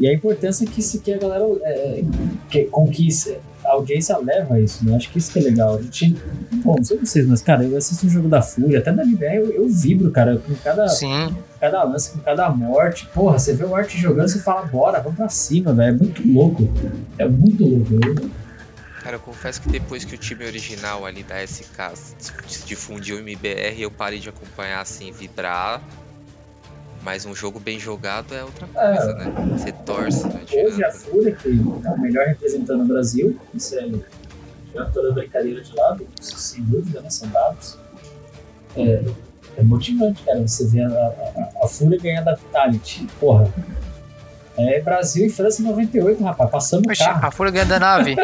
E 0.00 0.06
a 0.08 0.12
importância 0.12 0.66
que 0.66 0.80
isso 0.80 1.00
que 1.00 1.12
a 1.12 1.18
galera 1.18 1.44
é, 1.62 2.02
que 2.50 2.64
conquista. 2.64 3.38
A 3.68 3.72
audiência 3.74 4.16
leva 4.18 4.54
a 4.54 4.60
isso, 4.60 4.84
né? 4.84 4.96
Acho 4.96 5.10
que 5.10 5.18
isso 5.18 5.32
que 5.32 5.38
é 5.38 5.42
legal. 5.42 5.76
A 5.76 5.82
gente. 5.82 6.16
Bom, 6.64 6.76
não 6.76 6.84
sei 6.84 6.98
vocês, 6.98 7.26
mas, 7.26 7.42
cara, 7.42 7.64
eu 7.64 7.76
assisto 7.76 8.06
o 8.06 8.10
jogo 8.10 8.28
da 8.28 8.40
Fúria, 8.42 8.78
até 8.78 8.92
da 8.92 9.02
MBR 9.02 9.36
eu, 9.36 9.50
eu 9.52 9.68
vibro, 9.68 10.10
cara, 10.10 10.38
com 10.38 10.54
cada, 10.56 10.88
Sim. 10.88 11.34
cada 11.60 11.82
lance, 11.84 12.10
com 12.12 12.18
cada 12.20 12.48
morte. 12.50 13.06
Porra, 13.14 13.38
você 13.38 13.54
vê 13.54 13.64
o 13.64 13.74
Art 13.74 13.94
jogando 13.96 14.28
e 14.28 14.38
fala, 14.40 14.62
bora, 14.66 15.00
vamos 15.00 15.16
pra 15.16 15.28
cima, 15.28 15.72
velho. 15.72 15.94
É 15.94 15.98
muito 15.98 16.32
louco. 16.32 16.68
É 17.18 17.28
muito 17.28 17.64
louco. 17.64 17.94
Eu- 17.94 18.30
Cara, 19.02 19.16
eu 19.16 19.20
confesso 19.20 19.62
que 19.62 19.68
depois 19.70 20.04
que 20.04 20.14
o 20.14 20.18
time 20.18 20.44
original 20.44 21.06
ali 21.06 21.22
da 21.22 21.40
SK 21.42 21.94
se 22.46 22.66
difundiu 22.66 23.16
em 23.16 23.20
MBR, 23.20 23.80
eu 23.82 23.90
parei 23.90 24.18
de 24.18 24.28
acompanhar 24.28 24.80
assim, 24.82 25.12
vibrar. 25.12 25.80
Mas 27.02 27.24
um 27.24 27.34
jogo 27.34 27.60
bem 27.60 27.78
jogado 27.78 28.34
é 28.34 28.42
outra 28.42 28.66
coisa, 28.66 29.14
né? 29.14 29.32
Você 29.52 29.72
torce, 29.72 30.24
não 30.24 30.64
Hoje 30.64 30.84
a. 30.84 30.90
Fúria, 30.90 31.34
que 31.34 31.48
é 31.48 31.90
o 31.90 32.00
melhor 32.00 32.26
representando 32.26 32.82
o 32.82 32.86
Brasil, 32.86 33.38
isso 33.54 33.78
é. 33.78 33.88
Tirando 34.70 34.92
toda 34.92 35.10
a 35.10 35.12
brincadeira 35.12 35.62
de 35.62 35.74
lado, 35.74 36.06
isso 36.20 36.36
sem 36.38 36.62
dúvida, 36.64 37.00
né? 37.00 37.08
São 37.08 37.28
dados. 37.28 37.78
É, 38.76 39.04
é 39.56 39.62
motivante, 39.62 40.22
cara. 40.24 40.40
Você 40.46 40.66
vê 40.66 40.82
a, 40.82 40.88
a, 40.88 41.64
a 41.64 41.68
Fúria 41.68 41.98
ganhar 41.98 42.22
da 42.22 42.34
Vitality. 42.34 43.06
Porra. 43.18 43.52
É 44.56 44.80
Brasil 44.80 45.24
e 45.26 45.30
França 45.30 45.62
em 45.62 45.66
98, 45.66 46.22
rapaz. 46.22 46.50
Passando 46.50 46.84
o 46.84 46.98
carro. 46.98 47.26
a 47.26 47.30
Fúria 47.30 47.52
ganha 47.52 47.66
da 47.66 47.78
nave. 47.78 48.16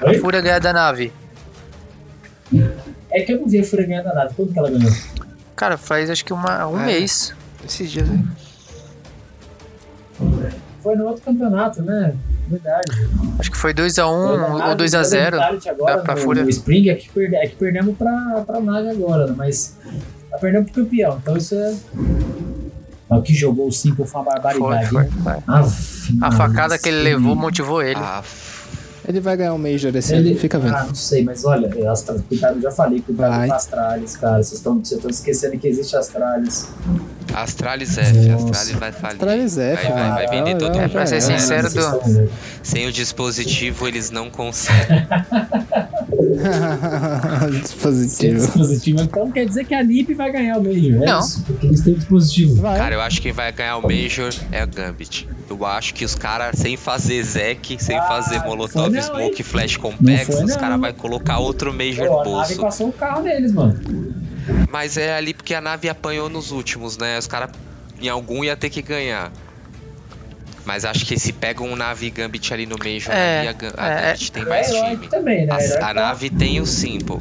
A? 0.00 0.14
Fúria 0.20 0.40
ganha 0.40 0.60
da 0.60 0.72
nave. 0.72 1.12
É 3.10 3.22
que 3.22 3.32
eu 3.32 3.40
não 3.40 3.48
vi 3.48 3.58
a 3.58 3.64
Fúria 3.64 3.86
ganhar 3.86 4.02
da 4.02 4.12
nave. 4.12 4.34
Quando 4.34 4.52
que 4.52 4.58
ela 4.58 4.70
ganhou? 4.70 4.92
Cara, 5.56 5.76
faz 5.76 6.10
acho 6.10 6.24
que 6.24 6.32
uma, 6.32 6.66
um 6.66 6.80
É. 6.80 6.86
mês. 6.86 7.34
Esses 7.64 7.90
dias 7.90 8.08
aí. 8.10 8.20
Foi 10.82 10.96
no 10.96 11.06
outro 11.06 11.22
campeonato, 11.22 11.82
né? 11.82 12.14
Verdade. 12.48 13.08
Acho 13.38 13.50
que 13.50 13.56
foi 13.56 13.72
2x1 13.72 14.26
Foi 14.28 14.36
na 14.36 14.46
ou 14.48 14.58
nave, 14.58 14.74
2x0. 14.84 15.08
foi 15.10 15.20
na 15.30 15.30
Vitality 15.38 15.68
agora, 15.70 15.98
pra- 16.02 16.16
Fúria. 16.16 16.42
no 16.42 16.50
Spring 16.50 16.88
é 16.90 16.94
que, 16.94 17.08
perde, 17.08 17.36
é 17.36 17.46
que 17.46 17.56
perdemos 17.56 17.96
pra, 17.96 18.42
pra 18.46 18.60
nave 18.60 18.90
agora, 18.90 19.26
né? 19.28 19.34
Mas 19.36 19.78
tá 20.30 20.36
perdendo 20.38 20.66
pro 20.66 20.74
campeão. 20.84 21.18
Então 21.22 21.36
isso 21.36 21.54
é. 21.54 21.74
Mas 23.08 23.18
o 23.18 23.22
que 23.22 23.34
jogou 23.34 23.68
o 23.68 23.72
5 23.72 24.04
foi 24.04 24.20
uma 24.20 24.30
Foi, 24.32 24.40
barbaridade. 24.42 24.90
foi, 24.90 25.04
hein? 25.04 25.10
foi. 25.22 25.32
Aff, 25.54 26.18
A 26.20 26.32
facada 26.32 26.78
que 26.78 26.88
ele 26.88 27.02
levou 27.02 27.34
motivou 27.34 27.82
ele. 27.82 28.00
Ah, 28.02 28.22
Ele 29.06 29.20
vai 29.20 29.36
ganhar 29.36 29.52
um 29.52 29.58
Major 29.58 29.94
esse 29.94 30.14
Ele, 30.14 30.30
ano, 30.30 30.38
fica 30.38 30.58
vendo. 30.58 30.74
Ah, 30.74 30.84
não 30.84 30.94
sei, 30.94 31.22
mas 31.22 31.44
olha, 31.44 31.70
é 31.76 31.86
Astra, 31.86 32.14
cuidado, 32.26 32.56
eu 32.56 32.62
já 32.62 32.70
falei, 32.70 33.00
cuidado 33.00 33.36
Vai. 33.36 33.48
com 33.48 33.54
Astralis, 33.54 34.16
cara. 34.16 34.42
Vocês 34.42 34.52
estão 34.54 34.74
vocês 34.78 34.92
estão 34.92 35.10
esquecendo 35.10 35.58
que 35.58 35.68
existe 35.68 35.94
Astralis. 35.94 36.66
Astralis 37.34 37.98
F, 37.98 38.12
Nossa. 38.28 38.44
Astralis 38.50 38.80
vai 38.80 38.92
falir. 38.92 39.14
Astralis 39.16 39.58
F, 39.58 39.82
vai, 39.82 39.92
vai, 39.92 40.26
vai 40.26 40.38
vender 40.38 40.56
todo 40.56 40.76
É, 40.76 40.80
mundo. 40.82 40.90
pra 40.92 41.06
ser 41.06 41.16
É, 41.16 41.20
sincero, 41.20 41.68
do-. 41.70 42.30
Sem 42.62 42.86
o 42.86 42.92
dispositivo 42.92 43.86
eles 43.86 44.10
não 44.10 44.30
conseguem. 44.30 45.06
Sem 47.44 47.60
Dispositivo. 47.60 48.34
dispositivo. 48.36 49.00
Então 49.02 49.30
quer 49.30 49.46
dizer 49.46 49.64
que 49.64 49.74
a 49.74 49.82
NiP 49.82 50.14
vai 50.14 50.30
ganhar 50.32 50.58
o 50.58 50.62
Major. 50.64 51.02
É 51.02 51.06
Não. 51.06 51.20
isso, 51.20 51.42
porque 51.46 51.66
eles 51.66 51.80
têm 51.82 51.94
dispositivo. 51.94 52.54
Vai. 52.56 52.78
Cara, 52.78 52.94
eu 52.94 53.00
acho 53.00 53.16
que 53.16 53.22
quem 53.24 53.32
vai 53.32 53.50
ganhar 53.52 53.78
o 53.78 53.82
Major 53.82 54.32
é 54.52 54.60
a 54.60 54.66
Gambit. 54.66 55.28
Eu 55.48 55.64
acho 55.66 55.92
que 55.94 56.04
os 56.04 56.14
caras, 56.14 56.58
sem 56.58 56.76
fazer 56.76 57.22
Zek, 57.22 57.76
sem 57.82 57.98
Ah, 57.98 58.02
fazer 58.02 58.40
Molotov, 58.40 58.88
não, 58.90 59.02
Smoke, 59.02 59.36
hein? 59.38 59.42
Flash 59.42 59.76
Complex, 59.76 60.26
foi 60.26 60.44
os 60.44 60.56
caras 60.56 60.80
vão 60.80 60.92
colocar 60.94 61.38
outro 61.38 61.72
Major 61.72 62.06
Pô, 62.08 62.14
no 62.14 62.20
a 62.20 62.24
nave 62.24 62.30
bolso. 62.54 62.60
passou 62.60 62.88
o 62.88 62.92
carro 62.92 63.22
neles, 63.22 63.52
mano. 63.52 63.78
Mas 64.70 64.96
é 64.96 65.14
ali 65.14 65.34
porque 65.34 65.54
a 65.54 65.60
nave 65.60 65.88
apanhou 65.88 66.28
nos 66.30 66.50
últimos, 66.50 66.96
né? 66.96 67.18
Os 67.18 67.26
caras, 67.26 67.50
em 68.00 68.08
algum, 68.08 68.42
ia 68.42 68.56
ter 68.56 68.70
que 68.70 68.80
ganhar. 68.80 69.30
Mas 70.64 70.86
acho 70.86 71.04
que 71.04 71.18
se 71.18 71.30
pegam 71.30 71.66
um 71.66 71.76
nave 71.76 72.08
Gambit 72.10 72.52
ali 72.54 72.64
no 72.64 72.76
Major, 72.78 73.14
É, 73.14 73.40
ali, 73.40 73.48
a, 73.48 73.50
é, 73.50 74.06
Gambit 74.06 74.32
tem 74.32 74.42
É 74.42 74.46
mais 74.46 74.66
time. 74.70 75.08
também, 75.08 75.46
né? 75.46 75.52
A, 75.52 75.56
a 75.56 75.78
tá- 75.78 75.94
nave 75.94 76.30
tem 76.30 76.58
o 76.58 76.64
Simple. 76.66 77.20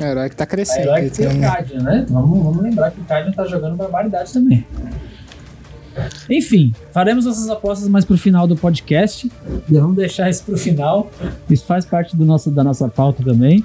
É 0.00 0.04
o 0.04 0.08
herói 0.08 0.28
que 0.28 0.36
tá 0.36 0.44
A 0.44 0.46
crescendo. 0.48 0.80
herói 0.88 1.08
que 1.08 1.16
tem 1.16 1.26
o 1.28 1.30
um- 1.36 1.40
Cadian, 1.40 1.80
né? 1.82 2.06
Vamos, 2.10 2.42
vamos 2.44 2.62
lembrar 2.62 2.90
que 2.90 3.00
o 3.00 3.04
Cadian 3.04 3.32
tá 3.32 3.44
jogando 3.46 3.76
barbaridade 3.76 4.32
também. 4.32 4.66
Enfim, 6.30 6.72
faremos 6.92 7.24
nossas 7.24 7.48
apostas 7.48 7.88
mais 7.88 8.04
pro 8.04 8.16
final 8.18 8.46
do 8.46 8.56
podcast. 8.56 9.30
Vamos 9.68 9.96
deixar 9.96 10.28
isso 10.30 10.44
pro 10.44 10.56
final. 10.56 11.10
Isso 11.48 11.64
faz 11.64 11.84
parte 11.84 12.16
do 12.16 12.24
nosso, 12.24 12.50
da 12.50 12.62
nossa 12.64 12.88
pauta 12.88 13.22
também. 13.22 13.64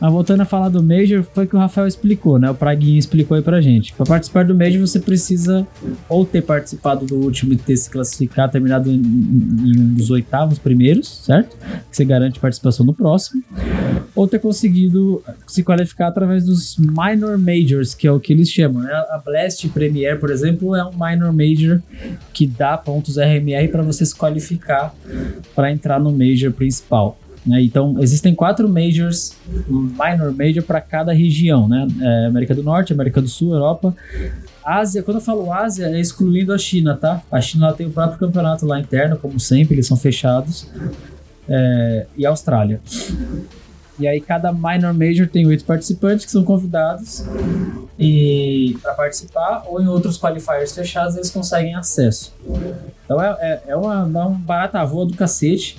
Mas 0.00 0.12
voltando 0.12 0.40
a 0.40 0.44
falar 0.44 0.68
do 0.68 0.82
Major, 0.82 1.22
foi 1.34 1.46
que 1.46 1.56
o 1.56 1.58
Rafael 1.58 1.86
explicou, 1.86 2.38
né? 2.38 2.50
O 2.50 2.54
Praguinho 2.54 2.98
explicou 2.98 3.36
aí 3.36 3.42
pra 3.42 3.60
gente. 3.60 3.92
Pra 3.94 4.04
participar 4.06 4.44
do 4.44 4.54
Major, 4.54 4.80
você 4.80 4.98
precisa 5.00 5.66
ou 6.08 6.24
ter 6.24 6.42
participado 6.42 7.06
do 7.06 7.16
último 7.16 7.52
e 7.52 7.56
ter 7.56 7.76
se 7.76 7.88
classificado, 7.90 8.52
terminado 8.52 8.90
em, 8.90 8.94
em- 8.96 9.70
em 9.76 9.80
um 9.80 9.94
dos 9.94 10.10
oitavos 10.10 10.58
primeiros, 10.58 11.08
certo? 11.24 11.56
Que 11.90 11.96
você 11.96 12.04
garante 12.04 12.38
participação 12.40 12.84
no 12.84 12.92
próximo 12.94 13.42
ou 14.14 14.26
ter 14.26 14.38
conseguido 14.38 15.22
se 15.46 15.62
qualificar 15.62 16.08
através 16.08 16.44
dos 16.44 16.76
minor 16.78 17.38
majors, 17.38 17.94
que 17.94 18.06
é 18.06 18.12
o 18.12 18.18
que 18.20 18.32
eles 18.32 18.48
chamam, 18.50 18.82
né? 18.82 18.90
A 18.92 19.18
Blast 19.24 19.68
Premier, 19.68 20.18
por 20.18 20.30
exemplo, 20.30 20.74
é 20.74 20.84
um 20.84 20.90
minor 20.92 21.32
major 21.32 21.69
que 22.32 22.46
dá 22.46 22.76
pontos 22.76 23.16
RMR 23.16 23.68
para 23.68 23.82
você 23.82 24.04
se 24.04 24.14
qualificar 24.14 24.94
para 25.54 25.70
entrar 25.70 26.00
no 26.00 26.10
major 26.10 26.52
principal. 26.52 27.18
né? 27.46 27.62
Então, 27.62 27.96
existem 28.00 28.34
quatro 28.34 28.68
majors, 28.68 29.36
minor 29.68 30.32
major 30.32 30.62
para 30.62 30.80
cada 30.80 31.12
região, 31.12 31.68
né? 31.68 31.86
É, 32.00 32.26
América 32.26 32.54
do 32.54 32.62
Norte, 32.62 32.92
América 32.92 33.20
do 33.20 33.28
Sul, 33.28 33.52
Europa. 33.52 33.94
Ásia, 34.64 35.02
quando 35.02 35.16
eu 35.18 35.22
falo 35.22 35.52
Ásia, 35.52 35.86
é 35.86 36.00
excluindo 36.00 36.52
a 36.52 36.58
China, 36.58 36.96
tá? 36.96 37.22
A 37.30 37.40
China 37.40 37.72
tem 37.72 37.86
o 37.86 37.90
próprio 37.90 38.18
campeonato 38.18 38.66
lá 38.66 38.78
interno, 38.78 39.16
como 39.16 39.40
sempre, 39.40 39.74
eles 39.74 39.86
são 39.86 39.96
fechados. 39.96 40.68
É, 41.48 42.06
e 42.16 42.24
Austrália. 42.26 42.80
E 44.00 44.08
aí 44.08 44.20
cada 44.20 44.50
minor 44.50 44.94
major 44.94 45.28
tem 45.28 45.46
oito 45.46 45.64
participantes 45.64 46.24
que 46.24 46.32
são 46.32 46.42
convidados 46.42 47.22
e 47.98 48.78
para 48.80 48.94
participar 48.94 49.64
ou 49.66 49.80
em 49.80 49.86
outros 49.86 50.18
qualifiers 50.18 50.74
fechados 50.74 51.16
eles 51.16 51.30
conseguem 51.30 51.74
acesso. 51.74 52.34
Então 53.04 53.22
é, 53.22 53.36
é, 53.40 53.62
é 53.68 53.76
uma, 53.76 54.04
um 54.04 54.34
barata 54.34 54.82
voa 54.86 55.04
do 55.04 55.14
cacete, 55.14 55.78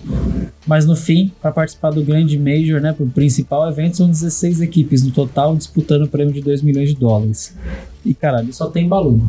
mas 0.68 0.86
no 0.86 0.96
fim, 0.96 1.32
para 1.42 1.52
participar 1.52 1.90
do 1.90 2.04
grande 2.04 2.38
major, 2.38 2.80
né, 2.80 2.94
pro 2.94 3.08
principal 3.08 3.68
evento, 3.68 3.98
são 3.98 4.08
16 4.08 4.62
equipes 4.62 5.04
no 5.04 5.12
total 5.12 5.56
disputando 5.56 6.04
o 6.04 6.08
prêmio 6.08 6.34
de 6.34 6.42
2 6.42 6.62
milhões 6.62 6.90
de 6.90 6.96
dólares. 6.96 7.58
E 8.06 8.14
cara, 8.14 8.38
ali 8.38 8.54
só 8.54 8.70
tem 8.70 8.88
balão. 8.88 9.20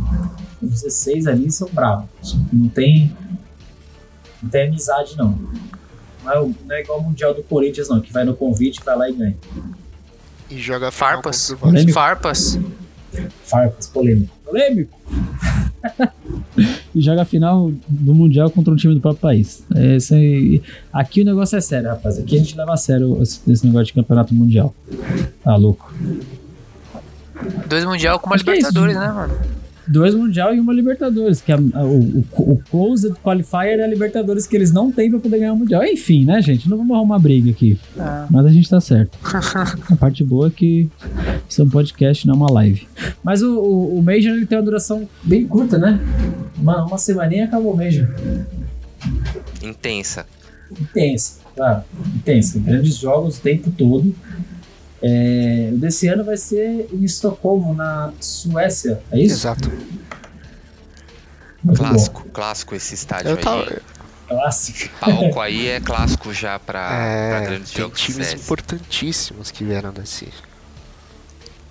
Os 0.61 0.83
16 0.83 1.27
ali 1.27 1.51
são 1.51 1.69
bravos. 1.73 2.37
Não 2.53 2.69
tem 2.69 3.11
não 4.43 4.51
tem 4.51 4.69
amizade 4.69 5.17
não. 5.17 5.39
Não 6.25 6.33
é, 6.33 6.37
não 6.67 6.77
é 6.77 6.81
igual 6.81 6.99
o 6.99 7.03
Mundial 7.03 7.35
do 7.35 7.43
Corinthians, 7.43 7.89
não, 7.89 8.01
que 8.01 8.13
vai 8.13 8.25
no 8.25 8.35
convite, 8.35 8.81
vai 8.85 8.97
lá 8.97 9.09
e 9.11 9.13
ganha. 9.13 9.37
E 10.51 10.59
joga 10.59 10.91
Farpas. 10.91 11.55
Polêmico. 11.59 11.93
Farpas. 11.93 12.59
Farpas, 13.45 13.87
polêmico. 13.89 14.33
Polêmico! 14.45 14.99
e 16.95 17.01
joga 17.01 17.23
a 17.23 17.25
final 17.25 17.71
do 17.89 18.15
Mundial 18.15 18.51
contra 18.51 18.73
um 18.73 18.77
time 18.77 18.95
do 18.95 19.01
próprio 19.01 19.21
país. 19.21 19.65
Esse 19.75 20.15
aí- 20.15 20.63
Aqui 20.93 21.23
o 21.23 21.25
negócio 21.25 21.57
é 21.57 21.61
sério, 21.61 21.89
rapaz. 21.89 22.19
Aqui 22.19 22.37
a 22.37 22.39
gente 22.39 22.57
leva 22.57 22.73
a 22.75 22.77
sério 22.77 23.21
esse, 23.23 23.41
esse 23.51 23.67
negócio 23.67 23.87
de 23.87 23.93
campeonato 23.95 24.35
mundial. 24.35 24.75
Tá 25.43 25.57
louco. 25.57 25.93
Dois 27.67 27.85
Mundial 27.85 28.19
com 28.21 28.31
que 28.31 28.37
é 28.37 28.59
isso. 28.59 28.69
Libertadores, 28.69 28.97
né, 28.97 29.09
mano? 29.13 29.35
Dois 29.93 30.15
Mundial 30.15 30.55
e 30.55 30.61
uma 30.61 30.73
Libertadores, 30.73 31.41
que 31.41 31.53
é 31.53 31.55
a- 31.55 31.85
o, 31.85 32.19
o, 32.21 32.53
o 32.53 32.63
Closed 32.71 33.15
Qualifier 33.23 33.79
é 33.79 33.85
a 33.85 33.87
Libertadores 33.87 34.47
que 34.47 34.57
eles 34.57 34.73
não 34.73 34.91
têm 34.91 35.11
pra 35.11 35.19
poder 35.21 35.39
ganhar 35.39 35.53
o 35.53 35.57
Mundial. 35.57 35.85
Enfim, 35.85 36.25
né, 36.25 36.41
gente? 36.41 36.69
Não 36.69 36.77
vamos 36.79 36.97
arrumar 36.97 37.19
briga 37.19 37.51
aqui. 37.51 37.79
Ah. 37.99 38.27
Mas 38.31 38.47
a 38.47 38.51
gente 38.51 38.69
tá 38.69 38.81
certo. 38.81 39.19
a 39.91 39.97
parte 39.97 40.25
boa 40.25 40.49
é 40.49 40.51
que 40.51 40.89
isso 41.49 41.61
é 41.61 41.65
um 41.65 41.69
podcast, 41.69 42.27
não 42.27 42.35
uma 42.35 42.51
live. 42.51 42.87
Mas 43.23 43.43
o, 43.43 43.59
o, 43.61 43.99
o 43.99 44.03
Major 44.03 44.33
ele 44.35 44.47
tem 44.47 44.57
uma 44.59 44.65
duração 44.65 45.09
bem 45.23 45.47
curta, 45.47 45.79
né? 45.79 46.01
Uma, 46.59 46.85
uma 46.87 46.99
semaninha 46.99 47.45
acabou 47.45 47.75
o 47.75 47.77
Major. 47.77 48.09
Intensa. 49.63 50.27
Intensa, 50.81 51.41
claro. 51.55 51.83
Intensa. 52.17 52.59
Grandes 52.59 52.97
jogos 52.97 53.39
o 53.39 53.41
tempo 53.43 53.71
todo. 53.77 54.15
É, 55.03 55.71
o 55.73 55.79
desse 55.79 56.07
ano 56.09 56.25
vai 56.25 56.37
ser 56.37 56.89
em 56.93 57.05
Estocolmo, 57.05 57.75
na 57.75 58.13
Suécia. 58.21 59.03
É 59.11 59.19
isso? 59.19 59.35
Exato. 59.35 59.69
Muito 61.63 61.79
bom. 61.83 61.89
Clássico, 61.89 62.29
clássico 62.31 62.75
esse 62.75 62.95
estádio 62.95 63.31
Eu 63.31 63.37
aí. 63.37 63.43
tava, 63.43 63.83
Clássico. 64.29 64.89
Palco 64.99 65.41
aí 65.41 65.69
é 65.69 65.81
clássico 65.81 66.33
já 66.33 66.59
pra, 66.59 66.89
pra 66.89 66.97
é, 67.05 67.45
grandes 67.45 67.71
tem 67.71 67.83
jogos 67.83 68.01
times 68.01 68.33
importantíssimos 68.33 69.51
que 69.51 69.63
vieram 69.63 69.93
desse, 69.93 70.29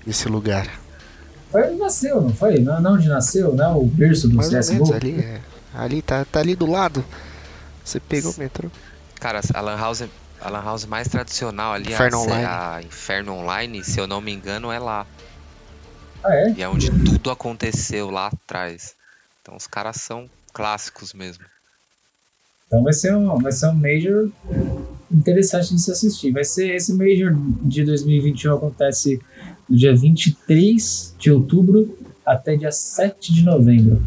desse 0.05 0.27
lugar. 0.29 0.67
Foi 1.51 1.63
onde 1.63 1.77
nasceu, 1.79 2.21
não 2.21 2.33
foi? 2.33 2.59
Não, 2.59 2.79
não 2.79 2.93
onde 2.93 3.07
nasceu, 3.09 3.53
né? 3.55 3.67
O 3.67 3.83
berço 3.85 4.27
do 4.27 4.35
Mais 4.35 4.53
ou 4.53 4.59
CSGO. 4.59 4.73
menos 4.73 4.91
ali, 4.91 5.19
é. 5.19 5.39
Ali 5.73 6.01
tá, 6.01 6.23
tá 6.25 6.39
ali 6.39 6.55
do 6.55 6.65
lado. 6.69 7.03
Você 7.83 7.99
pega 7.99 8.29
o 8.29 8.35
metrô. 8.37 8.69
Cara, 9.19 9.41
a 9.53 9.61
Lan 9.61 9.77
House, 9.77 10.03
a 10.41 10.49
Lan 10.49 10.63
House 10.63 10.85
mais 10.85 11.07
tradicional 11.07 11.73
ali, 11.73 11.91
Inferno 11.91 12.17
a, 12.17 12.21
Online. 12.21 12.45
a 12.45 12.81
Inferno 12.83 13.33
Online, 13.33 13.83
se 13.83 13.99
eu 13.99 14.07
não 14.07 14.19
me 14.19 14.31
engano, 14.31 14.71
é 14.71 14.79
lá. 14.79 15.05
Ah, 16.23 16.35
é? 16.35 16.53
E 16.57 16.63
é 16.63 16.67
onde 16.67 16.89
tudo 16.89 17.29
aconteceu 17.29 18.09
lá 18.09 18.27
atrás. 18.27 18.95
Então 19.41 19.55
os 19.55 19.67
caras 19.67 19.97
são 19.97 20.29
clássicos 20.53 21.13
mesmo. 21.13 21.43
Então 22.67 22.83
vai 22.83 22.93
ser 22.93 23.15
um, 23.15 23.37
vai 23.37 23.51
ser 23.51 23.67
um 23.67 23.73
Major 23.73 24.29
interessante 25.11 25.75
de 25.75 25.81
se 25.81 25.91
assistir. 25.91 26.31
Vai 26.31 26.43
ser 26.43 26.73
esse 26.73 26.93
Major 26.93 27.33
de 27.63 27.83
2021 27.83 28.55
acontece 28.55 29.19
do 29.69 29.75
dia 29.75 29.95
23 29.95 31.15
de 31.19 31.31
outubro 31.31 31.97
até 32.25 32.55
dia 32.55 32.71
7 32.71 33.33
de 33.33 33.43
novembro. 33.43 34.01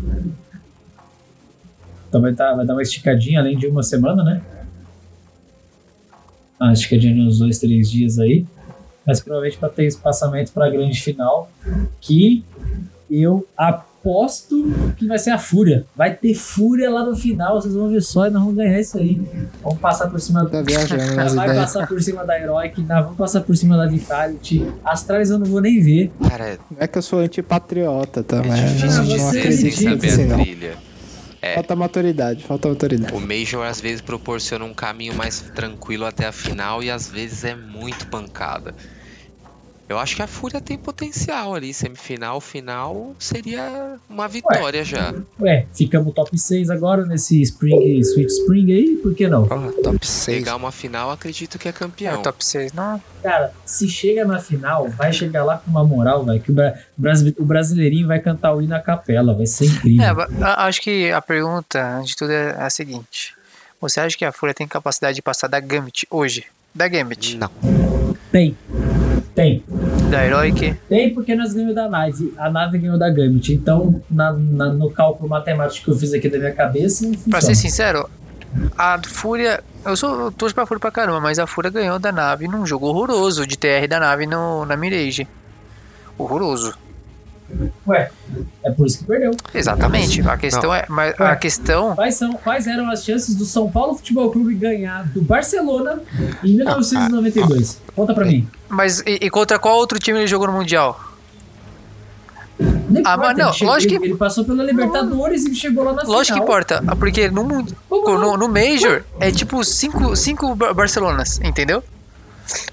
Então 2.09 2.21
vai, 2.21 2.33
tá, 2.33 2.55
vai 2.55 2.65
dar 2.65 2.75
uma 2.75 2.83
esticadinha 2.83 3.41
além 3.41 3.59
de 3.59 3.67
uma 3.67 3.83
semana, 3.83 4.23
né? 4.23 4.43
Uma 6.61 6.73
esticadinha 6.73 7.15
de 7.15 7.21
uns 7.21 7.39
dois, 7.39 7.59
três 7.59 7.91
dias 7.91 8.19
aí. 8.19 8.47
Mas 9.07 9.21
provavelmente 9.21 9.59
para 9.59 9.69
ter 9.69 9.85
espaçamento 9.87 10.53
para 10.53 10.67
a 10.67 10.71
grande 10.71 11.01
final. 11.01 11.51
Que 12.01 12.45
eu 13.11 13.47
aposto 13.57 14.71
que 14.97 15.07
vai 15.07 15.19
ser 15.19 15.31
a 15.31 15.39
Fúria. 15.39 15.85
Vai 15.97 16.15
ter 16.15 16.35
Fúria 16.35 16.91
lá 16.91 17.05
no 17.05 17.17
final, 17.17 17.61
vocês 17.61 17.75
vão 17.75 17.89
ver 17.89 18.03
só 18.03 18.27
e 18.27 18.31
nós 18.31 18.43
vamos 18.43 18.57
ganhar 18.57 18.79
isso 18.79 18.99
aí. 18.99 19.21
Vamos 19.63 19.79
passar 19.79 20.09
por 20.09 20.21
cima 20.21 20.45
Tá 20.47 20.63
viajando 20.63 21.15
nas 21.15 21.33
Vai 21.35 21.55
passar 21.55 21.87
por 21.87 22.03
cima 22.03 22.25
da 22.25 22.39
Heroic, 22.39 22.81
nós 22.83 23.03
vamos 23.05 23.17
passar 23.19 23.41
por 23.43 23.57
cima 23.57 23.77
da 23.77 23.87
Vitality. 23.87 24.67
Astrales 24.85 25.31
eu 25.31 25.39
não 25.39 25.47
vou 25.47 25.61
nem 25.61 25.81
ver. 25.81 26.11
Cara, 26.29 26.59
Não 26.71 26.79
é 26.79 26.87
que 26.87 26.99
eu 26.99 27.03
sou 27.03 27.19
antipatriota, 27.21 28.23
tá? 28.23 28.39
é 28.39 28.67
difícil 28.75 29.03
não 29.05 29.05
você 29.07 29.19
sem 29.31 29.41
acredito 29.41 29.83
saber 29.83 30.13
a 30.13 30.27
não. 30.27 30.84
É. 31.45 31.55
Falta 31.57 31.77
maturidade, 31.77 32.43
falta 32.43 32.69
maturidade. 32.69 33.15
O 33.15 33.21
Major 33.21 33.67
às 33.67 33.79
vezes 33.79 34.01
proporciona 34.01 34.65
um 34.65 34.73
caminho 34.73 35.15
mais 35.15 35.41
tranquilo 35.55 36.07
até 36.07 36.27
a 36.27 36.33
final 36.33 36.83
e 36.83 36.91
às 36.91 37.07
vezes 37.07 37.45
é 37.45 37.55
muito 37.55 38.07
pancada. 38.07 38.75
Eu 39.87 39.99
acho 39.99 40.17
que 40.17 40.23
a 40.23 40.27
Fúria 40.27 40.63
tem 40.63 40.79
potencial 40.79 41.55
ali, 41.55 41.75
semifinal, 41.75 42.41
final 42.41 43.15
seria 43.19 43.97
uma 44.09 44.27
vitória 44.27 44.83
já. 44.83 45.13
Ué, 45.39 45.67
ficamos 45.75 46.15
top 46.15 46.39
6 46.39 46.71
agora 46.71 47.05
nesse 47.05 47.43
Spring, 47.43 47.99
Sweet 48.01 48.33
Spring 48.33 48.73
aí, 48.73 48.97
por 49.03 49.15
que 49.15 49.29
não? 49.29 49.45
Ah, 49.51 49.71
top 49.83 50.07
6. 50.07 50.39
Pegar 50.39 50.57
uma 50.57 50.73
final, 50.73 51.11
acredito 51.11 51.59
que 51.59 51.69
é 51.69 51.71
É, 51.71 51.73
campeão. 51.75 52.23
top 52.23 52.43
6, 52.43 52.73
não. 52.73 53.01
Cara, 53.23 53.53
se 53.67 53.87
chega 53.87 54.25
na 54.25 54.39
final, 54.39 54.89
vai 54.89 55.13
chegar 55.13 55.45
lá 55.45 55.59
com 55.59 55.71
uma 55.71 55.85
moral, 55.85 56.25
vai, 56.25 56.39
que 56.39 56.51
o, 56.51 56.55
bra- 56.55 56.75
o 57.39 57.45
brasileirinho 57.45 58.07
vai 58.09 58.21
cantar 58.21 58.55
o 58.55 58.61
hino 58.63 58.71
na 58.71 58.81
capela, 58.81 59.35
vai 59.35 59.45
ser 59.47 59.67
incrível. 59.67 60.03
É, 60.03 60.15
acho 60.41 60.81
que 60.81 61.13
a 61.13 61.21
pergunta, 61.21 61.99
antes 61.99 62.11
de 62.13 62.17
tudo, 62.17 62.33
é 62.33 62.57
a 62.59 62.71
seguinte. 62.71 63.35
Você 63.83 64.01
acha 64.01 64.17
que 64.17 64.25
a 64.25 64.33
Fúria 64.33 64.55
tem 64.55 64.67
capacidade 64.67 65.15
de 65.17 65.21
passar 65.23 65.47
da 65.47 65.61
Gambit 65.61 66.07
hoje? 66.11 66.47
Da 66.75 66.89
Gambit? 66.89 67.37
Não. 67.37 67.51
Tem. 68.33 68.57
Tem. 69.35 69.63
Da 70.11 70.25
Heroic? 70.25 70.75
Tem 70.89 71.13
porque 71.13 71.35
nós 71.35 71.53
ganhamos 71.53 71.75
da 71.75 71.89
nave. 71.89 72.33
A 72.39 72.49
nave 72.51 72.79
ganhou 72.79 72.99
da 72.99 73.11
Gambit. 73.11 73.53
Então, 73.53 74.01
na- 74.11 74.33
na- 74.33 74.73
no 74.73 74.91
cálculo 74.91 75.29
matemático 75.29 75.85
que 75.87 75.91
eu 75.91 75.97
fiz 75.97 76.13
aqui 76.13 76.29
da 76.29 76.39
minha 76.39 76.53
cabeça, 76.53 77.11
Pra 77.29 77.41
ser 77.41 77.55
sincero, 77.55 78.09
a 78.79 79.01
Fúria. 79.07 79.63
Eu 79.85 79.97
sou 79.97 80.19
eu 80.27 80.33
torço 80.33 80.55
pra 80.55 80.65
Fúria 80.67 80.81
pra 80.81 80.91
caramba, 80.91 81.21
mas 81.21 81.39
a 81.39 81.47
Fúria 81.47 81.71
ganhou 81.71 81.99
da 81.99 82.11
nave 82.13 82.47
num 82.49 82.65
jogo 82.67 82.87
horroroso 82.87 83.47
de 83.47 83.57
TR 83.59 83.87
da 83.89 83.99
nave 84.01 84.27
no, 84.27 84.65
na 84.65 84.77
Mirage. 84.77 85.27
Horroroso. 86.17 86.75
Ué, 87.87 88.11
é 88.65 88.71
por 88.71 88.87
isso 88.87 88.99
que 88.99 89.05
perdeu. 89.05 89.31
Exatamente. 89.55 90.21
A 90.29 90.37
questão 90.37 90.75
é. 90.75 90.85
Mas 90.89 91.15
a 91.21 91.25
Ué. 91.25 91.37
questão. 91.37 91.95
Quais, 91.95 92.15
são, 92.17 92.33
quais 92.33 92.67
eram 92.67 92.91
as 92.91 93.05
chances 93.05 93.35
do 93.35 93.45
São 93.45 93.71
Paulo 93.71 93.95
Futebol 93.97 94.31
Clube 94.31 94.55
ganhar 94.55 95.05
do 95.11 95.23
Barcelona 95.23 96.01
em 96.43 96.57
1992? 96.57 97.81
Conta 97.95 98.15
pra 98.15 98.25
mim. 98.25 98.49
Mas 98.69 99.01
e, 99.01 99.19
e 99.23 99.31
contra 99.31 99.59
qual 99.59 99.77
outro 99.77 99.99
time 99.99 100.19
ele 100.19 100.27
jogou 100.27 100.47
no 100.49 100.55
Mundial? 100.55 100.99
Não 102.59 103.03
Ah, 103.05 103.15
importa, 103.15 103.17
mas 103.19 103.37
não, 103.39 103.45
ele 103.49 103.53
chegou- 103.55 103.75
lógico 103.75 103.93
ele, 103.93 104.01
que- 104.01 104.07
ele 104.07 104.17
passou 104.17 104.45
pela 104.45 104.63
Libertadores 104.63 105.45
e 105.45 105.55
chegou 105.55 105.85
lá 105.85 105.93
na 105.93 106.03
Lógico 106.05 106.19
que 106.19 106.25
final. 106.43 106.45
importa, 106.45 106.83
porque 106.99 107.29
no, 107.29 107.43
no, 107.91 108.37
no 108.37 108.49
Major 108.49 109.03
é 109.19 109.31
tipo 109.33 109.63
cinco, 109.65 110.15
cinco 110.15 110.55
Bar- 110.55 110.73
Barcelonas, 110.73 111.41
entendeu? 111.43 111.83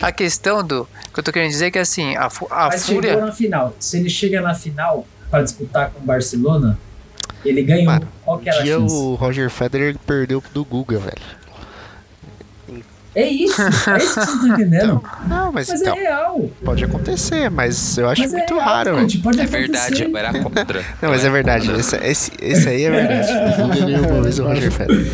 A 0.01 0.11
questão 0.11 0.63
do. 0.63 0.87
Que 1.13 1.19
eu 1.19 1.23
tô 1.23 1.31
querendo 1.31 1.49
dizer 1.51 1.65
é 1.67 1.71
que 1.71 1.79
assim, 1.79 2.15
a, 2.15 2.25
a 2.49 2.67
Mas 2.67 2.85
chegou 2.85 3.01
Fúria. 3.03 3.25
na 3.25 3.31
final. 3.31 3.75
Se 3.79 3.97
ele 3.97 4.09
chega 4.09 4.41
na 4.41 4.53
final 4.53 5.05
pra 5.29 5.41
disputar 5.41 5.89
com 5.91 5.99
o 5.99 6.03
Barcelona, 6.03 6.77
ele 7.45 7.61
ganhou. 7.63 7.85
Mano, 7.85 8.07
Qual 8.23 8.37
que 8.39 8.49
era 8.49 8.59
a 8.59 8.63
dia 8.63 8.77
chance? 8.77 8.93
o 8.95 9.15
Roger 9.15 9.49
Federer 9.49 9.95
perdeu 10.05 10.43
do 10.53 10.63
Guga, 10.63 10.99
velho. 10.99 11.41
É 13.13 13.27
isso, 13.27 13.61
é 13.61 13.67
isso 13.97 14.13
que 14.17 14.25
vocês 14.25 14.25
estão 14.29 14.47
entendendo. 14.47 15.03
Não, 15.27 15.51
mas, 15.51 15.67
Mas 15.67 15.81
então, 15.81 15.97
é 15.97 15.99
real. 15.99 16.49
pode 16.63 16.85
acontecer, 16.85 17.49
mas 17.51 17.97
eu 17.97 18.07
acho 18.07 18.21
Mas 18.21 18.31
muito 18.31 18.53
é 18.53 18.55
real, 18.55 18.65
raro, 18.65 18.99
gente, 19.01 19.17
Pode 19.17 19.37
É 19.37 19.43
acontecer. 19.43 19.67
verdade, 19.67 20.03
eu 20.03 20.17
era 20.17 20.39
contra. 20.41 20.85
Não, 21.01 21.09
mas 21.09 21.25
é 21.25 21.29
verdade. 21.29 21.71
Esse, 21.73 21.97
esse, 21.97 22.31
esse 22.39 22.69
aí 22.69 22.83
é 22.85 22.89
verdade. 22.89 23.61
O 23.61 24.13
uma 24.13 24.21
vez 24.21 24.39
o 24.39 24.45
Roger 24.45 24.71
Federer. 24.71 25.11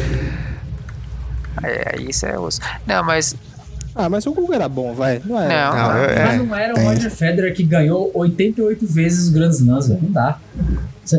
É, 1.63 1.99
isso 1.99 2.25
é 2.27 2.37
osso. 2.37 2.59
Não, 2.85 3.03
mas. 3.03 3.35
Ah, 3.97 4.09
mas 4.09 4.25
o 4.25 4.33
Google 4.33 4.53
era 4.55 4.69
bom, 4.69 4.93
vai. 4.93 5.21
Não 5.25 5.39
é? 5.41 5.47
Não. 5.47 5.75
Não, 5.75 5.97
eu- 5.97 6.15
Mas 6.25 6.33
é, 6.33 6.37
não 6.37 6.55
era 6.55 6.73
o 6.75 6.83
Roger 6.83 7.11
Federer 7.11 7.53
que 7.55 7.63
ganhou 7.63 8.11
88 8.13 8.85
vezes 8.85 9.25
os 9.25 9.29
grandes 9.29 9.65
lãs, 9.65 9.87
velho. 9.87 9.99
Não 10.03 10.11
dá. 10.11 10.37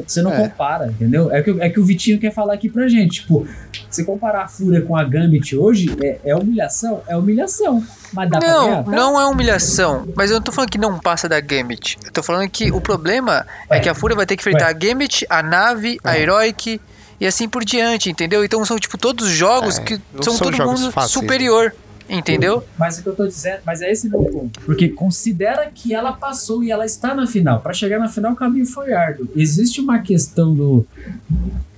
Você 0.07 0.21
não 0.21 0.33
É. 0.35 0.43
compara, 0.43 0.89
entendeu? 0.89 1.33
É 1.33 1.41
que, 1.43 1.51
o- 1.51 1.63
é 1.63 1.71
que 1.71 1.81
o 1.81 1.85
Vitinho 1.85 2.19
quer 2.19 2.31
falar 2.33 2.53
aqui 2.53 2.69
pra 2.69 2.87
gente. 2.89 3.23
Tipo, 3.23 3.47
se 3.89 4.05
comparar 4.05 4.43
a 4.43 4.49
Fúria 4.49 4.83
com 4.83 4.95
a 4.95 5.03
Gambit 5.03 5.57
hoje, 5.57 5.97
é, 6.03 6.19
é 6.27 6.37
humilhação? 6.37 7.01
É 7.09 7.17
humilhação. 7.17 7.83
Mas 8.13 8.29
dá 8.29 8.39
pra 8.39 8.49
Não, 8.49 8.67
ganhar? 8.69 8.83
Dá. 8.83 8.91
não 8.93 9.19
é 9.19 9.25
humilhação. 9.27 10.07
Mas 10.15 10.31
eu 10.31 10.37
não 10.37 10.43
tô 10.43 10.53
falando 10.53 10.71
que 10.71 10.77
não 10.77 10.99
passa 10.99 11.27
da 11.27 11.41
Gambit. 11.41 11.97
Eu 12.05 12.13
tô 12.13 12.23
falando 12.23 12.49
que 12.51 12.71
o 12.71 12.83
problema 12.83 13.47
é 13.71 13.77
Ué. 13.77 13.81
que 13.81 13.89
a 13.89 13.95
Fúria 13.95 14.15
vai 14.15 14.27
ter 14.27 14.37
que 14.37 14.43
enfrentar 14.43 14.69
a 14.69 14.73
Gambit, 14.75 15.25
a 15.31 15.43
nave, 15.43 15.99
a 16.05 16.19
Heroic 16.19 16.79
e 17.19 17.27
assim 17.27 17.49
por 17.49 17.65
diante, 17.65 18.11
entendeu? 18.11 18.45
Então 18.45 18.63
são 18.67 18.79
tipo 18.79 18.99
todos 18.99 19.27
os 19.27 19.33
jogos 19.33 19.79
É, 19.79 19.83
que 19.83 19.95
são 20.23 20.35
são 20.35 20.39
todo 20.49 20.55
jogos 20.57 20.81
mundo 20.83 20.93
fáceis, 20.93 21.15
né? 21.17 21.21
superior, 21.23 21.75
entendeu? 22.09 22.65
Mas 22.79 22.99
o 22.99 23.03
que 23.03 23.09
eu 23.09 23.17
tô 23.17 23.27
dizendo, 23.27 23.61
mas 23.65 23.83
é 23.83 23.91
esse 23.91 24.09
meu 24.09 24.25
ponto. 24.25 24.61
Porque 24.61 24.89
considera 24.89 25.71
que 25.73 25.95
ela 25.95 26.13
passou 26.13 26.63
e 26.63 26.71
ela 26.71 26.87
está 26.87 27.15
na 27.15 27.27
final. 27.27 27.61
Pra 27.61 27.73
chegar 27.73 27.99
na 27.99 28.09
final, 28.09 28.33
o 28.33 28.37
caminho 28.37 28.67
foi 28.67 28.93
árduo. 28.93 29.29
Existe 29.37 29.81
uma 29.81 29.99
questão 29.99 30.55
do 30.55 30.87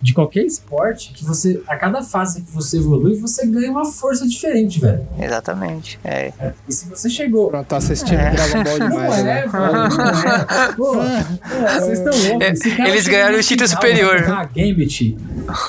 de 0.02 0.14
qualquer 0.14 0.44
esporte 0.44 1.12
que 1.12 1.24
você, 1.24 1.62
a 1.68 1.76
cada 1.76 2.02
fase 2.02 2.40
que 2.42 2.50
você 2.50 2.78
evolui, 2.78 3.16
você 3.20 3.46
ganha 3.46 3.70
uma 3.70 3.84
força 3.84 4.26
diferente, 4.26 4.80
velho. 4.80 5.06
Exatamente. 5.18 5.98
É. 6.02 6.32
E 6.68 6.72
se 6.72 6.88
você 6.88 7.10
chegou 7.10 7.48
Pronto, 7.50 7.66
tô 7.66 7.74
assistindo 7.76 8.18
É. 8.18 8.30
Dragon 8.30 8.62
Ball 8.64 8.78
Não 8.78 8.88
demais, 8.88 9.18
é, 9.18 9.22
né? 9.22 9.46
velho, 9.46 9.52
não 9.52 9.84
é. 9.86 10.72
Pô, 10.72 10.92
pô, 10.92 11.80
vocês 11.80 11.98
estão 11.98 12.30
loucos. 12.30 12.60
É, 12.78 12.88
eles 12.88 13.06
ganharam 13.08 13.32
na 13.34 13.38
o 13.38 13.42
título 13.42 13.68
final, 13.68 13.82
superior. 13.82 14.18
jogar 14.20 14.46
Gambit. 14.46 15.18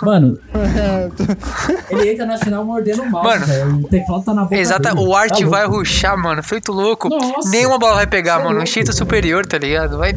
Mano, 0.01 0.39
ele 1.89 2.11
entra 2.11 2.25
na 2.25 2.37
final 2.37 2.63
mordendo 2.65 3.03
o 3.03 3.09
mouse, 3.09 3.27
Mano, 3.27 3.45
velho. 3.45 3.75
O 3.77 3.87
teclado 3.87 4.23
tá 4.23 4.33
na 4.33 4.43
boca 4.43 4.55
Exata, 4.57 4.93
dele. 4.93 5.07
o 5.07 5.15
Art 5.15 5.37
Tá 5.39 5.45
vai 5.45 5.65
ruxar, 5.65 6.17
mano. 6.17 6.41
Feito 6.43 6.71
louco. 6.71 7.09
Nossa. 7.09 7.49
Nenhuma 7.49 7.77
bola 7.77 7.95
vai 7.95 8.07
pegar, 8.07 8.33
é 8.33 8.37
mano. 8.37 8.49
Um 8.49 8.51
louco. 8.53 8.63
instinto 8.63 8.93
superior, 8.93 9.45
tá 9.45 9.57
ligado? 9.57 9.97
Vai. 9.97 10.13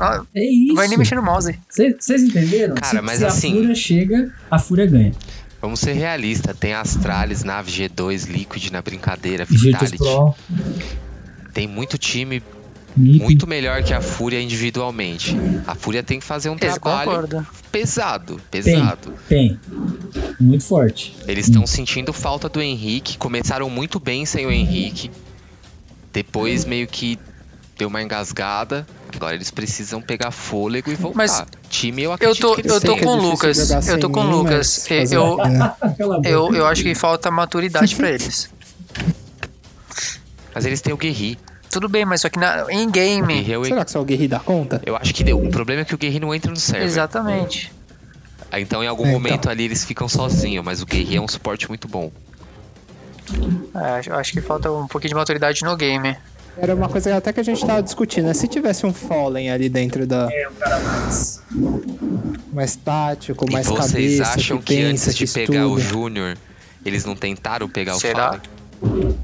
Não 0.00 0.26
É 0.34 0.44
isso. 0.44 0.74
vai 0.74 0.88
nem 0.88 0.98
mexer 0.98 1.14
no 1.14 1.22
mouse. 1.22 1.58
Vocês 1.68 2.22
entenderam? 2.22 2.74
Cara, 2.74 2.96
se, 2.98 3.00
mas 3.02 3.18
se 3.18 3.24
assim- 3.24 3.52
a 3.52 3.54
Fúria 3.56 3.74
chega, 3.74 4.34
a 4.50 4.58
Fúria 4.58 4.86
ganha. 4.86 5.12
Vamos 5.60 5.78
ser 5.80 5.92
realistas. 5.92 6.56
Tem 6.58 6.72
Astralis, 6.72 7.44
Nave 7.44 7.70
G2, 7.70 8.26
Liquid 8.28 8.70
na 8.70 8.80
brincadeira, 8.80 9.44
Vitality. 9.44 9.98
Pro, 9.98 10.34
Tem 11.52 11.66
muito 11.68 11.98
time 11.98 12.42
NiP. 12.96 13.22
muito 13.22 13.46
melhor 13.46 13.82
que 13.82 13.92
a 13.92 14.00
Fúria 14.00 14.40
individualmente. 14.40 15.36
A 15.66 15.74
Fúria 15.74 16.02
tem 16.02 16.18
que 16.18 16.24
fazer 16.24 16.48
um 16.48 16.56
Eles 16.58 16.78
trabalho 16.78 17.10
concordam. 17.10 17.46
pesado, 17.70 18.40
Tem, 18.50 18.62
pesado. 18.62 19.12
tem. 19.28 19.60
Muito 20.40 20.64
forte. 20.64 21.14
Eles 21.28 21.46
estão 21.46 21.66
sentindo 21.66 22.10
falta 22.12 22.48
do 22.48 22.60
Henrique. 22.62 23.18
Começaram 23.18 23.68
muito 23.68 24.00
bem 24.00 24.24
sem 24.24 24.46
o 24.46 24.50
Henrique. 24.50 25.10
Depois 26.12 26.64
meio 26.64 26.86
que 26.88 27.18
deu 27.78 27.88
uma 27.88 28.02
engasgada. 28.02 28.86
Agora 29.14 29.34
eles 29.34 29.50
precisam 29.50 30.00
pegar 30.00 30.30
fôlego 30.30 30.90
e 30.90 30.94
voltar. 30.94 31.16
Mas 31.18 31.44
time 31.68 32.02
eu 32.02 32.10
Eu 32.10 32.14
acredito 32.14 32.40
tô, 32.40 32.54
que 32.56 32.68
eu 32.68 32.80
tô 32.80 32.94
é 32.96 33.00
com 33.00 33.06
o 33.10 33.16
Lucas. 33.30 33.70
Eu 33.88 33.98
tô 34.00 34.10
com 34.10 34.20
o 34.20 34.30
Lucas. 34.30 34.86
Eu, 34.90 35.36
boca. 35.36 36.28
eu, 36.28 36.54
eu 36.54 36.66
acho 36.66 36.82
que 36.82 36.94
falta 36.94 37.30
maturidade 37.30 37.94
pra 37.96 38.10
eles. 38.10 38.50
Mas 40.54 40.64
eles 40.66 40.80
têm 40.80 40.92
o 40.92 40.96
Guerri. 40.96 41.38
Tudo 41.70 41.88
bem, 41.88 42.04
mas 42.04 42.20
só 42.22 42.28
que 42.28 42.38
na, 42.38 42.66
em 42.70 42.90
game. 42.90 43.50
É 43.50 43.56
o- 43.56 43.64
Será 43.64 43.84
que 43.84 43.90
só 43.92 44.00
o 44.00 44.04
Guerri 44.04 44.26
dá 44.26 44.40
conta? 44.40 44.82
Eu 44.84 44.96
acho 44.96 45.14
que 45.14 45.22
deu. 45.22 45.38
O 45.40 45.50
problema 45.50 45.82
é 45.82 45.84
que 45.84 45.94
o 45.94 45.98
Guerri 45.98 46.18
não 46.18 46.34
entra 46.34 46.50
no 46.50 46.56
server. 46.56 46.84
Exatamente. 46.86 47.72
Aí, 48.50 48.62
Então 48.62 48.82
em 48.82 48.88
algum 48.88 49.04
É, 49.04 49.08
então. 49.10 49.20
momento 49.20 49.48
ali 49.48 49.64
eles 49.64 49.84
ficam 49.84 50.08
sozinhos, 50.08 50.64
mas 50.64 50.82
o 50.82 50.86
Guerri 50.86 51.16
é 51.16 51.20
um 51.20 51.28
suporte 51.28 51.68
muito 51.68 51.86
bom. 51.86 52.10
É, 53.76 53.98
acho- 54.00 54.12
acho 54.12 54.32
que 54.32 54.40
falta 54.40 54.70
um 54.72 54.88
pouquinho 54.88 55.10
de 55.10 55.14
maturidade 55.14 55.62
no 55.62 55.76
game. 55.76 56.16
Era 56.56 56.74
uma 56.74 56.88
coisa 56.88 57.16
até 57.16 57.32
que 57.32 57.40
a 57.40 57.42
gente 57.42 57.64
tava 57.64 57.82
discutindo, 57.82 58.26
né? 58.26 58.34
Se 58.34 58.46
tivesse 58.46 58.84
um 58.84 58.92
Fallen 58.92 59.50
ali 59.50 59.68
dentro 59.68 60.06
da. 60.06 60.28
É 60.32 60.48
um 60.48 60.54
cara 60.54 60.78
mais. 60.80 61.42
mais 62.52 62.76
tático, 62.76 63.46
e 63.48 63.52
mais 63.52 63.66
vocês 63.66 64.18
cabeça, 64.18 64.34
acham 64.34 64.58
que, 64.58 64.64
que, 64.76 64.82
pensa, 64.82 65.10
antes 65.10 65.14
de 65.16 65.26
que 65.26 65.32
pegar 65.32 65.66
o. 65.68 65.78
Júnior, 65.78 66.36
eles 66.84 67.04
não 67.04 67.14
tentaram 67.16 67.68
pegar 67.68 67.94
Será? 67.94 68.40
o 68.82 68.86
Fallen? 68.88 69.16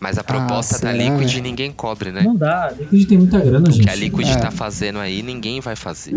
Mas 0.00 0.18
a 0.18 0.24
proposta 0.24 0.74
da 0.78 0.92
será, 0.92 0.92
Liquid 0.92 1.30
velho? 1.30 1.42
ninguém 1.42 1.72
cobre, 1.72 2.12
né? 2.12 2.22
Não 2.22 2.36
dá. 2.36 2.66
A 2.66 2.70
Liquid 2.72 3.08
tem 3.08 3.16
muita 3.18 3.38
grana, 3.40 3.68
O 3.68 3.72
gente. 3.72 3.84
que 3.84 3.90
a 3.90 3.94
Liquid 3.94 4.28
É. 4.28 4.36
tá 4.36 4.50
fazendo 4.50 4.98
aí, 4.98 5.22
ninguém 5.22 5.60
vai 5.60 5.74
fazer. 5.74 6.12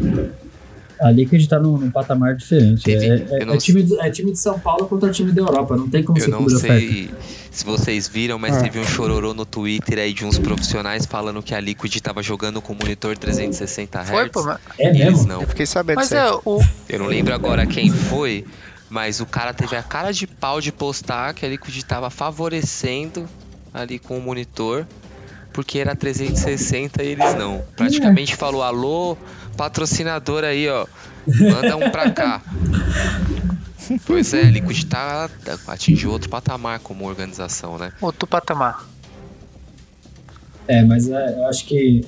A 1.00 1.12
Liquid 1.12 1.46
tá 1.48 1.60
num, 1.60 1.78
num 1.78 1.92
patamar 1.92 2.36
diferente. 2.36 2.84
Teve- 2.84 3.06
É, 3.06 3.10
é- 3.38 3.42
eu 3.44 3.46
não 3.46 3.54
é 3.54 3.58
time 3.58 3.84
de, 3.84 4.00
é 4.00 4.10
time 4.10 4.32
de 4.32 4.40
São 4.40 4.60
Paulo 4.60 4.88
contra 4.88 5.12
time 5.12 5.32
da 5.32 5.42
Europa. 5.42 5.76
Não 5.78 5.88
tem 5.90 6.04
como 6.04 6.18
Eu 6.20 6.28
não 6.28 6.50
sei 6.50 7.10
se 7.52 7.66
vocês 7.66 8.08
viram, 8.08 8.38
mas 8.38 8.56
Ah. 8.58 8.62
teve 8.64 8.80
um 8.80 8.84
chororô 8.86 9.34
no 9.34 9.46
Twitter 9.46 10.00
aí 10.00 10.14
de 10.14 10.26
uns 10.26 10.38
profissionais 10.38 11.06
falando 11.06 11.42
que 11.42 11.54
a 11.56 11.60
Liquid 11.60 11.96
tava 12.02 12.22
jogando 12.22 12.62
com 12.62 12.74
monitor 12.74 13.18
360 13.18 14.00
Hz. 14.02 14.10
Foi, 14.10 14.30
pô, 14.30 14.44
mas, 14.44 14.58
É 14.80 14.88
eles 14.90 15.00
mesmo? 15.00 15.28
não. 15.28 15.42
Eu 15.42 15.48
fiquei 15.48 15.66
sabendo 15.66 15.98
mas 15.98 16.12
é, 16.12 16.32
o, 16.46 16.62
Eu 16.90 17.00
não 17.00 17.08
lembro 17.08 17.34
agora 17.34 17.66
quem 17.66 17.92
foi, 17.92 18.46
mas 18.90 19.20
o 19.20 19.26
cara 19.26 19.54
teve 19.54 19.76
a 19.76 19.84
cara 19.84 20.12
de 20.12 20.26
pau 20.28 20.62
de 20.62 20.72
postar 20.72 21.34
que 21.34 21.46
a 21.46 21.50
Liquid 21.50 21.82
tava 21.84 22.10
favorecendo 22.10 23.28
ali 23.74 24.00
com 24.00 24.18
o 24.18 24.22
monitor, 24.22 24.86
porque 25.54 25.80
era 25.80 25.96
360 25.96 27.04
e 27.04 27.08
eles 27.08 27.36
não. 27.36 27.64
Praticamente 27.76 28.36
falou, 28.36 28.62
alô, 28.64 29.18
patrocinador 29.58 30.44
aí, 30.44 30.70
ó, 30.70 30.86
manda 31.28 31.76
um 31.76 31.90
pra 31.90 32.12
cá. 32.12 32.42
Pois 34.06 34.34
é, 34.34 34.42
a 34.42 34.52
Liquid 34.52 34.84
tá, 34.84 35.30
atingiu 35.66 36.12
outro 36.12 36.30
patamar 36.30 36.78
como 36.80 37.08
organização, 37.08 37.78
né? 37.78 37.94
outro 38.02 38.28
patamar. 38.28 38.86
É, 40.68 40.84
mas 40.84 41.08
é, 41.08 41.36
eu 41.38 41.48
acho 41.48 41.66
que 41.66 42.06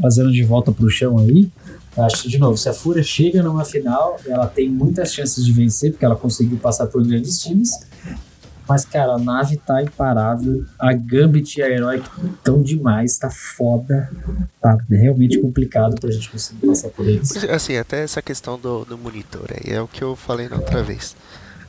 fazendo 0.00 0.30
de 0.30 0.44
volta 0.44 0.70
pro 0.70 0.88
chão 0.88 1.18
aí, 1.18 1.50
acho 1.98 2.22
que, 2.22 2.28
de 2.28 2.38
novo, 2.38 2.56
se 2.56 2.68
a 2.68 2.72
Fúria 2.72 3.02
chega 3.02 3.42
numa 3.42 3.64
final, 3.64 4.20
ela 4.26 4.46
tem 4.46 4.68
muitas 4.70 5.12
chances 5.12 5.44
de 5.44 5.50
vencer, 5.50 5.92
porque 5.92 6.04
ela 6.04 6.14
conseguiu 6.14 6.58
passar 6.58 6.86
por 6.86 7.04
grandes 7.04 7.40
times. 7.40 7.70
Mas, 8.68 8.84
cara, 8.84 9.12
a 9.12 9.18
nave 9.18 9.56
tá 9.56 9.82
imparável. 9.82 10.64
A 10.78 10.92
Gambit 10.92 11.58
e 11.58 11.62
a 11.62 11.70
Heroic 11.70 12.08
estão 12.34 12.62
demais, 12.62 13.16
tá 13.18 13.30
foda. 13.30 14.10
Tá 14.60 14.76
realmente 14.90 15.38
complicado 15.40 16.00
pra 16.00 16.10
gente 16.10 16.30
conseguir 16.30 16.66
passar 16.66 16.88
por 16.90 17.06
eles. 17.06 17.44
Assim, 17.44 17.76
até 17.76 18.02
essa 18.02 18.20
questão 18.20 18.58
do, 18.58 18.84
do 18.84 18.98
monitor 18.98 19.46
aí 19.50 19.72
é 19.72 19.80
o 19.80 19.86
que 19.86 20.02
eu 20.02 20.16
falei 20.16 20.48
na 20.48 20.56
outra 20.56 20.82
vez. 20.82 21.16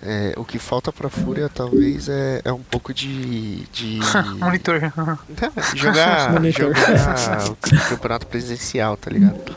É, 0.02 0.34
o 0.38 0.46
que 0.46 0.60
falta 0.60 0.92
pra 0.92 1.10
Fúria 1.10 1.50
talvez 1.50 2.08
é, 2.08 2.42
é 2.46 2.52
um 2.52 2.62
pouco 2.62 2.94
de. 2.94 3.64
de 3.74 4.00
Monitor. 4.40 4.94
Então, 5.30 5.52
jogar, 5.76 6.34
Monitor. 6.34 6.74
jogar 6.76 7.50
o 7.50 7.56
campeonato 7.90 8.28
presencial, 8.28 8.96
tá 8.96 9.10
ligado? 9.10 9.56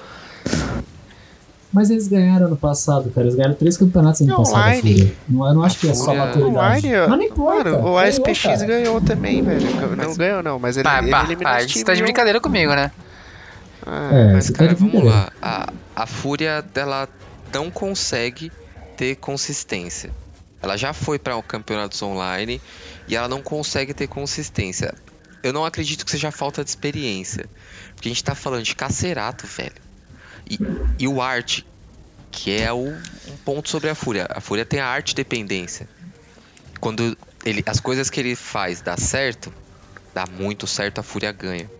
Mas 1.72 1.88
eles 1.88 2.08
ganharam 2.08 2.46
ano 2.46 2.56
passado, 2.56 3.10
cara. 3.10 3.26
Eles 3.26 3.36
ganharam 3.36 3.54
três 3.54 3.76
campeonatos 3.76 4.20
ano 4.22 4.36
passado. 4.36 4.82
Não, 5.28 5.46
eu 5.46 5.54
não 5.54 5.62
acho 5.62 5.78
que 5.78 5.88
é 5.88 5.94
só 5.94 6.12
maturidade. 6.14 6.86
Online, 6.88 7.08
Mas 7.08 7.18
não 7.18 7.22
importa. 7.22 7.64
mano, 7.70 7.76
o 7.78 7.82
ganhou, 7.82 7.98
ASPX 7.98 8.42
cara. 8.42 8.66
ganhou 8.66 9.00
também, 9.00 9.42
velho. 9.42 9.96
Não 9.96 10.14
ganhou, 10.16 10.42
não, 10.42 10.58
mas 10.58 10.76
ele, 10.76 10.84
Pá, 10.84 10.98
ele 10.98 11.10
pá, 11.10 11.24
eliminou 11.24 11.52
pá, 11.52 11.60
você 11.60 11.84
tá 11.84 11.94
de 11.94 12.00
eu- 12.00 12.04
brincadeira 12.04 12.40
comigo, 12.40 12.74
né? 12.74 12.90
Ah, 13.86 14.10
É, 14.12 14.32
Mas, 14.32 14.46
tá 14.50 14.58
cara, 14.58 14.74
de 14.74 14.80
vamos 14.80 15.04
lá. 15.04 15.30
A, 15.40 15.72
a 15.94 16.06
Fúria, 16.06 16.64
ela 16.74 17.08
não 17.54 17.70
consegue 17.70 18.50
ter 18.96 19.14
consistência. 19.16 20.10
Ela 20.62 20.76
já 20.76 20.92
foi 20.92 21.18
para 21.18 21.40
campeonatos 21.42 22.02
online 22.02 22.60
e 23.08 23.16
ela 23.16 23.28
não 23.28 23.40
consegue 23.40 23.94
ter 23.94 24.06
consistência. 24.08 24.92
Eu 25.42 25.52
não 25.52 25.64
acredito 25.64 26.04
que 26.04 26.10
seja 26.10 26.30
falta 26.30 26.62
de 26.62 26.68
experiência. 26.68 27.46
Porque 27.94 28.08
a 28.08 28.12
gente 28.12 28.22
tá 28.24 28.34
falando 28.34 28.62
de 28.64 28.74
Cacerato, 28.74 29.46
velho. 29.46 29.72
E, 30.50 30.58
e 30.98 31.08
o 31.08 31.22
Art, 31.22 31.62
que 32.30 32.60
é 32.60 32.72
o, 32.72 32.88
um 32.88 33.36
ponto 33.44 33.68
sobre 33.68 33.88
a 33.88 33.94
Fúria. 33.94 34.26
A 34.28 34.40
Fúria 34.40 34.64
tem 34.64 34.80
a 34.80 34.86
arte 34.86 35.14
dependência. 35.14 35.88
Quando 36.80 37.16
ele, 37.44 37.62
as 37.66 37.78
coisas 37.78 38.10
que 38.10 38.18
ele 38.18 38.34
faz 38.34 38.80
dá 38.80 38.96
certo, 38.96 39.52
dá 40.14 40.24
muito 40.26 40.66
certo, 40.66 40.98
a 40.98 41.02
Fúria 41.02 41.32
ganha. 41.32 41.70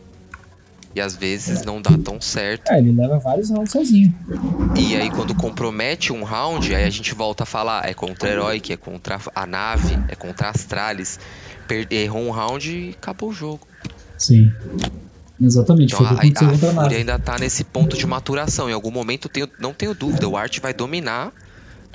E 0.94 1.00
às 1.00 1.14
vezes 1.14 1.64
não 1.64 1.80
dá 1.80 1.96
tão 1.96 2.20
certo. 2.20 2.70
É, 2.70 2.78
ele 2.78 2.92
leva 2.92 3.18
vários 3.18 3.48
rounds 3.50 3.70
sozinho. 3.70 4.12
E 4.76 4.96
aí 4.96 5.08
quando 5.10 5.34
compromete 5.34 6.12
um 6.12 6.24
round, 6.24 6.74
aí 6.74 6.84
a 6.84 6.90
gente 6.90 7.14
volta 7.14 7.44
a 7.44 7.46
falar, 7.46 7.88
é 7.88 7.94
contra 7.94 8.28
o 8.28 8.32
Heroic, 8.32 8.72
é 8.72 8.76
contra 8.76 9.20
a 9.34 9.46
nave, 9.46 9.96
é 10.08 10.16
contra 10.16 10.48
Astralis. 10.48 11.20
Errou 11.88 12.26
um 12.26 12.30
round 12.30 12.68
e 12.68 12.90
acabou 12.90 13.30
o 13.30 13.32
jogo. 13.32 13.66
Sim. 14.18 14.52
Exatamente, 15.40 15.94
Então 15.94 16.06
foi 16.06 16.06
o 16.06 16.20
que 16.20 16.26
aconteceu 16.26 16.70
a 16.70 16.74
contra 16.74 16.96
ainda 16.96 17.18
tá 17.18 17.38
nesse 17.38 17.64
ponto 17.64 17.96
de 17.96 18.06
maturação. 18.06 18.68
Em 18.68 18.72
algum 18.72 18.90
momento 18.90 19.28
tenho, 19.28 19.48
não 19.58 19.72
tenho 19.72 19.94
dúvida, 19.94 20.28
o 20.28 20.36
Art 20.36 20.58
vai 20.60 20.74
dominar 20.74 21.32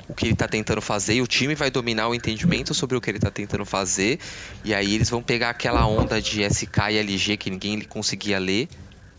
o 0.08 0.14
que 0.14 0.26
ele 0.26 0.36
tá 0.36 0.46
tentando 0.46 0.80
fazer 0.80 1.14
e 1.14 1.22
o 1.22 1.26
time 1.26 1.54
vai 1.54 1.70
dominar 1.70 2.08
o 2.08 2.14
entendimento 2.14 2.72
sobre 2.74 2.96
o 2.96 3.00
que 3.00 3.10
ele 3.10 3.18
tá 3.18 3.30
tentando 3.30 3.64
fazer. 3.64 4.18
E 4.64 4.74
aí 4.74 4.94
eles 4.94 5.10
vão 5.10 5.22
pegar 5.22 5.50
aquela 5.50 5.86
onda 5.86 6.20
de 6.20 6.42
SK 6.42 6.90
e 6.90 6.98
LG 6.98 7.36
que 7.36 7.50
ninguém 7.50 7.80
conseguia 7.80 8.38
ler, 8.38 8.68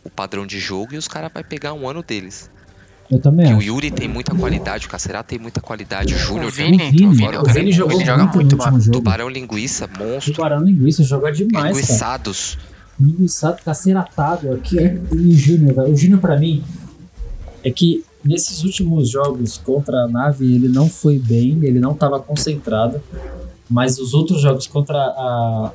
o 0.04 0.10
padrão 0.10 0.46
de 0.46 0.60
jogo, 0.60 0.96
e 0.96 0.98
os 0.98 1.08
caras 1.08 1.32
vai 1.34 1.44
pegar 1.44 1.74
um 1.74 1.88
ano 1.88 2.04
deles. 2.04 2.50
Eu 3.10 3.20
também 3.20 3.48
Que 3.48 3.54
o. 3.54 3.62
Yuri 3.62 3.90
tem 3.90 4.08
muita 4.08 4.36
qualidade, 4.36 4.86
o 4.86 4.90
Cacerato 4.90 5.30
tem 5.30 5.40
muita 5.40 5.62
qualidade, 5.62 6.14
o 6.14 6.18
Júnior 6.18 6.52
tem 6.52 6.72
Vini, 6.72 6.84
o 6.84 6.92
Vini, 6.92 7.08
o 7.08 7.12
Vini, 7.12 7.38
o 7.38 7.42
o 7.42 7.46
Vini 7.46 7.72
jogou 7.72 7.98
Vini 7.98 8.06
joga 8.06 8.24
muito, 8.24 8.36
muito, 8.36 8.58
mano. 8.58 8.82
jogo. 8.82 8.98
Tubarão 8.98 9.30
Linguiça, 9.30 9.90
monstro. 9.98 10.34
Tubarão 10.34 10.62
Linguiça 10.62 11.04
joga 11.04 11.32
demais, 11.32 11.80
cara. 11.88 12.00
Linguiçados. 13.00 13.18
Linguiçado, 13.18 13.64
caceratado. 13.64 14.54
Aqui 14.54 14.80
é 14.80 15.00
e 15.12 15.16
o 15.16 15.32
Júnior, 15.34 15.76
velho. 15.76 15.94
O 15.94 15.96
Júnior, 15.96 16.20
pra 16.20 16.38
mim, 16.38 16.64
é 17.64 17.72
que 17.72 18.04
nesses 18.24 18.64
últimos 18.64 19.10
jogos 19.10 19.58
contra 19.58 20.04
a 20.04 20.08
nave, 20.08 20.56
ele 20.56 20.68
não 20.68 20.90
foi 20.90 21.20
bem, 21.20 21.60
ele 21.64 21.80
não 21.80 21.94
tava 21.94 22.20
concentrado. 22.20 23.02
Mas 23.70 24.00
os 24.00 24.14
outros 24.14 24.42
jogos 24.42 24.66
contra 24.66 24.98
a. 24.98 25.72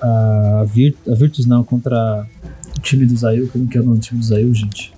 A, 0.00 0.64
Vir, 0.66 0.96
a 1.08 1.14
Virtus, 1.14 1.46
não, 1.46 1.62
contra 1.62 2.26
o 2.76 2.80
time 2.80 3.06
do 3.06 3.16
Zayu, 3.16 3.48
como 3.48 3.68
que 3.68 3.78
é 3.78 3.80
o 3.80 3.84
nome 3.84 3.98
do 3.98 4.02
time 4.02 4.18
do 4.18 4.26
Zayu, 4.26 4.52
gente? 4.52 4.92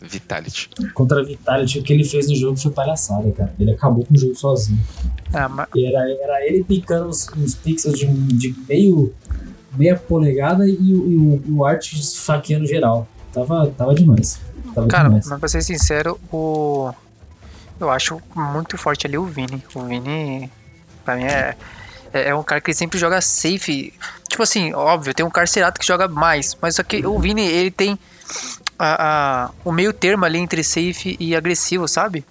Vitality. 0.00 0.70
Contra 0.94 1.20
a 1.20 1.22
Vitality, 1.24 1.78
o 1.78 1.82
que 1.82 1.92
ele 1.92 2.04
fez 2.04 2.28
no 2.28 2.34
jogo 2.34 2.56
foi 2.56 2.72
palhaçada, 2.72 3.30
cara. 3.32 3.54
Ele 3.58 3.70
acabou 3.70 4.04
com 4.04 4.14
o 4.14 4.18
jogo 4.18 4.34
sozinho. 4.34 4.80
Ah, 5.32 5.48
mas 5.48 5.68
E 5.74 5.84
Era, 5.84 6.10
era 6.10 6.46
ele 6.46 6.64
picando 6.64 7.08
uns, 7.10 7.28
uns 7.36 7.54
pixels 7.54 7.98
de, 7.98 8.06
de 8.06 8.54
meio, 8.66 9.12
meia 9.80 9.96
polegada 9.96 10.66
e, 10.68 10.94
o- 10.94 11.42
e 11.46 11.50
o, 11.52 11.64
art 11.64 11.92
esfaqueando 11.92 12.66
geral. 12.66 13.06
Tava, 13.32 13.72
tava 13.76 13.94
demais. 13.94 14.40
Tava 14.74 14.86
Cara, 14.88 15.08
demais. 15.08 15.26
mas 15.26 15.38
pra 15.40 15.48
ser 15.48 15.62
sincero, 15.62 16.18
o. 16.32 16.92
Eu 17.80 17.88
acho 17.90 18.20
muito 18.34 18.76
forte 18.76 19.06
ali 19.06 19.16
o 19.16 19.24
Vini. 19.24 19.62
O 19.74 19.82
Vini, 19.84 20.50
pra 21.04 21.16
mim, 21.16 21.24
é. 21.24 21.56
É 22.12 22.28
é 22.30 22.34
um 22.34 22.42
cara 22.42 22.60
que 22.60 22.74
sempre 22.74 22.98
joga 22.98 23.20
safe. 23.20 23.94
Tipo 24.28 24.42
assim, 24.42 24.74
óbvio, 24.74 25.14
tem 25.14 25.24
um 25.24 25.30
carcerato 25.30 25.80
que 25.80 25.86
joga 25.86 26.08
mais. 26.08 26.56
Mas 26.60 26.74
só 26.74 26.82
que 26.82 27.06
o 27.06 27.18
Vini, 27.20 27.46
ele 27.46 27.70
tem 27.70 27.96
a, 28.78 29.44
a- 29.46 29.50
o 29.64 29.70
meio 29.72 29.92
termo 29.92 30.24
ali 30.24 30.38
entre 30.38 30.62
safe 30.64 31.16
e 31.20 31.34
agressivo, 31.36 31.86
sabe? 31.86 32.24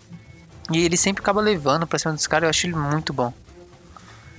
E 0.71 0.83
ele 0.85 0.97
sempre 0.97 1.21
acaba 1.21 1.39
levando 1.41 1.87
pra 1.87 1.97
cima 1.97 2.13
dos 2.13 2.27
caras. 2.27 2.43
Eu 2.43 2.49
acho 2.49 2.67
ele 2.67 2.75
muito 2.75 3.13
bom. 3.13 3.33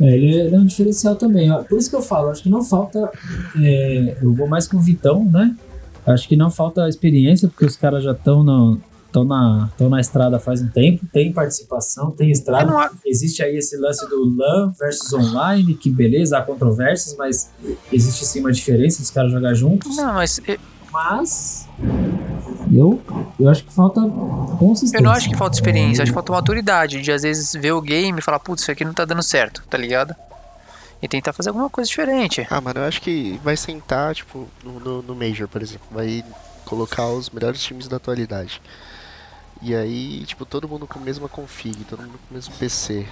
É, 0.00 0.16
ele, 0.16 0.34
é- 0.40 0.46
ele 0.46 0.54
é 0.56 0.58
um 0.58 0.64
diferencial 0.66 1.14
também. 1.16 1.50
Por 1.68 1.78
isso 1.78 1.90
que 1.90 1.96
eu 1.96 2.02
falo, 2.02 2.30
acho 2.30 2.42
que 2.42 2.48
não 2.48 2.62
falta. 2.64 3.10
é, 3.60 4.16
eu 4.22 4.32
vou 4.34 4.48
mais 4.48 4.66
com 4.66 4.76
o 4.76 4.80
Vitão, 4.80 5.24
né? 5.24 5.54
Acho 6.06 6.26
que 6.28 6.36
não 6.36 6.50
falta 6.50 6.88
experiência, 6.88 7.48
porque 7.48 7.66
os 7.66 7.76
caras 7.76 8.02
já 8.02 8.12
estão 8.12 8.42
na, 8.42 8.78
tão 9.12 9.24
na, 9.24 9.68
tão 9.76 9.90
na 9.90 10.00
estrada 10.00 10.38
faz 10.38 10.62
um 10.62 10.68
tempo, 10.68 11.04
tem 11.12 11.30
participação, 11.32 12.10
tem 12.10 12.30
estrada. 12.30 12.70
não, 12.70 12.88
Existe 13.04 13.42
aí 13.42 13.56
esse 13.56 13.76
lance 13.76 14.08
do 14.08 14.24
LAN 14.36 14.72
versus 14.78 15.12
online, 15.12 15.74
que 15.74 15.90
beleza, 15.90 16.38
há 16.38 16.42
controvérsias, 16.42 17.14
mas 17.18 17.50
existe 17.92 18.24
sim 18.24 18.40
uma 18.40 18.50
diferença 18.52 19.00
dos 19.02 19.10
caras 19.10 19.30
jogar 19.30 19.52
juntos. 19.54 19.94
não, 19.96 20.14
mas 20.14 20.40
Mas 20.92 21.68
eu, 22.72 23.00
eu 23.38 23.48
acho 23.48 23.64
que 23.64 23.72
falta 23.72 24.00
consistência. 24.58 24.98
eu 24.98 25.02
não 25.02 25.12
acho 25.12 25.28
que 25.28 25.36
falta 25.36 25.56
experiência. 25.56 26.02
Acho 26.02 26.12
que 26.12 26.14
falta 26.14 26.32
maturidade. 26.32 27.00
De 27.00 27.12
às 27.12 27.22
vezes 27.22 27.52
ver 27.54 27.72
o 27.72 27.80
game 27.80 28.18
e 28.18 28.22
falar, 28.22 28.38
putz, 28.40 28.62
isso 28.62 28.70
aqui 28.70 28.84
não 28.84 28.92
tá 28.92 29.04
dando 29.04 29.22
certo, 29.22 29.62
tá 29.68 29.78
ligado? 29.78 30.14
E 31.02 31.08
tentar 31.08 31.32
fazer 31.32 31.48
alguma 31.48 31.70
coisa 31.70 31.88
diferente. 31.88 32.46
Ah, 32.50 32.60
mano, 32.60 32.80
eu 32.80 32.84
acho 32.84 33.00
que 33.00 33.40
vai 33.42 33.56
sentar, 33.56 34.14
tipo, 34.14 34.46
no, 34.62 34.78
no, 34.80 35.02
no 35.02 35.14
Major, 35.14 35.48
por 35.48 35.62
exemplo. 35.62 35.86
Vai 35.90 36.24
colocar 36.64 37.06
os 37.06 37.30
melhores 37.30 37.62
times 37.62 37.88
da 37.88 37.96
atualidade. 37.96 38.60
E 39.62 39.74
aí, 39.74 40.24
tipo, 40.26 40.44
todo 40.44 40.68
mundo 40.68 40.86
com 40.86 40.98
a 40.98 41.02
mesma 41.02 41.28
config, 41.28 41.84
todo 41.84 42.02
mundo 42.02 42.18
com 42.18 42.30
o 42.30 42.34
mesmo 42.34 42.54
PC. 42.54 43.06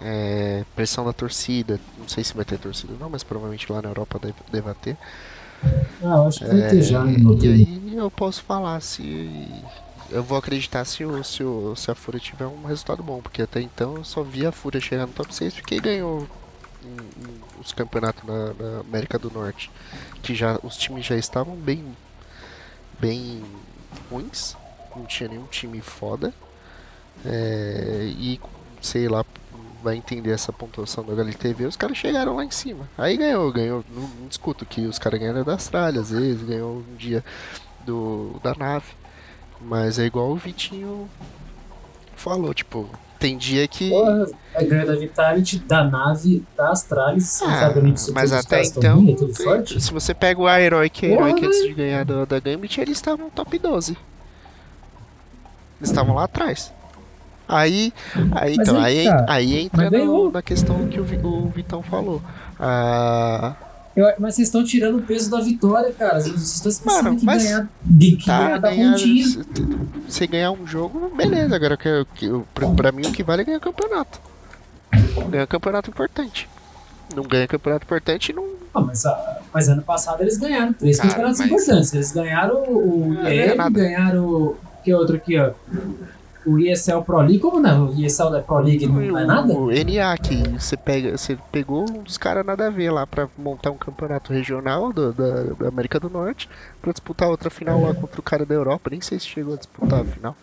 É, 0.00 0.64
pressão 0.74 1.04
da 1.04 1.12
torcida. 1.12 1.78
Não 1.98 2.08
sei 2.08 2.24
se 2.24 2.34
vai 2.34 2.44
ter 2.44 2.58
torcida 2.58 2.94
não, 2.98 3.08
mas 3.08 3.22
provavelmente 3.22 3.70
lá 3.70 3.80
na 3.80 3.90
Europa 3.90 4.18
deve, 4.18 4.34
deva 4.50 4.74
ter. 4.74 4.96
Ah, 6.02 6.16
eu 6.16 6.26
acho 6.26 6.40
que 6.40 6.46
ter 6.46 6.82
já 6.82 7.00
É, 7.00 7.04
no 7.04 7.44
e 7.44 7.48
aí 7.48 7.96
eu 7.96 8.10
posso 8.10 8.42
falar 8.42 8.80
se. 8.80 9.48
Eu 10.10 10.22
vou 10.22 10.36
acreditar 10.36 10.84
se, 10.84 11.04
o, 11.04 11.24
se, 11.24 11.42
o, 11.42 11.74
se 11.74 11.90
a 11.90 11.94
Fúria 11.94 12.20
tiver 12.20 12.46
um 12.46 12.64
resultado 12.64 13.02
bom, 13.02 13.20
porque 13.20 13.42
até 13.42 13.60
então 13.60 13.96
eu 13.96 14.04
só 14.04 14.22
vi 14.22 14.46
a 14.46 14.52
Fúria 14.52 14.80
chegar 14.80 15.06
no 15.06 15.12
top 15.12 15.34
6 15.34 15.54
porque 15.54 15.80
ganhou 15.80 16.28
os 17.60 17.72
campeonatos 17.72 18.22
na, 18.24 18.52
na 18.52 18.80
América 18.80 19.18
do 19.18 19.30
Norte. 19.30 19.70
Que 20.22 20.34
já 20.34 20.58
os 20.62 20.76
times 20.76 21.06
já 21.06 21.16
estavam 21.16 21.56
bem 21.56 21.84
bem 23.00 23.42
ruins, 24.10 24.56
não 24.94 25.04
tinha 25.04 25.28
nenhum 25.28 25.46
time 25.46 25.80
foda. 25.80 26.32
É, 27.24 28.12
e 28.18 28.40
sei 28.80 29.08
lá, 29.08 29.24
vai 29.84 29.96
entender 29.96 30.30
essa 30.30 30.52
pontuação 30.52 31.04
do 31.04 31.12
HLTV, 31.12 31.66
os 31.66 31.76
caras 31.76 31.96
chegaram 31.96 32.34
lá 32.36 32.44
em 32.44 32.50
cima. 32.50 32.88
Aí 32.98 33.16
ganhou, 33.16 33.52
ganhou. 33.52 33.84
Não, 33.94 34.02
não 34.20 34.26
discuto 34.28 34.64
que 34.64 34.80
os 34.86 34.98
caras 34.98 35.20
ganharam 35.20 35.44
da 35.44 35.52
Austrália, 35.52 36.00
às 36.00 36.10
vezes, 36.10 36.42
ganhou 36.42 36.78
um 36.78 36.96
dia 36.96 37.22
do 37.84 38.40
da 38.42 38.54
nave. 38.54 38.86
Mas 39.60 39.98
é 39.98 40.04
igual 40.06 40.30
o 40.30 40.36
Vitinho 40.36 41.08
falou, 42.16 42.52
tipo, 42.54 42.88
tem 43.18 43.36
dia 43.36 43.66
que. 43.68 43.90
Porra, 43.90 44.26
ganho 44.66 44.86
da 44.86 44.94
Vitality, 44.96 45.58
da 45.60 45.84
nave, 45.84 46.44
da 46.56 46.70
Astralis. 46.70 47.40
Ah, 47.42 47.72
mas 48.12 48.32
até 48.32 48.62
então, 48.64 49.04
é 49.06 49.80
se 49.80 49.92
você 49.92 50.12
pega 50.14 50.40
o 50.40 50.48
Heroic 50.48 51.06
e 51.06 51.10
a 51.10 51.12
Heroic 51.12 51.46
antes 51.46 51.62
de 51.62 51.72
ganhar 51.74 52.04
do- 52.04 52.26
da 52.26 52.40
Gambit, 52.40 52.80
eles 52.80 52.96
estavam 52.98 53.30
top 53.30 53.58
12. 53.58 53.92
Eles 55.80 55.90
estavam 55.90 56.14
lá 56.14 56.24
atrás. 56.24 56.72
Aí, 57.46 57.92
aí, 58.32 58.54
então, 58.54 58.80
aí 58.80 59.00
aí, 59.00 59.04
tá. 59.06 59.24
aí 59.28 59.58
entra 59.58 59.90
no- 59.90 60.30
na 60.30 60.40
questão 60.42 60.86
que 60.88 60.98
o, 60.98 61.04
o 61.26 61.48
Vitão 61.50 61.82
falou. 61.82 62.22
Ah, 62.58 63.54
Eu- 63.94 64.06
mas 64.18 64.34
vocês 64.34 64.48
estão 64.48 64.64
tirando 64.64 64.98
o 64.98 65.02
peso 65.02 65.30
da 65.30 65.40
vitória, 65.40 65.92
cara. 65.92 66.20
Vocês 66.20 66.34
estão 66.54 66.70
esquecendo 66.70 67.04
Mano, 67.04 67.16
que 67.18 67.26
ganhar, 67.26 67.68
que 67.98 68.24
tá, 68.24 68.38
ganhar 68.38 68.58
da 68.60 68.70
ganhar, 68.70 68.90
pontinha. 68.92 69.26
se- 69.26 69.44
você 70.08 70.26
ganhar 70.26 70.50
um 70.52 70.66
jogo, 70.66 71.12
beleza. 71.16 71.54
Agora, 71.54 71.76
que, 71.76 72.06
que, 72.14 72.42
pra, 72.54 72.68
pra 72.70 72.92
mim, 72.92 73.06
o 73.06 73.12
que 73.12 73.22
vale 73.22 73.42
é 73.42 73.44
ganhar 73.44 73.60
campeonato. 73.60 74.18
Ganhar 75.28 75.46
campeonato 75.46 75.90
importante. 75.90 76.48
Não 77.14 77.22
ganha 77.24 77.46
campeonato 77.46 77.84
importante, 77.84 78.32
não. 78.32 78.54
Ah, 78.74 78.80
mas, 78.80 79.04
ah, 79.06 79.38
mas 79.52 79.68
ano 79.68 79.82
passado 79.82 80.20
eles 80.22 80.36
ganharam 80.38 80.72
três 80.72 80.96
Cara, 80.96 81.10
campeonatos 81.10 81.38
mas- 81.40 81.50
importantes. 81.50 81.94
Eles 81.94 82.10
ganharam 82.10 82.56
o 82.64 83.14
nada. 83.56 83.70
ganharam. 83.70 84.24
o- 84.26 84.56
Que 84.82 84.92
outro 84.92 85.16
aqui, 85.16 85.38
ó? 85.38 85.50
O 86.46 86.58
ESL 86.58 87.00
Pro 87.02 87.18
League. 87.18 87.38
Como 87.38 87.58
não? 87.60 87.86
O 87.88 87.94
ESL 88.00 88.30
da 88.30 88.40
Pro 88.42 88.58
League 88.58 88.86
não 88.86 89.18
é 89.18 89.24
nada? 89.24 89.52
O 89.54 89.70
NA 89.70 90.16
que 90.18 90.36
você, 90.58 90.76
pega, 90.76 91.16
você 91.16 91.38
pegou 91.50 91.82
um 91.88 92.02
dos 92.02 92.18
caras 92.18 92.44
nada 92.44 92.66
a 92.66 92.70
ver 92.70 92.90
lá 92.90 93.06
pra 93.06 93.28
montar 93.38 93.70
um 93.70 93.76
campeonato 93.78 94.32
regional 94.32 94.92
do- 94.92 95.12
da, 95.12 95.42
da 95.54 95.68
América 95.68 95.98
do 95.98 96.10
Norte 96.10 96.48
pra 96.82 96.92
disputar 96.92 97.28
outra 97.28 97.48
final 97.50 97.80
lá 97.80 97.94
contra 97.94 98.20
o 98.20 98.22
cara 98.22 98.44
da 98.44 98.54
Europa. 98.54 98.90
Nem 98.90 99.00
sei 99.00 99.18
se 99.18 99.26
chegou 99.26 99.54
a 99.54 99.56
disputar 99.56 100.00
a 100.00 100.04
final. 100.04 100.36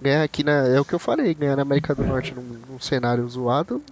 Ganhar 0.00 0.22
aqui 0.22 0.42
na. 0.44 0.66
É 0.68 0.80
o 0.80 0.84
que 0.84 0.92
eu 0.94 0.98
falei, 0.98 1.32
ganhar 1.32 1.56
na 1.56 1.62
América 1.62 1.94
do 1.94 2.02
Norte 2.04 2.34
num, 2.34 2.42
num 2.70 2.78
cenário 2.80 3.26
zoado. 3.28 3.82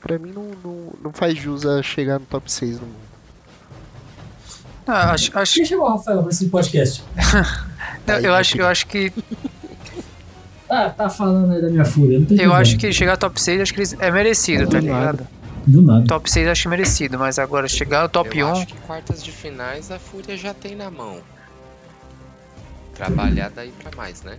Pra 0.00 0.18
mim 0.18 0.32
não, 0.32 0.50
não, 0.64 0.92
não 1.04 1.12
faz 1.12 1.38
jus 1.38 1.64
a 1.64 1.80
chegar 1.82 2.18
no 2.18 2.26
top 2.26 2.50
6 2.50 2.80
no 2.80 2.86
mundo. 2.86 2.96
Ah, 4.86 5.12
acho, 5.12 5.30
acho, 5.38 5.54
Quem 5.54 5.64
chamou 5.64 5.86
o 5.86 5.96
Rafael 5.96 6.22
pra 6.22 6.30
esse 6.32 6.48
podcast? 6.48 7.04
eu, 8.22 8.34
acho, 8.34 8.58
eu 8.58 8.66
acho 8.66 8.86
que 8.88 9.12
Ah, 10.74 10.88
tá 10.88 11.10
falando 11.10 11.52
aí 11.52 11.60
da 11.60 11.68
minha 11.68 11.84
fúria. 11.84 12.18
Eu 12.30 12.54
acho 12.54 12.78
que 12.78 12.90
chegar 12.94 13.12
ao 13.12 13.18
top 13.18 13.38
6 13.38 13.60
acho 13.60 13.74
que 13.74 13.80
eles- 13.80 13.94
é 14.00 14.10
merecido, 14.10 14.66
tá 14.66 14.80
ligado? 14.80 15.26
Do 15.66 15.82
nada. 15.82 16.06
Top 16.06 16.30
6 16.30 16.48
acho 16.48 16.66
merecido, 16.70 17.18
mas 17.18 17.38
agora 17.38 17.68
chegar 17.68 18.00
ao 18.00 18.08
top 18.08 18.38
eu 18.38 18.46
1, 18.48 18.52
acho 18.52 18.66
que 18.66 18.76
quartas 18.78 19.22
de 19.22 19.30
finais 19.30 19.90
a 19.90 19.98
Fúria 19.98 20.34
já 20.34 20.54
tem 20.54 20.74
na 20.74 20.90
mão. 20.90 21.18
Trabalhar 22.94 23.50
daí 23.54 23.70
pra 23.82 23.90
mais, 23.96 24.22
né? 24.22 24.38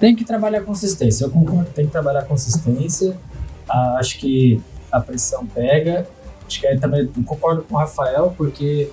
Tem 0.00 0.16
que 0.16 0.24
trabalhar 0.24 0.62
consistência. 0.62 1.24
Eu 1.26 1.30
concordo 1.30 1.66
que 1.66 1.74
tem 1.74 1.86
que 1.86 1.92
trabalhar 1.92 2.22
consistência. 2.24 3.16
Ah, 3.68 3.96
acho 4.00 4.18
que 4.18 4.60
a 4.90 4.98
pressão 4.98 5.46
pega. 5.46 6.08
Acho 6.46 6.60
que 6.60 6.66
aí 6.66 6.80
também 6.80 7.06
concordo 7.24 7.62
com 7.62 7.76
o 7.76 7.78
Rafael, 7.78 8.34
porque, 8.36 8.90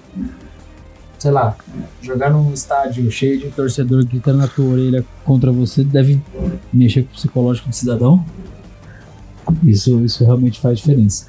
sei 1.20 1.32
lá, 1.32 1.56
jogar 2.02 2.30
num 2.32 2.54
estádio 2.54 3.10
cheio 3.12 3.40
de 3.40 3.50
torcedor 3.50 4.06
gritando 4.06 4.38
na 4.40 4.48
tua 4.48 4.66
orelha 4.66 5.06
contra 5.26 5.52
você 5.52 5.84
deve 5.84 6.22
mexer 6.74 7.04
com 7.04 7.12
o 7.12 7.16
psicológico 7.16 7.70
do 7.70 7.76
cidadão. 7.76 8.24
Isso, 9.64 10.00
isso 10.04 10.24
realmente 10.26 10.60
faz 10.60 10.80
diferença. 10.80 11.26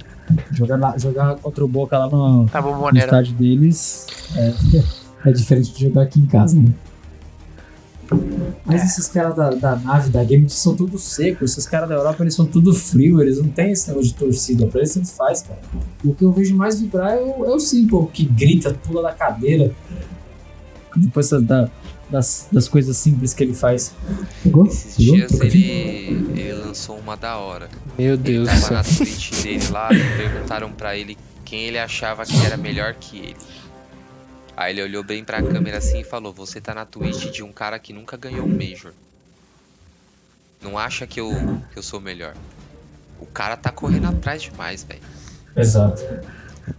Jogar, 0.52 0.78
lá- 0.78 0.98
jogar 0.98 1.36
contra 1.36 1.64
o 1.64 1.68
Boca 1.68 1.96
lá 1.96 2.08
no, 2.10 2.46
tá 2.48 2.60
no 2.60 2.98
estádio 3.06 3.32
deles 3.34 4.06
é, 4.36 4.52
é 5.26 5.32
diferente 5.32 5.72
de 5.72 5.84
jogar 5.84 6.02
aqui 6.02 6.20
em 6.20 6.26
casa, 6.26 6.60
né? 6.60 6.70
Mas 8.64 8.84
esses 8.84 9.08
caras 9.08 9.34
da, 9.34 9.50
da 9.50 9.76
nave, 9.76 10.10
da 10.10 10.22
game, 10.24 10.48
são 10.50 10.74
tudo 10.76 10.98
seco. 10.98 11.44
Esses 11.44 11.66
caras 11.66 11.88
da 11.88 11.94
Europa, 11.94 12.22
eles 12.22 12.34
são 12.34 12.44
tudo 12.46 12.74
frio. 12.74 13.20
Eles 13.20 13.38
não 13.38 13.48
têm 13.48 13.72
esse 13.72 13.88
negócio 13.88 14.08
de 14.10 14.14
torcida. 14.14 14.66
Pra 14.66 14.80
eles, 14.80 14.92
tanto 14.94 15.08
faz, 15.08 15.42
cara. 15.42 15.60
O 16.04 16.14
que 16.14 16.24
eu 16.24 16.32
vejo 16.32 16.54
mais 16.54 16.80
vibrar 16.80 17.12
é 17.14 17.20
o, 17.20 17.44
é 17.46 17.54
o 17.54 17.58
Simple, 17.60 18.06
que 18.12 18.24
grita, 18.24 18.74
pula 18.86 19.02
da 19.02 19.12
cadeira. 19.12 19.72
Depois 20.96 21.28
da- 21.30 21.38
da- 21.40 21.70
das, 22.10 22.48
das 22.50 22.66
coisas 22.66 22.96
simples 22.96 23.34
que 23.34 23.44
ele 23.44 23.52
faz. 23.52 23.92
Pegou? 24.42 24.66
Esses 24.66 24.96
Pegou? 24.96 25.14
dias 25.16 25.32
ele, 25.40 26.30
ele 26.40 26.52
lançou 26.54 26.96
uma 26.98 27.16
da 27.16 27.36
hora. 27.36 27.68
Meu 27.98 28.14
Ele 28.14 28.22
Deus 28.22 28.48
do 28.48 28.60
tava 28.62 28.74
na 28.76 28.82
Twitch 28.84 29.42
dele 29.42 29.66
lá 29.70 29.90
e 29.92 30.16
perguntaram 30.16 30.70
pra 30.72 30.96
ele 30.96 31.18
quem 31.44 31.64
ele 31.64 31.78
achava 31.78 32.24
que 32.24 32.34
era 32.46 32.56
melhor 32.56 32.94
que 32.94 33.18
ele. 33.18 33.36
Aí 34.58 34.72
ele 34.72 34.82
olhou 34.82 35.04
bem 35.04 35.22
pra 35.22 35.40
câmera 35.40 35.78
assim 35.78 36.00
e 36.00 36.04
falou: 36.04 36.32
Você 36.32 36.60
tá 36.60 36.74
na 36.74 36.84
Twitch 36.84 37.30
de 37.30 37.44
um 37.44 37.52
cara 37.52 37.78
que 37.78 37.92
nunca 37.92 38.16
ganhou 38.16 38.44
um 38.44 38.48
Major. 38.48 38.92
Não 40.60 40.76
acha 40.76 41.06
que 41.06 41.20
eu, 41.20 41.30
que 41.72 41.78
eu 41.78 41.82
sou 41.82 42.00
melhor. 42.00 42.34
O 43.20 43.26
cara 43.26 43.56
tá 43.56 43.70
correndo 43.70 44.08
atrás 44.08 44.42
demais, 44.42 44.82
velho. 44.82 45.00
Exato. 45.56 46.02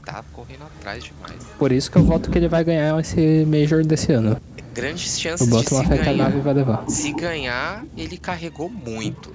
Tá 0.03 0.21
correndo 0.33 0.63
atrás 0.63 1.05
demais. 1.05 1.41
Por 1.57 1.71
isso 1.71 1.89
que 1.89 1.97
eu 1.97 2.03
voto 2.03 2.29
que 2.29 2.37
ele 2.37 2.49
vai 2.49 2.65
ganhar 2.65 2.99
esse 2.99 3.45
Major 3.45 3.81
desse 3.85 4.11
ano. 4.11 4.35
Grandes 4.73 5.15
Eu 5.15 5.21
chances 5.21 5.47
de 5.47 5.51
boto 5.53 5.73
uma 5.73 5.83
se 5.85 5.89
nave 5.89 6.03
ganhar. 6.03 6.31
vai 6.31 6.53
levar. 6.53 6.89
Se 6.89 7.13
ganhar, 7.13 7.85
ele 7.95 8.17
carregou 8.17 8.69
muito. 8.69 9.33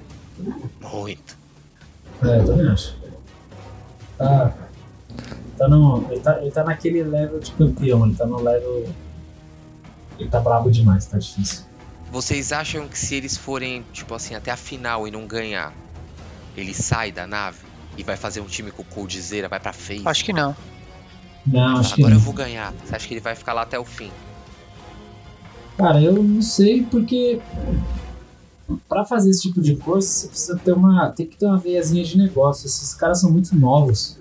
Muito. 0.82 1.34
É, 2.22 2.40
eu 2.40 2.45
também 2.45 2.68
acho. 2.68 2.95
Tá. 4.18 4.55
Tá 5.57 5.68
no, 5.68 6.07
ele, 6.11 6.20
tá, 6.20 6.40
ele 6.40 6.50
tá 6.50 6.64
naquele 6.64 7.02
level 7.02 7.38
de 7.40 7.52
campeão. 7.52 8.05
Ele 8.07 8.14
tá 8.14 8.26
no 8.26 8.40
level. 8.42 8.88
Ele 10.18 10.28
tá 10.28 10.40
brabo 10.40 10.70
demais, 10.70 11.07
tá 11.07 11.18
difícil. 11.18 11.64
Vocês 12.11 12.52
acham 12.52 12.86
que 12.88 12.98
se 12.98 13.14
eles 13.14 13.36
forem, 13.36 13.84
tipo 13.92 14.14
assim, 14.14 14.34
até 14.34 14.50
a 14.50 14.57
final 14.57 15.07
e 15.09 15.11
não 15.11 15.26
ganhar, 15.26 15.72
ele 16.57 16.72
sai 16.72 17.11
da 17.11 17.26
nave 17.26 17.59
e 17.96 18.02
vai 18.02 18.16
fazer 18.16 18.40
um 18.40 18.46
time 18.46 18.70
com 18.70 18.82
o 18.82 18.84
Coldzera, 18.84 19.48
vai 19.48 19.59
pra 19.59 19.72
FaZe? 19.72 20.02
Acho 20.05 20.24
que 20.24 20.32
não. 20.32 20.55
Não, 21.46 21.78
acho 21.78 21.94
que 21.94 22.00
Agora 22.00 22.14
não. 22.14 22.20
eu 22.20 22.24
vou 22.24 22.34
ganhar. 22.34 22.72
Você 22.84 22.94
acha 22.94 23.07
que 23.09 23.14
ele 23.14 23.20
vai 23.20 23.34
ficar 23.34 23.52
lá 23.52 23.62
até 23.62 23.78
o 23.78 23.84
fim? 23.84 24.11
Cara, 25.76 26.00
eu 26.00 26.12
não 26.22 26.40
sei 26.40 26.82
porque 26.84 27.40
pra 28.88 29.05
fazer 29.05 29.30
esse 29.30 29.42
tipo 29.42 29.61
de 29.61 29.76
coisa 29.76 30.07
você 30.07 30.28
precisa 30.28 30.57
ter 30.57 30.72
uma, 30.72 31.11
tem 31.11 31.26
que 31.26 31.36
ter 31.36 31.46
uma 31.46 31.59
veiazinha 31.59 32.05
de 32.05 32.16
negócio. 32.16 32.66
Esses 32.66 32.94
caras 32.94 33.20
são 33.20 33.30
muito 33.30 33.55
novos. 33.57 34.18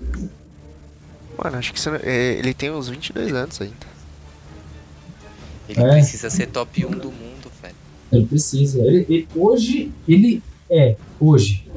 Mano, 1.43 1.57
acho 1.57 1.73
que 1.73 1.79
você 1.79 1.89
é, 2.03 2.33
ele 2.39 2.53
tem 2.53 2.71
uns 2.71 2.87
22 2.87 3.33
anos 3.33 3.59
ainda. 3.61 3.93
Ele 5.67 5.81
É. 5.81 5.91
precisa 5.93 6.29
ser 6.29 6.47
top 6.47 6.85
1 6.85 6.91
do 6.91 7.11
mundo, 7.11 7.51
velho. 7.61 7.75
Ele 8.11 8.25
precisa. 8.25 8.79
Ele, 8.81 9.05
ele- 9.09 9.27
hoje 9.35 9.91
ele 10.07 10.41
é 10.69 10.95
hoje, 11.19 11.67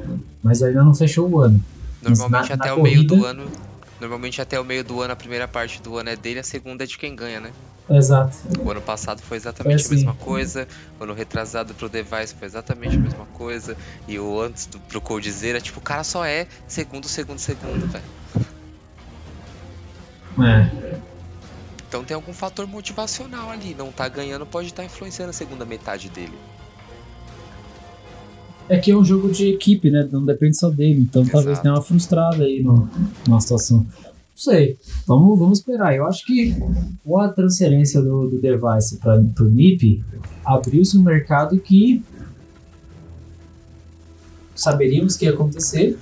mas 0.41 0.61
ainda 0.63 0.83
não 0.83 0.93
fechou 0.93 1.29
o 1.29 1.39
ano. 1.41 1.63
Normalmente 2.01 2.49
na- 2.49 2.55
até 2.55 2.69
na 2.69 2.75
o 2.75 2.83
meio 2.83 3.03
do 3.03 3.09
corrida- 3.17 3.29
ano. 3.29 3.51
Normalmente 3.99 4.39
até 4.41 4.59
o 4.59 4.63
meio 4.63 4.83
do 4.83 5.01
ano, 5.01 5.13
a 5.13 5.15
primeira 5.15 5.47
parte 5.47 5.81
do 5.81 5.97
ano 5.97 6.09
é 6.09 6.15
dele, 6.15 6.39
a 6.39 6.43
segunda 6.43 6.83
é 6.83 6.87
de 6.87 6.97
quem 6.97 7.15
ganha, 7.15 7.39
né? 7.39 7.49
Exato. 7.89 8.37
O 8.63 8.69
ano 8.69 8.81
passado 8.81 9.21
foi 9.21 9.37
exatamente 9.37 9.83
Foi 9.83 9.95
assim. 9.95 10.05
a 10.05 10.11
mesma 10.11 10.13
coisa. 10.23 10.67
O 10.99 11.03
ano 11.03 11.13
retrasado 11.13 11.73
pro 11.73 11.89
Device 11.89 12.35
foi 12.37 12.45
exatamente 12.47 12.95
a 12.95 12.99
mesma 12.99 13.25
coisa. 13.33 13.75
E 14.07 14.19
o 14.19 14.39
antes 14.39 14.65
do, 14.67 14.79
pro 14.79 15.01
Coldzera, 15.01 15.59
tipo, 15.59 15.79
o 15.79 15.81
cara 15.81 16.03
só 16.03 16.23
é 16.23 16.47
segundo, 16.67 17.07
segundo, 17.07 17.39
segundo, 17.39 17.87
velho. 17.91 18.03
É. 20.43 20.97
Então 21.87 22.03
tem 22.03 22.15
algum 22.15 22.33
fator 22.33 22.67
motivacional 22.67 23.49
ali. 23.49 23.75
Não 23.77 23.91
tá 23.91 24.07
ganhando, 24.09 24.45
pode 24.45 24.67
estar 24.67 24.83
influenciando 24.83 25.29
a 25.29 25.33
segunda 25.33 25.65
metade 25.65 26.09
dele. 26.09 26.37
É 28.69 28.77
que 28.77 28.91
é 28.91 28.97
um 28.97 29.03
jogo 29.03 29.31
de 29.31 29.47
equipe, 29.47 29.89
né? 29.89 30.07
Não 30.11 30.25
depende 30.25 30.57
só 30.57 30.69
dele. 30.69 31.01
Então 31.01 31.23
talvez 31.23 31.53
Exato. 31.53 31.61
tenha 31.61 31.73
uma 31.73 31.81
frustrada 31.81 32.43
aí 32.43 32.61
no, 32.61 32.89
numa 33.25 33.39
situação. 33.39 33.77
Não 33.77 33.85
sei. 34.35 34.77
Vamos, 35.05 35.39
vamos 35.39 35.59
esperar. 35.59 35.95
Eu 35.95 36.05
acho 36.05 36.25
que 36.25 36.53
com 37.03 37.17
a 37.17 37.29
transferência 37.29 38.01
do, 38.01 38.27
do 38.27 38.41
device 38.41 38.97
para 38.97 39.15
o 39.15 39.45
NIP, 39.45 40.03
abriu-se 40.45 40.97
um 40.97 41.03
mercado 41.03 41.57
que 41.57 42.03
saberíamos 44.53 45.15
que 45.15 45.25
ia 45.25 45.31
acontecer. 45.31 45.97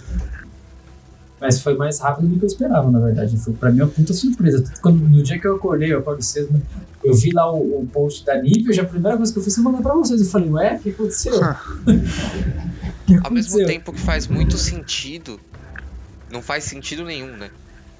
Mas 1.46 1.62
foi 1.62 1.76
mais 1.78 2.00
rápido 2.00 2.28
do 2.28 2.38
que 2.39 2.43
eu 2.43 2.48
esperava, 2.48 2.89
na 2.89 3.00
verdade. 3.00 3.38
Foi 3.38 3.54
pra 3.54 3.72
mim 3.72 3.82
uma 3.82 3.88
puta 3.88 4.14
surpresa. 4.14 4.64
Quando, 4.82 4.98
no 5.08 5.22
dia 5.22 5.39
que 5.39 5.46
eu 5.46 5.56
acordei, 5.56 5.93
eu 5.93 6.00
acordo 6.00 6.22
cedo, 6.24 6.52
né? 6.52 6.60
eu 7.04 7.14
vi 7.14 7.30
lá 7.32 7.54
o, 7.54 7.82
o 7.82 7.88
post 7.93 8.26
da 8.26 8.41
NIP, 8.41 8.66
eu 8.66 8.74
já, 8.74 8.82
a 8.82 8.86
primeira 8.86 9.16
coisa 9.16 9.32
que 9.32 9.38
eu 9.38 9.43
fiz 9.43 9.54
foi 9.54 9.64
mandar 9.64 9.82
pra 9.84 9.93
vocês. 9.93 10.20
Eu 10.22 10.26
falei, 10.28 10.50
ué, 10.50 10.76
o 10.76 10.80
que 10.80 10.89
aconteceu? 10.89 11.34
O 11.86 13.08
que 13.08 13.14
Ao 13.14 13.30
mesmo 13.32 13.52
aconteceu? 13.52 13.68
tempo 13.68 13.93
que 13.93 14.00
faz 14.00 14.28
muito 14.28 14.58
sentido, 14.58 15.39
não 16.32 16.41
faz 16.41 16.64
sentido 16.64 17.04
nenhum, 17.06 17.38
né? 17.38 17.50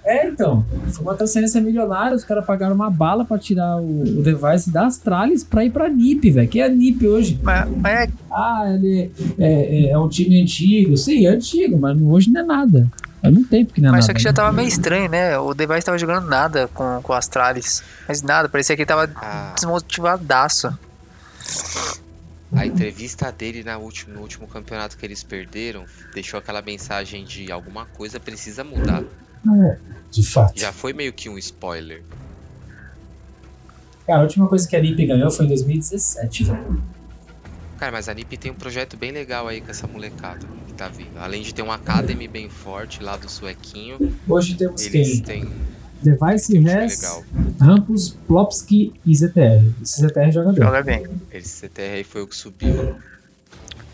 É, 0.04 0.28
então. 0.28 0.66
Foi 0.92 1.04
uma 1.04 1.14
transferência 1.16 1.62
milionária, 1.62 2.16
os 2.16 2.24
caras 2.24 2.44
pagaram 2.46 2.74
uma 2.76 2.90
bala 2.90 3.24
pra 3.26 3.38
tirar 3.38 3.78
o, 3.80 4.02
o 4.02 4.24
device 4.24 4.72
da 4.72 4.88
Astralis 4.88 5.44
pra 5.44 5.64
ir 5.66 5.70
pra 5.72 5.88
NIP, 5.90 6.32
velho. 6.32 6.48
Que 6.50 6.60
é 6.60 6.66
a 6.66 6.70
NIP 6.70 7.08
hoje. 7.08 7.40
Mas, 7.44 7.70
mas 7.78 7.94
é, 7.94 8.10
Ah, 8.32 8.64
ele 8.74 9.12
é, 9.38 9.86
é- 9.86 9.90
é 9.90 9.98
um 10.00 10.10
time 10.10 10.42
antigo. 10.42 10.98
Sim, 10.98 11.26
é 11.26 11.30
antigo, 11.30 11.78
mas 11.78 12.00
hoje 12.02 12.30
não 12.32 12.42
é 12.42 12.44
nada. 12.44 12.92
Faz 13.26 13.34
muito 13.34 13.50
tempo 13.50 13.74
que 13.74 13.82
não 13.82 13.90
é 13.90 13.92
mas 13.92 14.06
nada. 14.06 14.14
só 14.14 14.14
que 14.14 14.22
já 14.22 14.30
né? 14.30 14.34
tava 14.34 14.52
meio 14.52 14.68
estranho, 14.68 15.10
né? 15.10 15.38
O 15.38 15.54
Device 15.54 15.86
tava 15.86 15.98
jogando 15.98 16.28
nada 16.28 16.68
com, 16.74 17.02
com 17.02 17.14
o 17.14 17.16
Astralis. 17.16 17.84
Mas 18.08 18.22
nada, 18.22 18.48
parecia 18.50 18.76
que 18.76 18.82
ele 18.82 18.88
tava 18.88 19.10
Ah, 19.16 19.54
desmotivadaço. 19.56 20.78
A 22.56 22.66
entrevista 22.66 23.32
dele 23.32 23.64
na 23.64 23.78
último, 23.78 24.16
no 24.16 24.22
último 24.22 24.48
campeonato 24.48 24.98
que 24.98 25.06
eles 25.06 25.24
perderam 25.24 25.86
deixou 26.14 26.40
aquela 26.40 26.62
mensagem 26.62 27.26
de 27.26 27.52
alguma 27.52 27.86
coisa 27.86 28.20
precisa 28.20 28.64
mudar. 28.64 29.04
É, 29.48 29.78
de 30.10 30.26
fato. 30.26 30.60
Já 30.60 30.72
foi 30.72 30.94
meio 30.94 31.12
que 31.12 31.30
um 31.30 31.38
spoiler. 31.38 32.02
Cara, 34.08 34.20
a 34.20 34.24
última 34.24 34.48
coisa 34.48 34.68
que 34.68 34.76
a 34.76 34.82
NiP 34.82 35.06
ganhou 35.06 35.30
foi 35.32 35.46
em 35.46 35.50
2017, 35.50 36.44
velho. 36.46 36.84
Cara, 37.86 37.98
mas 37.98 38.10
a 38.10 38.16
NiP 38.16 38.36
tem 38.36 38.52
um 38.52 38.56
projeto 38.56 38.98
bem 38.98 39.12
legal 39.12 39.48
aí 39.48 39.62
com 39.62 39.70
essa 39.70 39.86
molecada 39.86 40.40
que 40.66 40.74
tá 40.74 40.88
vindo. 40.88 41.20
Além 41.20 41.44
de 41.44 41.54
ter 41.54 41.62
um 41.62 41.72
Academy 41.72 42.28
bem 42.28 42.50
forte 42.50 43.04
lá 43.04 43.16
do 43.16 43.30
suequinho, 43.30 44.12
Hoje 44.28 44.56
temos 44.56 44.82
eles 44.88 45.22
quem? 45.22 45.44
têm 45.44 45.52
Device, 46.02 46.58
Res. 46.58 47.04
Rampus, 47.62 48.18
Plopsky 48.28 48.92
e 49.06 49.16
ZTR. 49.16 49.64
Esse 49.84 50.02
ZTR 50.02 50.32
joga 50.32 50.52
bem. 50.52 50.64
Joga 50.66 50.82
bem. 50.82 51.06
Esse 51.32 51.68
CTR 51.68 51.94
aí 51.98 52.04
foi 52.04 52.24
o 52.24 52.28
que 52.28 52.36
subiu 52.36 52.96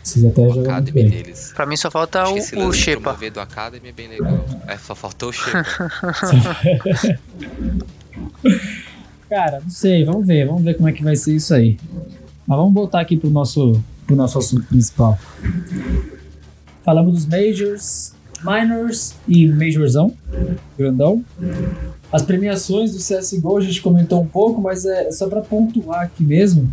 Esse 0.02 0.20
ZTR 0.20 0.40
o 0.40 0.54
joga 0.54 0.70
Academy 0.72 0.92
bem. 1.02 1.10
deles. 1.10 1.52
Pra 1.54 1.66
mim 1.66 1.76
só 1.76 1.90
falta 1.90 2.22
Acho 2.22 2.58
o, 2.60 2.68
o 2.68 2.72
Shepa. 2.72 3.02
promover 3.02 3.30
do 3.30 3.40
Academy 3.40 3.90
é 3.90 3.92
bem 3.92 4.08
legal. 4.08 4.42
É, 4.68 4.78
só 4.78 4.94
faltou 4.94 5.28
o 5.28 5.32
Shepa. 5.34 5.66
Cara, 9.28 9.60
não 9.60 9.70
sei, 9.70 10.02
vamos 10.02 10.26
ver, 10.26 10.46
vamos 10.46 10.62
ver 10.62 10.74
como 10.78 10.88
é 10.88 10.92
que 10.92 11.04
vai 11.04 11.14
ser 11.14 11.34
isso 11.34 11.52
aí. 11.54 11.78
Mas 12.52 12.58
vamos 12.58 12.74
voltar 12.74 13.00
aqui 13.00 13.16
pro 13.16 13.30
nosso, 13.30 13.82
pro 14.06 14.14
nosso 14.14 14.38
assunto 14.38 14.66
principal. 14.66 15.18
Falamos 16.84 17.14
dos 17.14 17.24
Majors, 17.24 18.12
Minors 18.44 19.14
e 19.26 19.48
Majorzão, 19.48 20.12
grandão. 20.76 21.24
As 22.12 22.20
premiações 22.20 22.92
do 22.92 22.98
CSGO 22.98 23.56
a 23.56 23.62
gente 23.62 23.80
comentou 23.80 24.20
um 24.20 24.26
pouco, 24.26 24.60
mas 24.60 24.84
é 24.84 25.10
só 25.10 25.28
pra 25.28 25.40
pontuar 25.40 26.02
aqui 26.02 26.22
mesmo. 26.22 26.70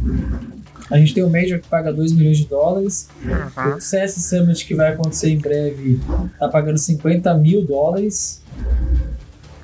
A 0.91 0.97
gente 0.97 1.13
tem 1.13 1.23
o 1.23 1.29
Major 1.29 1.61
que 1.61 1.69
paga 1.69 1.93
2 1.93 2.11
milhões 2.11 2.39
de 2.39 2.45
dólares. 2.45 3.07
Uhum. 3.23 3.75
O 3.77 3.79
CS 3.79 4.15
Summit 4.15 4.65
que 4.65 4.75
vai 4.75 4.91
acontecer 4.91 5.29
em 5.29 5.37
breve 5.37 5.97
tá 6.37 6.49
pagando 6.49 6.77
50 6.77 7.33
mil 7.35 7.65
dólares. 7.65 8.41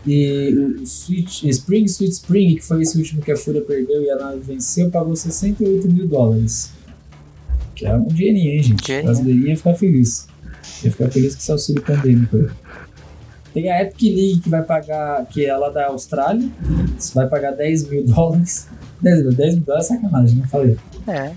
E 0.06 0.54
o 0.54 0.86
Switch, 0.86 1.44
Spring 1.44 1.86
Sweet 1.86 2.14
Spring, 2.14 2.56
que 2.56 2.62
foi 2.62 2.82
esse 2.82 2.98
último 2.98 3.22
que 3.22 3.32
a 3.32 3.38
Fúria 3.38 3.62
perdeu 3.62 4.04
e 4.04 4.10
a 4.10 4.16
nave 4.16 4.40
venceu, 4.40 4.90
pagou 4.92 5.16
68 5.16 5.88
mil 5.90 6.08
dólares. 6.08 6.72
Que 7.74 7.86
é 7.86 7.96
um 7.96 8.08
dinheirinho, 8.08 8.52
hein, 8.52 8.64
gente? 8.64 8.82
O 8.82 8.86
Dinheirinho. 8.86 9.12
brasileirinho 9.12 9.48
ia 9.48 9.58
ficar 9.58 9.74
feliz. 9.74 10.28
Ia 10.84 10.92
ficar 10.92 11.10
feliz 11.10 11.34
com 11.34 11.40
esse 11.40 11.52
auxílio 11.52 11.82
pandêmico 11.82 12.38
aí. 12.38 12.50
Tem 13.54 13.72
a 13.72 13.82
Epic 13.82 14.02
League 14.02 14.42
que 14.42 14.50
vai 14.50 14.62
pagar, 14.62 15.26
que 15.28 15.46
é 15.46 15.56
lá 15.56 15.70
da 15.70 15.88
Austrália, 15.88 16.50
vai 17.14 17.28
pagar 17.28 17.52
10 17.52 17.90
mil 17.90 18.04
dólares. 18.06 18.68
10 19.02 19.24
mil, 19.24 19.34
10 19.34 19.56
mil 19.56 19.64
dólares 19.64 19.92
é 19.92 19.96
sacanagem, 19.96 20.38
não 20.38 20.48
falei. 20.48 20.78
É. 21.08 21.32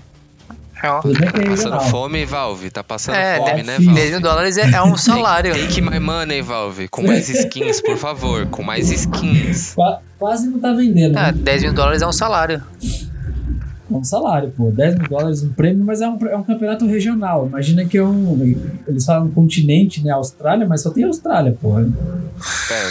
É 0.81 1.47
Passando 1.49 1.79
fome, 1.89 2.25
Valve. 2.25 2.69
Tá 2.69 2.83
passando 2.83 3.15
É, 3.15 3.37
fome, 3.37 3.63
né. 3.63 3.73
Valve? 3.79 3.93
10 3.93 4.11
mil 4.11 4.21
dólares 4.21 4.57
é, 4.57 4.69
é 4.71 4.81
um 4.81 4.95
salário. 4.97 5.53
Take 5.53 5.81
my 5.81 5.99
money, 5.99 6.41
Valve. 6.41 6.87
Com 6.87 7.05
mais 7.05 7.27
skins, 7.29 7.81
por 7.81 7.97
favor. 7.97 8.45
Com 8.47 8.63
mais 8.63 8.89
skins. 8.91 9.73
Qua- 9.75 9.99
Quase 10.17 10.47
não 10.47 10.59
tá 10.59 10.73
vendendo, 10.73 11.17
Ah, 11.17 11.31
né? 11.31 11.33
10 11.33 11.63
mil 11.63 11.73
dólares 11.73 12.01
é 12.01 12.07
um 12.07 12.11
salário. 12.11 12.61
É 13.91 13.95
um 13.95 14.03
salário, 14.03 14.53
pô. 14.55 14.69
10 14.69 14.95
mil 14.99 15.07
dólares 15.09 15.41
um 15.43 15.49
prêmio, 15.53 15.83
mas 15.83 16.01
é 16.01 16.07
um, 16.07 16.17
é 16.27 16.35
um 16.37 16.43
campeonato 16.43 16.85
regional. 16.85 17.47
Imagina 17.47 17.83
que 17.85 17.97
é 17.97 18.03
um. 18.03 18.55
Eles 18.87 19.03
falam 19.05 19.29
continente, 19.31 20.03
né? 20.03 20.11
Austrália, 20.11 20.67
mas 20.67 20.81
só 20.83 20.91
tem 20.91 21.03
Austrália, 21.05 21.57
pô. 21.61 21.79
É, 21.79 21.83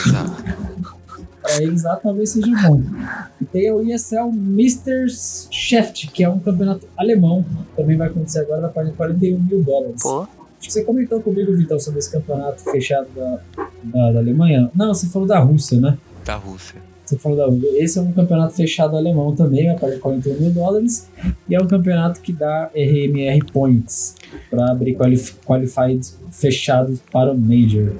exato. 0.06 0.44
Eles 1.60 1.82
lá 1.82 1.96
talvez 1.96 2.30
seja 2.30 2.50
bom. 2.66 2.82
E 3.40 3.44
tem 3.44 3.70
o 3.72 3.82
ESL 3.82 4.28
Mr. 4.32 5.06
Shaft, 5.50 6.08
que 6.12 6.24
é 6.24 6.28
um 6.28 6.38
campeonato 6.38 6.86
alemão. 6.96 7.44
Também 7.76 7.96
vai 7.96 8.08
acontecer 8.08 8.40
agora, 8.40 8.62
vai 8.62 8.70
pagar 8.70 8.92
41 8.92 9.38
mil 9.38 9.62
dólares. 9.62 10.02
Pô, 10.02 10.26
Acho 10.58 10.66
que 10.66 10.72
você 10.72 10.84
comentou 10.84 11.20
comigo, 11.20 11.56
Vitão, 11.56 11.78
sobre 11.78 12.00
esse 12.00 12.10
campeonato 12.10 12.62
fechado 12.64 13.06
da, 13.14 13.40
da, 13.84 14.12
da 14.12 14.18
Alemanha. 14.18 14.68
Não, 14.74 14.92
você 14.92 15.06
falou 15.06 15.26
da 15.26 15.38
Rússia, 15.38 15.80
né? 15.80 15.96
Da 16.24 16.34
Rússia. 16.34 16.82
Você 17.06 17.16
falou 17.16 17.38
da 17.38 17.46
Rússia. 17.46 17.82
Esse 17.82 17.98
é 17.98 18.02
um 18.02 18.12
campeonato 18.12 18.54
fechado 18.54 18.96
alemão 18.96 19.34
também, 19.36 19.66
vai 19.66 19.78
pagar 19.78 19.98
41 20.00 20.40
mil 20.40 20.50
dólares. 20.50 21.08
E 21.48 21.54
é 21.54 21.62
um 21.62 21.66
campeonato 21.68 22.20
que 22.20 22.32
dá 22.32 22.70
RMR 22.74 23.38
Points 23.52 24.16
para 24.50 24.72
abrir 24.72 24.94
qualif 24.96 25.36
qualified 25.46 26.04
fechados 26.32 26.98
para 27.12 27.32
o 27.32 27.38
Major. 27.38 27.94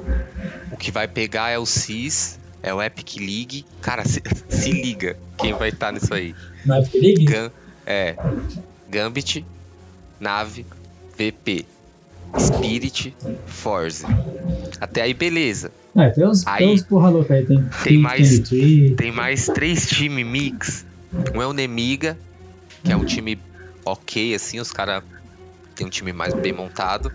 O 0.72 0.76
que 0.76 0.90
vai 0.90 1.06
pegar 1.06 1.50
é 1.50 1.58
o 1.58 1.64
CIS, 1.64 2.37
é 2.62 2.72
o 2.74 2.82
Epic 2.82 3.16
League. 3.16 3.64
Cara, 3.80 4.04
se, 4.04 4.22
se 4.48 4.70
liga 4.72 5.16
quem 5.38 5.52
vai 5.52 5.68
estar 5.70 5.92
nisso 5.92 6.12
aí. 6.12 6.34
Na 6.64 6.78
Epic 6.80 6.94
League? 6.94 7.24
Gam, 7.24 7.50
é. 7.86 8.16
Gambit, 8.90 9.44
Nave, 10.20 10.64
VP, 11.16 11.64
Spirit, 12.38 13.14
Force. 13.46 14.04
Até 14.80 15.02
aí, 15.02 15.14
beleza. 15.14 15.70
É, 15.96 16.10
tem 16.10 16.26
uns, 16.26 16.46
Aí- 16.46 16.58
tem 16.58 16.74
uns 16.74 16.82
porra 16.82 17.08
louca 17.08 17.34
aí. 17.34 17.44
Tem, 17.44 17.64
Tem 17.84 17.98
mais- 17.98 18.38
Tree. 18.40 18.94
Tem 18.94 19.10
mais 19.12 19.46
três 19.46 19.86
times 19.88 20.26
mix. 20.26 20.86
Um 21.34 21.40
é 21.42 21.46
o 21.46 21.52
Nemiga, 21.52 22.18
que 22.84 22.92
é 22.92 22.96
um 22.96 23.04
time 23.04 23.38
ok, 23.84 24.34
assim, 24.34 24.60
os 24.60 24.70
caras 24.70 25.02
tem 25.74 25.86
um 25.86 25.90
time 25.90 26.12
mais 26.12 26.34
bem 26.34 26.52
montado. 26.52 27.10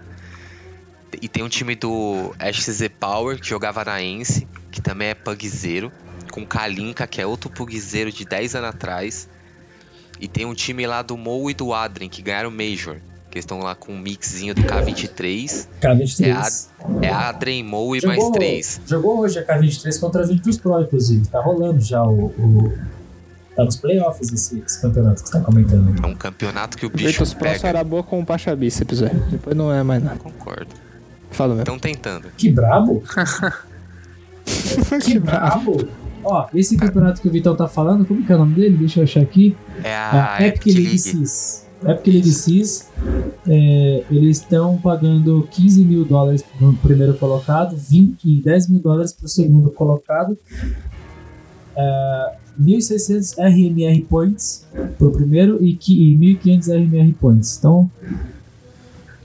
E 1.22 1.28
tem 1.28 1.44
um 1.44 1.50
time 1.50 1.76
do 1.76 2.34
SZ 2.40 2.88
Power, 3.00 3.40
que 3.40 3.48
jogava 3.48 3.86
na 3.86 4.02
Ence, 4.02 4.48
que 4.74 4.82
também 4.82 5.10
é 5.10 5.14
pugzeiro. 5.14 5.92
Com 6.32 6.46
Kalinka, 6.46 7.06
que 7.08 7.22
é 7.22 7.26
outro 7.28 7.50
pugzeiro 7.50 8.12
de 8.12 8.26
10 8.26 8.56
anos 8.56 8.70
atrás. 8.70 9.30
E 10.20 10.28
tem 10.28 10.46
um 10.46 10.54
time 10.54 10.86
lá 10.88 11.02
do 11.02 11.16
Mo 11.16 11.50
e 11.50 11.54
do 11.54 11.74
Adrien, 11.74 12.10
que 12.10 12.22
ganharam 12.22 12.50
o 12.50 12.52
Major. 12.52 12.96
Que 13.30 13.38
eles 13.38 13.46
estão 13.46 13.60
lá 13.60 13.74
com 13.76 13.94
um 13.94 14.00
mixzinho 14.00 14.54
do 14.56 14.62
K23. 14.64 15.68
K23. 15.82 16.26
É 16.26 16.32
a- 16.32 17.06
É 17.06 17.10
Adrien, 17.12 17.64
Mo 17.64 17.96
e 17.96 18.06
mais 18.06 18.30
três. 18.32 18.82
Jogou 18.88 19.20
hoje 19.20 19.40
a 19.40 19.46
K23 19.46 20.00
contra 20.00 20.24
a 20.24 20.26
Virtus 20.26 20.58
Pro, 20.58 20.82
inclusive. 20.82 21.28
Tá 21.28 21.40
rolando 21.42 21.80
já 21.82 22.04
o. 22.04 22.26
o- 22.28 22.74
tá 23.56 23.64
nos 23.66 23.76
playoffs 23.76 24.32
esse, 24.34 24.60
esse 24.66 24.82
campeonato 24.82 25.22
que 25.24 25.30
você 25.30 25.38
tá 25.38 25.44
comentando. 25.44 26.04
É 26.04 26.08
um 26.08 26.16
campeonato 26.16 26.78
que 26.78 26.86
o 26.86 26.90
bicho 26.90 27.06
Virtus 27.10 27.34
Pro 27.36 27.60
só 27.60 27.68
era 27.68 27.84
boa 27.84 28.02
com 28.04 28.20
o 28.20 28.26
Pacha 28.26 28.56
Bíceps, 28.56 29.00
velho. 29.02 29.20
Depois 29.30 29.56
não 29.56 29.72
é 29.72 29.84
mais 29.84 30.04
nada. 30.04 30.18
Concordo. 30.18 30.74
Fala 31.32 31.50
mesmo. 31.56 31.62
Estão 31.64 31.80
tentando. 31.80 32.28
Que 32.38 32.50
brabo! 32.52 33.04
que 35.04 35.20
brabo! 35.20 35.88
Ó, 36.24 36.48
esse 36.54 36.78
campeonato 36.78 37.22
que 37.22 37.28
o 37.28 37.32
Vitão 37.32 37.56
tá 37.56 37.68
falando, 37.68 38.06
como 38.06 38.26
que 38.26 38.32
é 38.32 38.36
o 38.36 38.40
nome 38.40 38.56
dele? 38.56 38.78
Deixa 38.78 39.02
eu 39.02 39.04
achar 39.04 39.22
aqui. 39.22 39.56
É 39.84 39.90
É 39.90 39.96
a 39.96 40.36
a 40.36 40.48
Epic 40.48 40.66
League 40.68 40.98
Cis. 40.98 41.64
Epic 41.86 42.08
League 42.08 42.32
Cis, 42.32 42.90
é, 43.46 44.04
eles 44.10 44.38
estão 44.38 44.78
pagando 44.78 45.46
15 45.52 45.84
mil 45.84 46.06
dólares 46.06 46.42
pro 46.42 46.74
primeiro 46.76 47.14
colocado, 47.16 47.76
20 47.76 48.24
e 48.24 48.42
10 48.42 48.70
mil 48.70 48.80
dólares 48.80 49.12
pro 49.12 49.28
segundo 49.28 49.70
colocado, 49.70 50.38
é, 51.76 52.36
1.600 52.60 53.38
RMR 53.38 54.02
Points 54.04 54.66
pro 54.98 55.12
primeiro 55.12 55.62
e, 55.62 55.78
e 55.90 56.18
1.500 56.18 56.68
RMR 56.70 57.14
Points. 57.20 57.58
Então, 57.58 57.92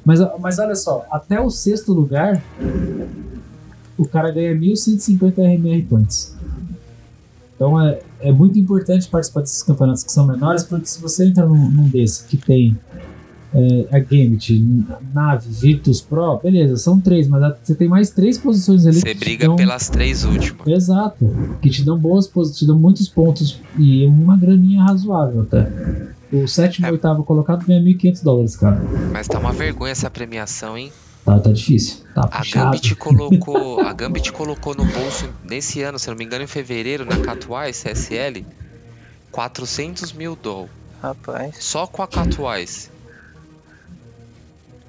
mas, 0.05 0.19
mas 0.41 0.59
olha 0.59 0.75
só, 0.75 1.07
até 1.11 1.41
o 1.41 1.51
sexto 1.51 1.93
lugar, 1.93 2.43
o 3.99 4.07
cara 4.07 4.31
ganha 4.31 4.55
1.150 4.55 5.39
RMR 5.39 5.83
Points. 5.83 6.35
Então 7.57 7.81
é, 7.81 7.99
é 8.21 8.33
muito 8.33 8.59
importante 8.59 9.09
participar 9.09 9.41
desses 9.41 9.63
campeonatos 9.63 10.05
que 10.05 10.13
são 10.13 10.27
menores, 10.27 10.63
porque 10.63 10.87
se 10.87 11.01
você 11.01 11.27
entra 11.27 11.45
num, 11.45 11.69
num 11.71 11.89
desse 11.89 12.25
que 12.25 12.37
tem 12.37 12.79
é, 13.53 13.87
a 13.91 13.99
Gambit, 13.99 14.65
Nave, 15.13 15.49
Virtus 15.51 16.01
Pro, 16.01 16.39
beleza, 16.39 16.77
são 16.77 17.01
três, 17.01 17.27
mas 17.27 17.55
você 17.63 17.75
tem 17.75 17.89
mais 17.89 18.11
três 18.11 18.39
posições 18.39 18.87
ali 18.87 19.01
Você 19.01 19.15
briga 19.15 19.47
dão- 19.47 19.57
pelas 19.57 19.89
três 19.89 20.25
últimas. 20.25 20.67
Exato, 20.69 21.57
que 21.61 21.69
te 21.69 21.83
dão 21.85 21.99
boas 21.99 22.29
posições, 22.29 22.59
te 22.61 22.67
dão 22.67 22.79
muitos 22.79 23.09
pontos 23.09 23.59
e 23.77 24.07
uma 24.07 24.37
graninha 24.37 24.85
razoável 24.85 25.43
até. 25.43 25.69
O 26.31 26.47
sétimo 26.47 26.87
e 26.87 26.91
É. 26.91 26.93
oitavo 26.93 27.25
colocado 27.25 27.65
ganha 27.67 27.81
1.500 27.83 28.23
dólares, 28.23 28.55
cara. 28.57 28.81
Mas 29.13 29.27
tá 29.27 29.39
uma 29.39 29.51
vergonha 29.53 29.91
essa 29.93 30.11
premiação, 30.11 30.77
hein? 30.79 30.93
Tá, 31.29 31.39
tá 31.41 31.53
difícil. 31.53 31.99
Tá 32.15 32.29
A. 32.33 32.43
Gambit 32.45 32.95
colocou. 32.97 33.81
A 33.85 33.93
Gambit 33.93 34.33
colocou 34.33 34.75
no 34.75 34.85
bolso 34.85 35.29
nesse 35.45 35.83
ano, 35.83 35.99
se 35.99 36.09
não 36.09 36.17
me 36.17 36.25
engano, 36.25 36.45
em 36.45 36.47
fevereiro, 36.47 37.05
na 37.05 37.19
Catwise 37.21 37.83
CSL, 37.85 38.47
400 39.31 40.13
mil 40.13 40.35
dólares. 40.37 40.71
rapaz. 41.03 41.57
Só 41.61 41.87
com 41.87 42.03
a 42.03 42.09
Catwise. 42.09 42.89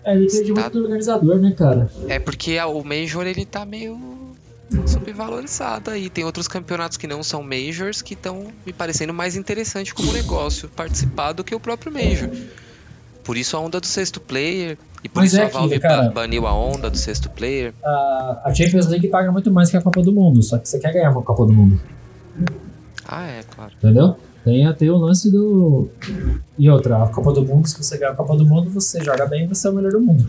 É, 0.03 0.17
depende 0.17 0.53
Tá- 0.53 0.61
muito 0.61 0.73
do 0.73 0.83
organizador, 0.85 1.37
né, 1.39 1.51
cara? 1.51 1.91
É 2.07 2.17
porque 2.19 2.57
a- 2.57 2.67
o 2.67 2.83
Major 2.83 3.27
ele 3.27 3.45
tá 3.45 3.65
meio 3.65 3.99
subvalorizado 4.87 5.91
aí. 5.91 6.09
Tem 6.09 6.23
outros 6.23 6.47
campeonatos 6.47 6.97
que 6.97 7.05
não 7.05 7.21
são 7.21 7.43
Majors 7.43 8.01
que 8.01 8.13
estão 8.13 8.47
me 8.65 8.71
parecendo 8.71 9.13
mais 9.13 9.35
interessante 9.35 9.93
como 9.93 10.11
negócio 10.13 10.69
participar 10.69 11.33
do 11.33 11.43
que 11.43 11.53
o 11.53 11.59
próprio 11.59 11.91
Major. 11.91 12.29
Por 13.29 13.37
isso 13.37 13.55
a 13.55 13.59
onda 13.59 13.79
do 13.79 13.85
sexto 13.85 14.19
player. 14.19 14.75
E 15.03 15.07
por 15.07 15.19
Mas 15.21 15.33
isso 15.33 15.39
é 15.39 15.45
a 15.45 15.49
Valve 15.49 15.75
aquilo, 15.75 15.81
cara. 15.93 16.03
ba- 16.07 16.21
baniu 16.21 16.47
a 16.47 16.53
onda 16.55 16.89
do 16.89 16.97
sexto 16.97 17.29
player. 17.29 17.75
A, 17.85 18.51
Champions 18.55 18.87
League 18.87 19.07
paga 19.07 19.31
muito 19.31 19.51
mais 19.51 19.69
que 19.69 19.77
a 19.77 19.81
Copa 19.83 20.01
do 20.01 20.11
Mundo, 20.11 20.41
só 20.41 20.57
que 20.57 20.67
você 20.67 20.79
quer 20.79 20.91
ganhar 20.91 21.11
uma 21.11 21.21
Copa 21.21 21.45
do 21.45 21.53
Mundo, 21.53 21.79
Ah, 23.07 23.27
é, 23.27 23.43
claro. 23.43 23.71
entendeu? 23.77 24.15
Tem, 24.43 24.73
tem 24.73 24.89
o 24.89 24.97
lance 24.97 25.29
do. 25.29 25.89
E 26.57 26.67
outra, 26.71 27.03
a 27.03 27.07
Copa 27.07 27.31
do 27.31 27.45
Mundo, 27.45 27.67
se 27.67 27.77
você 27.77 27.99
ganhar 27.99 28.13
a 28.13 28.15
Copa 28.15 28.35
do 28.35 28.47
Mundo, 28.47 28.67
você 28.71 28.99
joga 29.03 29.27
bem 29.27 29.45
você 29.47 29.67
é 29.67 29.69
o 29.69 29.73
melhor 29.75 29.91
do 29.91 30.01
mundo. 30.01 30.25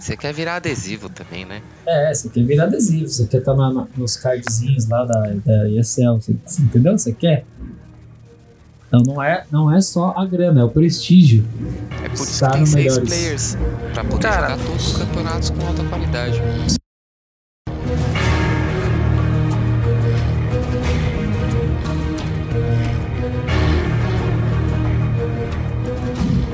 Você 0.00 0.16
quer 0.16 0.32
virar 0.32 0.56
adesivo 0.56 1.08
também, 1.08 1.44
né? 1.44 1.60
É, 1.86 2.14
você 2.14 2.28
quer 2.28 2.44
virar 2.44 2.64
adesivo, 2.66 3.08
você 3.08 3.26
quer 3.26 3.38
estar 3.38 3.54
na- 3.56 3.88
nos 3.96 4.16
cardzinhos 4.16 4.86
lá 4.88 5.04
da, 5.04 5.32
da 5.44 5.68
ESL, 5.70 6.20
você 6.20 6.36
entendeu? 6.62 6.96
Você 6.96 7.12
quer? 7.12 7.44
Então 8.88 9.02
não 9.06 9.22
é, 9.22 9.44
não 9.52 9.70
é 9.70 9.80
só 9.82 10.14
a 10.16 10.24
grana, 10.24 10.62
é 10.62 10.64
o 10.64 10.70
prestígio. 10.70 11.44
É 12.02 12.08
por 12.08 12.14
isso 12.14 12.22
Estar 12.24 12.50
que 12.52 12.56
tem 12.56 12.66
seis 12.66 12.84
melhores. 12.96 13.08
players. 13.08 13.58
Pra 13.92 14.04
poder 14.04 14.22
Cara. 14.22 14.48
jogar 14.50 14.64
todos 14.64 14.86
os 14.88 14.96
campeonatos 14.96 15.50
com 15.50 15.66
alta 15.66 15.84
qualidade. 15.84 16.42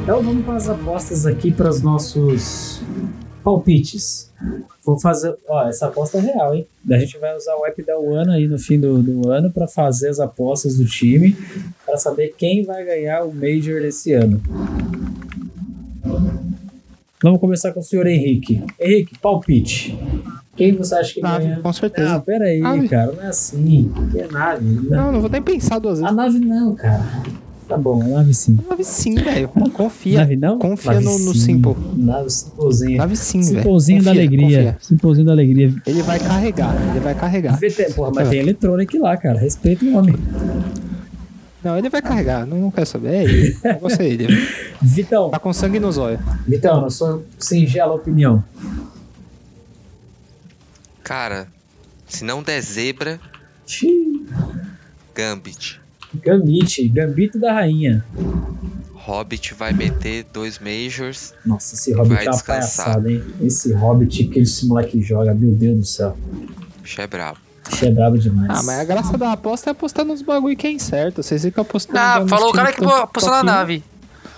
Então 0.02 0.22
vamos 0.22 0.44
para 0.44 0.56
as 0.56 0.68
apostas 0.68 1.24
aqui 1.26 1.50
para 1.50 1.70
os 1.70 1.80
nossos 1.80 2.82
palpites. 3.44 4.30
Vou 4.84 4.98
fazer. 4.98 5.34
Ó, 5.48 5.68
essa 5.68 5.86
aposta 5.86 6.18
é 6.18 6.20
real, 6.22 6.54
hein? 6.54 6.66
A 6.90 6.98
gente 6.98 7.18
vai 7.18 7.36
usar 7.36 7.54
o 7.56 7.64
app 7.66 7.82
da 7.82 7.96
One 7.98 8.30
aí 8.32 8.48
no 8.48 8.58
fim 8.58 8.80
do, 8.80 9.02
do 9.02 9.30
ano 9.30 9.50
para 9.50 9.68
fazer 9.68 10.08
as 10.08 10.18
apostas 10.18 10.76
do 10.76 10.84
time, 10.84 11.36
para 11.86 11.96
saber 11.96 12.34
quem 12.36 12.64
vai 12.64 12.84
ganhar 12.84 13.22
o 13.24 13.32
Major 13.32 13.80
desse 13.80 14.12
ano. 14.12 14.40
Vamos 17.22 17.40
começar 17.40 17.72
com 17.72 17.80
o 17.80 17.82
senhor 17.82 18.06
Henrique. 18.06 18.62
Henrique, 18.78 19.18
palpite. 19.18 19.98
Quem 20.56 20.76
você 20.76 20.94
acha 20.94 21.14
que 21.14 21.20
Nave, 21.20 21.44
ganha? 21.46 21.60
com 21.60 21.72
certeza. 21.72 22.10
Não, 22.12 22.20
pera 22.20 22.44
aí, 22.44 22.60
Nave. 22.60 22.88
cara, 22.88 23.12
não 23.12 23.22
é 23.22 23.26
assim. 23.28 23.90
Que 24.12 24.20
é 24.20 24.28
nave. 24.28 24.64
Não, 24.88 25.10
não 25.10 25.20
vou 25.20 25.30
nem 25.30 25.42
pensar 25.42 25.78
duas 25.78 26.00
A 26.00 26.12
vezes. 26.12 26.16
nave 26.16 26.38
não, 26.38 26.74
cara. 26.76 27.02
Tá 27.66 27.78
bom, 27.78 28.02
nave 28.06 28.34
sim. 28.34 28.58
Nave 28.68 28.84
sim, 28.84 29.14
velho. 29.14 29.48
Confia. 29.48 30.18
Nave 30.20 30.36
não? 30.36 30.58
Confia 30.58 30.92
Nave 30.92 31.04
no, 31.04 31.18
no 31.18 31.34
sim. 31.34 31.40
Simple. 31.40 31.74
Nave 31.96 32.30
simplezinha. 32.30 32.98
Nave 32.98 33.16
sim, 33.16 33.40
velho. 33.40 33.56
Simplezinho 33.56 34.02
da 34.02 34.10
alegria. 34.10 34.42
confia. 34.42 34.76
Simplezinho 34.80 35.26
da 35.26 35.32
alegria. 35.32 35.74
Ele 35.86 36.02
vai 36.02 36.18
carregar, 36.18 36.74
ele 36.90 37.00
vai 37.00 37.14
carregar. 37.14 37.58
VT, 37.58 37.94
porra, 37.94 38.10
mas 38.14 38.28
tem 38.28 38.40
eletrônico 38.40 38.98
lá, 38.98 39.16
cara. 39.16 39.38
Respeita 39.38 39.84
o 39.84 39.94
homem. 39.96 40.14
Não, 41.62 41.78
ele 41.78 41.88
vai 41.88 42.02
carregar, 42.02 42.46
não, 42.46 42.58
não 42.58 42.70
quero 42.70 42.86
saber. 42.86 43.14
É 43.14 43.24
ele. 43.24 43.56
Vou 43.80 43.88
ser 43.88 44.04
ele. 44.04 44.26
Vitão, 44.82 45.30
Tá 45.30 45.38
com 45.38 45.50
sangue 45.54 45.80
nos 45.80 45.96
olhos. 45.96 46.20
Vitão, 46.46 46.82
na 46.82 46.90
sua 46.90 47.22
singela 47.38 47.94
opinião. 47.94 48.44
Cara, 51.02 51.48
se 52.06 52.24
não 52.24 52.42
der 52.42 52.60
zebra, 52.60 53.18
Xiii. 53.66 54.26
Gambit. 55.14 55.80
Gambit, 56.22 56.88
Gambito 56.88 57.38
da 57.38 57.52
Rainha. 57.52 58.04
Hobbit 58.94 59.52
vai 59.54 59.72
meter 59.72 60.24
dois 60.32 60.58
Majors. 60.58 61.34
Nossa, 61.44 61.74
esse 61.74 61.92
Hobbit 61.92 62.14
Vai 62.14 62.24
é 62.24 62.28
uma 62.28 62.32
descansar. 62.32 62.84
palhaçada, 62.86 63.12
hein? 63.12 63.22
Esse 63.42 63.72
Hobbit 63.72 64.24
que 64.28 64.38
esse 64.40 64.66
moleque 64.66 65.02
joga, 65.02 65.34
meu 65.34 65.52
Deus 65.52 65.78
do 65.78 65.84
céu. 65.84 66.16
Bicho 66.82 67.00
é 67.00 67.06
brabo. 67.06 67.38
Isso 67.70 67.84
é 67.84 67.90
brabo 67.90 68.18
demais. 68.18 68.50
Ah, 68.50 68.62
mas 68.62 68.80
a 68.80 68.84
graça 68.84 69.18
da 69.18 69.32
aposta 69.32 69.70
é 69.70 69.72
apostar 69.72 70.04
nos 70.04 70.22
bagulho 70.22 70.56
que 70.56 70.66
é 70.66 70.70
incerto. 70.70 71.22
Vocês 71.22 71.42
ficam 71.42 71.62
apostando. 71.62 71.98
Ah, 71.98 72.24
falou 72.28 72.50
o 72.50 72.52
cara 72.52 72.72
que 72.72 72.84
apostou 72.84 73.32
na 73.32 73.42
nave. 73.42 73.82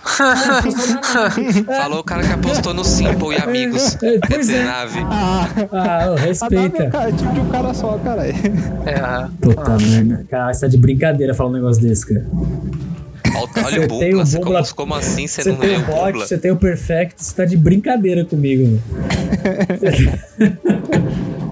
Falou 1.67 2.01
o 2.01 2.05
cara 2.05 2.23
que 2.23 2.33
apostou 2.33 2.73
no 2.73 2.85
Simple 2.85 3.35
e 3.37 3.43
amigos. 3.43 3.97
É, 4.03 4.19
pois 4.29 4.49
é. 4.49 4.65
nave. 4.65 5.01
Ah, 5.11 5.49
Ah, 5.57 5.67
ô, 5.71 5.77
a 5.77 5.85
nave 5.85 6.23
é 6.23 6.27
respeita. 6.27 6.85
o 6.85 6.91
cara- 6.91 7.13
tipo 7.13 7.33
de 7.33 7.41
um 7.41 7.49
cara 7.49 7.75
só, 7.75 7.99
caralho. 7.99 8.33
É. 8.87 9.29
Puta 9.41 9.77
merda. 9.79 10.25
Cara, 10.31 10.53
você 10.55 10.61
tá 10.63 10.69
de 10.69 10.79
brincadeira 10.79 11.35
falar 11.35 11.51
um 11.51 11.53
negócio 11.55 11.83
desse, 11.83 12.07
cara. 12.07 12.25
Olha, 13.65 13.85
o 13.85 13.89
tem 13.99 14.15
o 14.15 14.19
Bubla. 14.19 14.25
Você 14.27 14.39
Bubla- 14.39 14.63
como, 14.63 14.75
como 14.75 14.95
assim 14.95 15.27
você 15.27 15.43
Você 15.43 15.51
não 15.51 15.59
tem 15.59 15.71
leu 15.71 15.81
o 15.81 15.83
o 15.83 15.87
bot, 15.87 16.19
você 16.21 16.39
tem 16.39 16.51
o 16.51 16.57
perfect, 16.57 17.23
você 17.23 17.35
tá 17.35 17.45
de 17.45 17.57
brincadeira 17.57 18.25
comigo. 18.25 18.81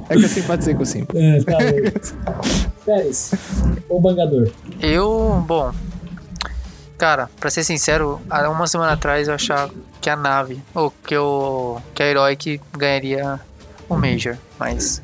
É 0.06 0.16
que 0.16 0.24
eu 0.24 0.28
simpatizei 0.28 0.74
com 0.74 0.82
o 0.82 0.86
Simple. 0.86 1.18
É, 1.18 1.42
tá 1.42 1.56
louco. 1.58 2.44
Pérez, 2.84 3.32
o 3.88 3.98
bangador. 3.98 4.50
Eu, 4.82 5.42
bom. 5.48 5.72
Cara, 6.96 7.28
pra 7.40 7.50
ser 7.50 7.64
sincero, 7.64 8.20
há 8.30 8.48
uma 8.48 8.66
semana 8.66 8.92
atrás 8.92 9.26
eu 9.28 9.34
achava 9.34 9.72
que 10.00 10.08
a 10.08 10.14
nave, 10.16 10.62
ou 10.74 10.92
que, 11.04 11.16
o, 11.16 11.78
que 11.94 12.02
a 12.02 12.06
Heroic 12.06 12.60
ganharia 12.72 13.40
o 13.88 13.96
Major, 13.96 14.36
mas 14.58 15.02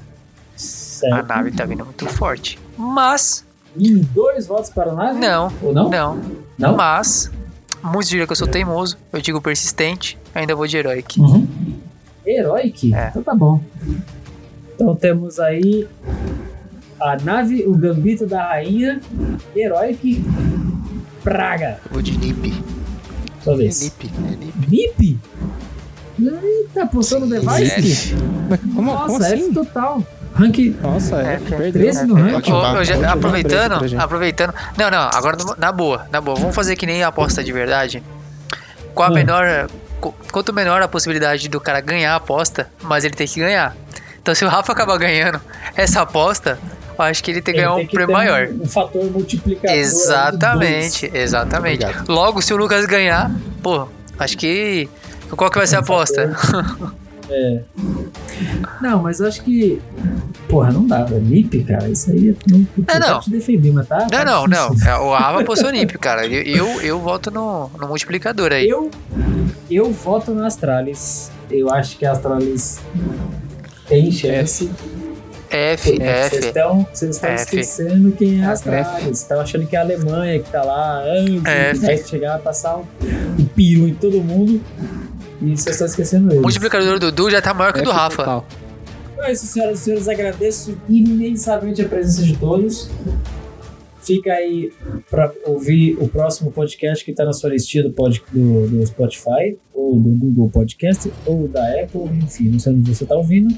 a 0.54 0.58
Certo. 0.58 1.26
nave 1.28 1.50
tá 1.52 1.64
vindo 1.64 1.84
muito 1.84 2.06
forte. 2.06 2.58
Mas, 2.76 3.44
E 3.76 3.96
dois 3.96 4.46
votos 4.46 4.70
para 4.70 4.92
a 4.92 4.94
nave? 4.94 5.18
não, 5.18 5.52
Ou 5.62 5.72
não? 5.72 5.88
não, 5.90 6.20
Não? 6.56 6.76
mas, 6.76 7.30
muitos 7.82 8.08
diriam 8.08 8.26
que 8.26 8.32
eu 8.32 8.36
sou 8.36 8.46
teimoso, 8.48 8.96
eu 9.12 9.20
digo 9.20 9.40
persistente, 9.40 10.16
ainda 10.34 10.54
vou 10.54 10.66
de 10.66 10.76
Heroic. 10.76 11.20
Uhum. 11.20 11.48
Heroic? 12.24 12.94
É. 12.94 13.08
Então 13.08 13.22
tá 13.22 13.34
bom. 13.34 13.60
Então 14.74 14.94
temos 14.94 15.40
aí 15.40 15.88
a 17.00 17.16
nave, 17.16 17.64
o 17.66 17.74
gambito 17.74 18.26
da 18.26 18.48
rainha, 18.48 19.00
Heroic, 19.56 20.22
Praga. 21.22 21.78
Vou 21.90 22.00
de 22.02 22.16
Nip. 22.16 22.62
Sua 23.42 23.54
É 23.54 23.56
vez. 23.56 23.80
Nip, 23.82 24.10
é 24.16 24.36
Nip. 24.36 24.68
Nip? 24.68 25.18
Eita, 26.20 26.86
postou 26.86 27.20
no 27.20 27.26
device? 27.28 28.14
Como, 28.14 28.74
como 28.74 28.92
Nossa, 28.92 29.26
assim? 29.26 29.44
F 29.46 29.54
total. 29.54 30.02
Rank 30.34 30.58
Nossa, 30.82 31.16
é. 31.22 31.34
É, 31.34 31.36
perdeu. 31.38 31.72
13 31.72 32.06
no 32.06 32.14
rank. 32.14 32.46
Eu 32.48 32.84
já- 32.84 33.12
aproveitando, 33.12 34.00
aproveitando. 34.00 34.54
Não, 34.76 34.90
não, 34.90 35.08
agora 35.14 35.36
na 35.58 35.72
boa, 35.72 36.06
na 36.12 36.20
boa. 36.20 36.36
Vamos 36.38 36.54
fazer 36.54 36.76
que 36.76 36.84
nem 36.86 37.02
a 37.02 37.08
aposta 37.08 37.42
de 37.42 37.52
verdade. 37.52 38.02
Com 38.94 39.02
a 39.02 39.06
Ah. 39.06 39.10
menor. 39.10 39.68
Quanto 40.32 40.52
menor 40.52 40.80
a 40.80 40.88
possibilidade 40.88 41.48
do 41.48 41.60
cara 41.60 41.80
ganhar 41.80 42.12
a 42.14 42.16
aposta, 42.16 42.70
mas 42.82 43.04
ele 43.04 43.14
tem 43.14 43.26
que 43.26 43.40
ganhar. 43.40 43.76
Então 44.20 44.34
se 44.34 44.44
o 44.44 44.48
Rafa 44.48 44.72
acabar 44.72 44.96
ganhando 44.98 45.40
essa 45.76 46.02
aposta, 46.02 46.58
acho 47.02 47.22
que 47.24 47.30
ele 47.30 47.40
tem 47.42 47.54
que 47.54 47.60
ganhar 47.60 47.74
um 47.74 47.86
prêmio 47.86 48.12
maior. 48.14 48.48
Um, 48.48 48.62
um 48.62 48.66
fator 48.66 49.04
multiplicador. 49.10 49.76
Exatamente, 49.76 51.10
exatamente. 51.14 51.84
Logo, 52.08 52.40
se 52.42 52.52
o 52.52 52.56
Lucas 52.56 52.84
ganhar, 52.86 53.30
pô, 53.62 53.86
acho 54.18 54.36
que. 54.36 54.88
Qual 55.36 55.50
que 55.50 55.58
vai 55.58 55.66
ser 55.66 55.76
a 55.76 55.80
Um 55.80 55.82
aposta? 55.82 56.32
É. 57.32 57.60
Não, 58.80 59.02
mas 59.02 59.20
eu 59.20 59.28
acho 59.28 59.42
que. 59.44 59.80
Porra, 60.48 60.72
não 60.72 60.84
dá, 60.84 61.04
velho. 61.04 61.22
Nip, 61.22 61.62
cara, 61.62 61.88
isso 61.88 62.10
aí. 62.10 62.36
Não, 62.48 62.66
É, 62.88 62.98
não. 62.98 63.20
Te 63.20 63.30
defender, 63.30 63.70
mas 63.72 63.86
tá. 63.86 63.98
Não, 64.00 64.08
tá 64.08 64.24
não, 64.24 64.46
não. 64.48 64.70
difícil. 64.70 64.90
É, 64.90 64.98
O 64.98 65.12
Rafa 65.12 65.40
apostou 65.40 65.70
NIP, 65.70 65.96
cara. 65.98 66.26
Eu, 66.26 66.42
eu, 66.42 66.80
eu 66.82 66.98
voto 66.98 67.30
no, 67.30 67.70
no 67.78 67.86
multiplicador 67.86 68.50
aí. 68.52 68.68
Eu, 68.68 68.90
eu 69.70 69.92
voto 69.92 70.32
na 70.34 70.48
Astralis. 70.48 71.30
Eu 71.48 71.70
acho 71.70 71.96
que 71.98 72.04
a 72.04 72.10
Astralis 72.10 72.80
tem 73.86 74.10
chance. 74.10 74.68
F, 75.50 76.00
É, 76.00 76.28
Vocês 76.28 76.32
F. 76.42 76.46
estão 76.48 76.86
vocês 76.92 77.16
estão 77.16 77.30
F. 77.30 77.42
esquecendo 77.42 78.12
quem 78.12 78.40
é 78.40 78.44
a 78.44 78.52
F. 78.52 78.52
Astralis. 78.52 79.18
Estão 79.20 79.40
achando 79.40 79.66
que 79.66 79.76
é 79.76 79.78
a 79.78 79.82
Alemanha 79.82 80.38
que 80.40 80.50
tá 80.50 80.62
lá. 80.62 81.02
F. 81.44 81.78
Vai 81.80 81.98
chegar, 81.98 82.38
passar 82.38 82.76
um, 82.78 82.84
um 83.38 83.44
peru 83.46 83.88
em 83.88 83.94
todo 83.94 84.22
mundo. 84.22 84.60
E 85.42 85.46
vocês 85.56 85.68
estão 85.74 85.86
esquecendo 85.86 86.28
O 86.28 86.32
eles. 86.32 86.42
multiplicador 86.42 86.98
do 86.98 87.10
Dudu 87.10 87.30
já 87.30 87.40
tá 87.42 87.52
maior 87.54 87.72
que 87.72 87.80
o 87.80 87.84
do 87.84 87.90
F 87.90 87.96
Rafa. 87.98 88.16
total. 88.16 88.46
Então 89.14 89.24
é 89.24 89.32
isso, 89.32 89.46
senhoras 89.46 89.80
e 89.80 89.82
senhores. 89.84 90.08
Agradeço 90.08 90.78
imensamente 90.88 91.82
a 91.82 91.88
presença 91.88 92.22
de 92.22 92.36
todos. 92.36 92.90
Fica 94.02 94.32
aí 94.32 94.72
para 95.10 95.30
ouvir 95.44 95.96
o 96.00 96.08
próximo 96.08 96.50
podcast 96.50 97.04
que 97.04 97.10
está 97.10 97.24
na 97.24 97.32
sua 97.32 97.50
listinha 97.50 97.84
do, 97.84 97.90
pod, 97.92 98.22
do, 98.32 98.66
do 98.66 98.86
Spotify, 98.86 99.58
ou 99.74 99.94
do 100.00 100.08
Google 100.10 100.48
Podcast, 100.50 101.12
ou 101.26 101.46
da 101.46 101.62
Apple, 101.82 102.02
enfim, 102.22 102.48
não 102.48 102.58
sei 102.58 102.72
onde 102.72 102.94
você 102.94 103.04
está 103.04 103.14
ouvindo. 103.14 103.54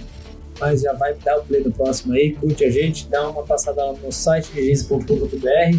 Mas 0.63 0.83
já 0.83 0.93
vai 0.93 1.13
dar 1.25 1.39
o 1.39 1.43
play 1.43 1.61
do 1.61 1.73
próximo 1.73 2.15
aí, 2.15 2.35
curte 2.35 2.65
a 2.65 2.71
gente, 2.71 3.09
dá 3.09 3.29
uma 3.29 3.43
passada 3.43 3.85
lá 3.85 3.95
no 3.95 4.13
site 4.13 4.49
genes.com.br 4.55 5.77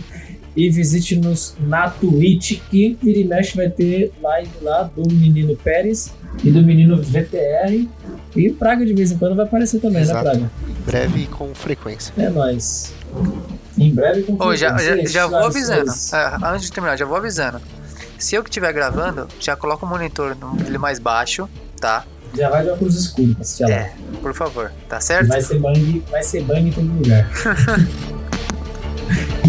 e 0.57 0.69
visite-nos 0.69 1.55
na 1.61 1.89
Twitch, 1.89 2.59
que 2.69 2.97
vira 3.01 3.19
e 3.19 3.23
mexe 3.23 3.55
vai 3.55 3.69
ter 3.69 4.11
live 4.21 4.51
lá 4.61 4.83
do 4.83 5.09
menino 5.09 5.55
Pérez 5.55 6.11
e 6.43 6.51
do 6.51 6.61
menino 6.61 7.01
VTR. 7.01 7.87
E 8.35 8.49
o 8.49 8.55
Praga 8.55 8.85
de 8.85 8.93
vez 8.93 9.13
em 9.13 9.17
quando 9.17 9.35
vai 9.35 9.45
aparecer 9.45 9.79
também, 9.79 10.01
Exato. 10.01 10.25
né, 10.25 10.31
Praga? 10.31 10.51
Breve 10.85 11.21
e 11.21 11.27
com 11.27 11.55
frequência. 11.55 12.13
É 12.17 12.29
nóis. 12.29 12.93
Em 13.77 13.89
breve 13.89 14.23
com 14.23 14.33
Ô, 14.33 14.53
já, 14.53 14.69
já, 14.71 14.77
frequência, 14.77 15.07
já 15.09 15.27
vou 15.27 15.39
avisando. 15.39 15.91
É, 15.91 16.47
antes 16.47 16.65
de 16.65 16.73
terminar, 16.73 16.97
já 16.97 17.05
vou 17.05 17.15
avisando. 17.15 17.61
Se 18.19 18.35
eu 18.35 18.43
que 18.43 18.49
estiver 18.49 18.73
gravando, 18.73 19.29
já 19.39 19.55
coloca 19.55 19.85
o 19.85 19.89
monitor 19.89 20.35
no 20.35 20.51
brilho 20.55 20.79
mais 20.79 20.99
baixo, 20.99 21.49
tá? 21.79 22.05
Já 22.35 22.49
vai 22.49 22.63
de 22.63 22.69
óculos 22.69 22.95
escuros 22.95 23.33
pra 23.33 23.41
assistir 23.41 23.71
é, 23.71 23.93
por 24.21 24.33
favor, 24.33 24.71
tá 24.89 24.99
certo? 24.99 25.27
Vai 25.27 25.41
ser 25.41 25.59
bang, 25.59 26.03
vai 26.09 26.23
ser 26.23 26.43
bang 26.43 26.67
em 26.67 26.71
todo 26.71 26.87
lugar. 26.87 27.29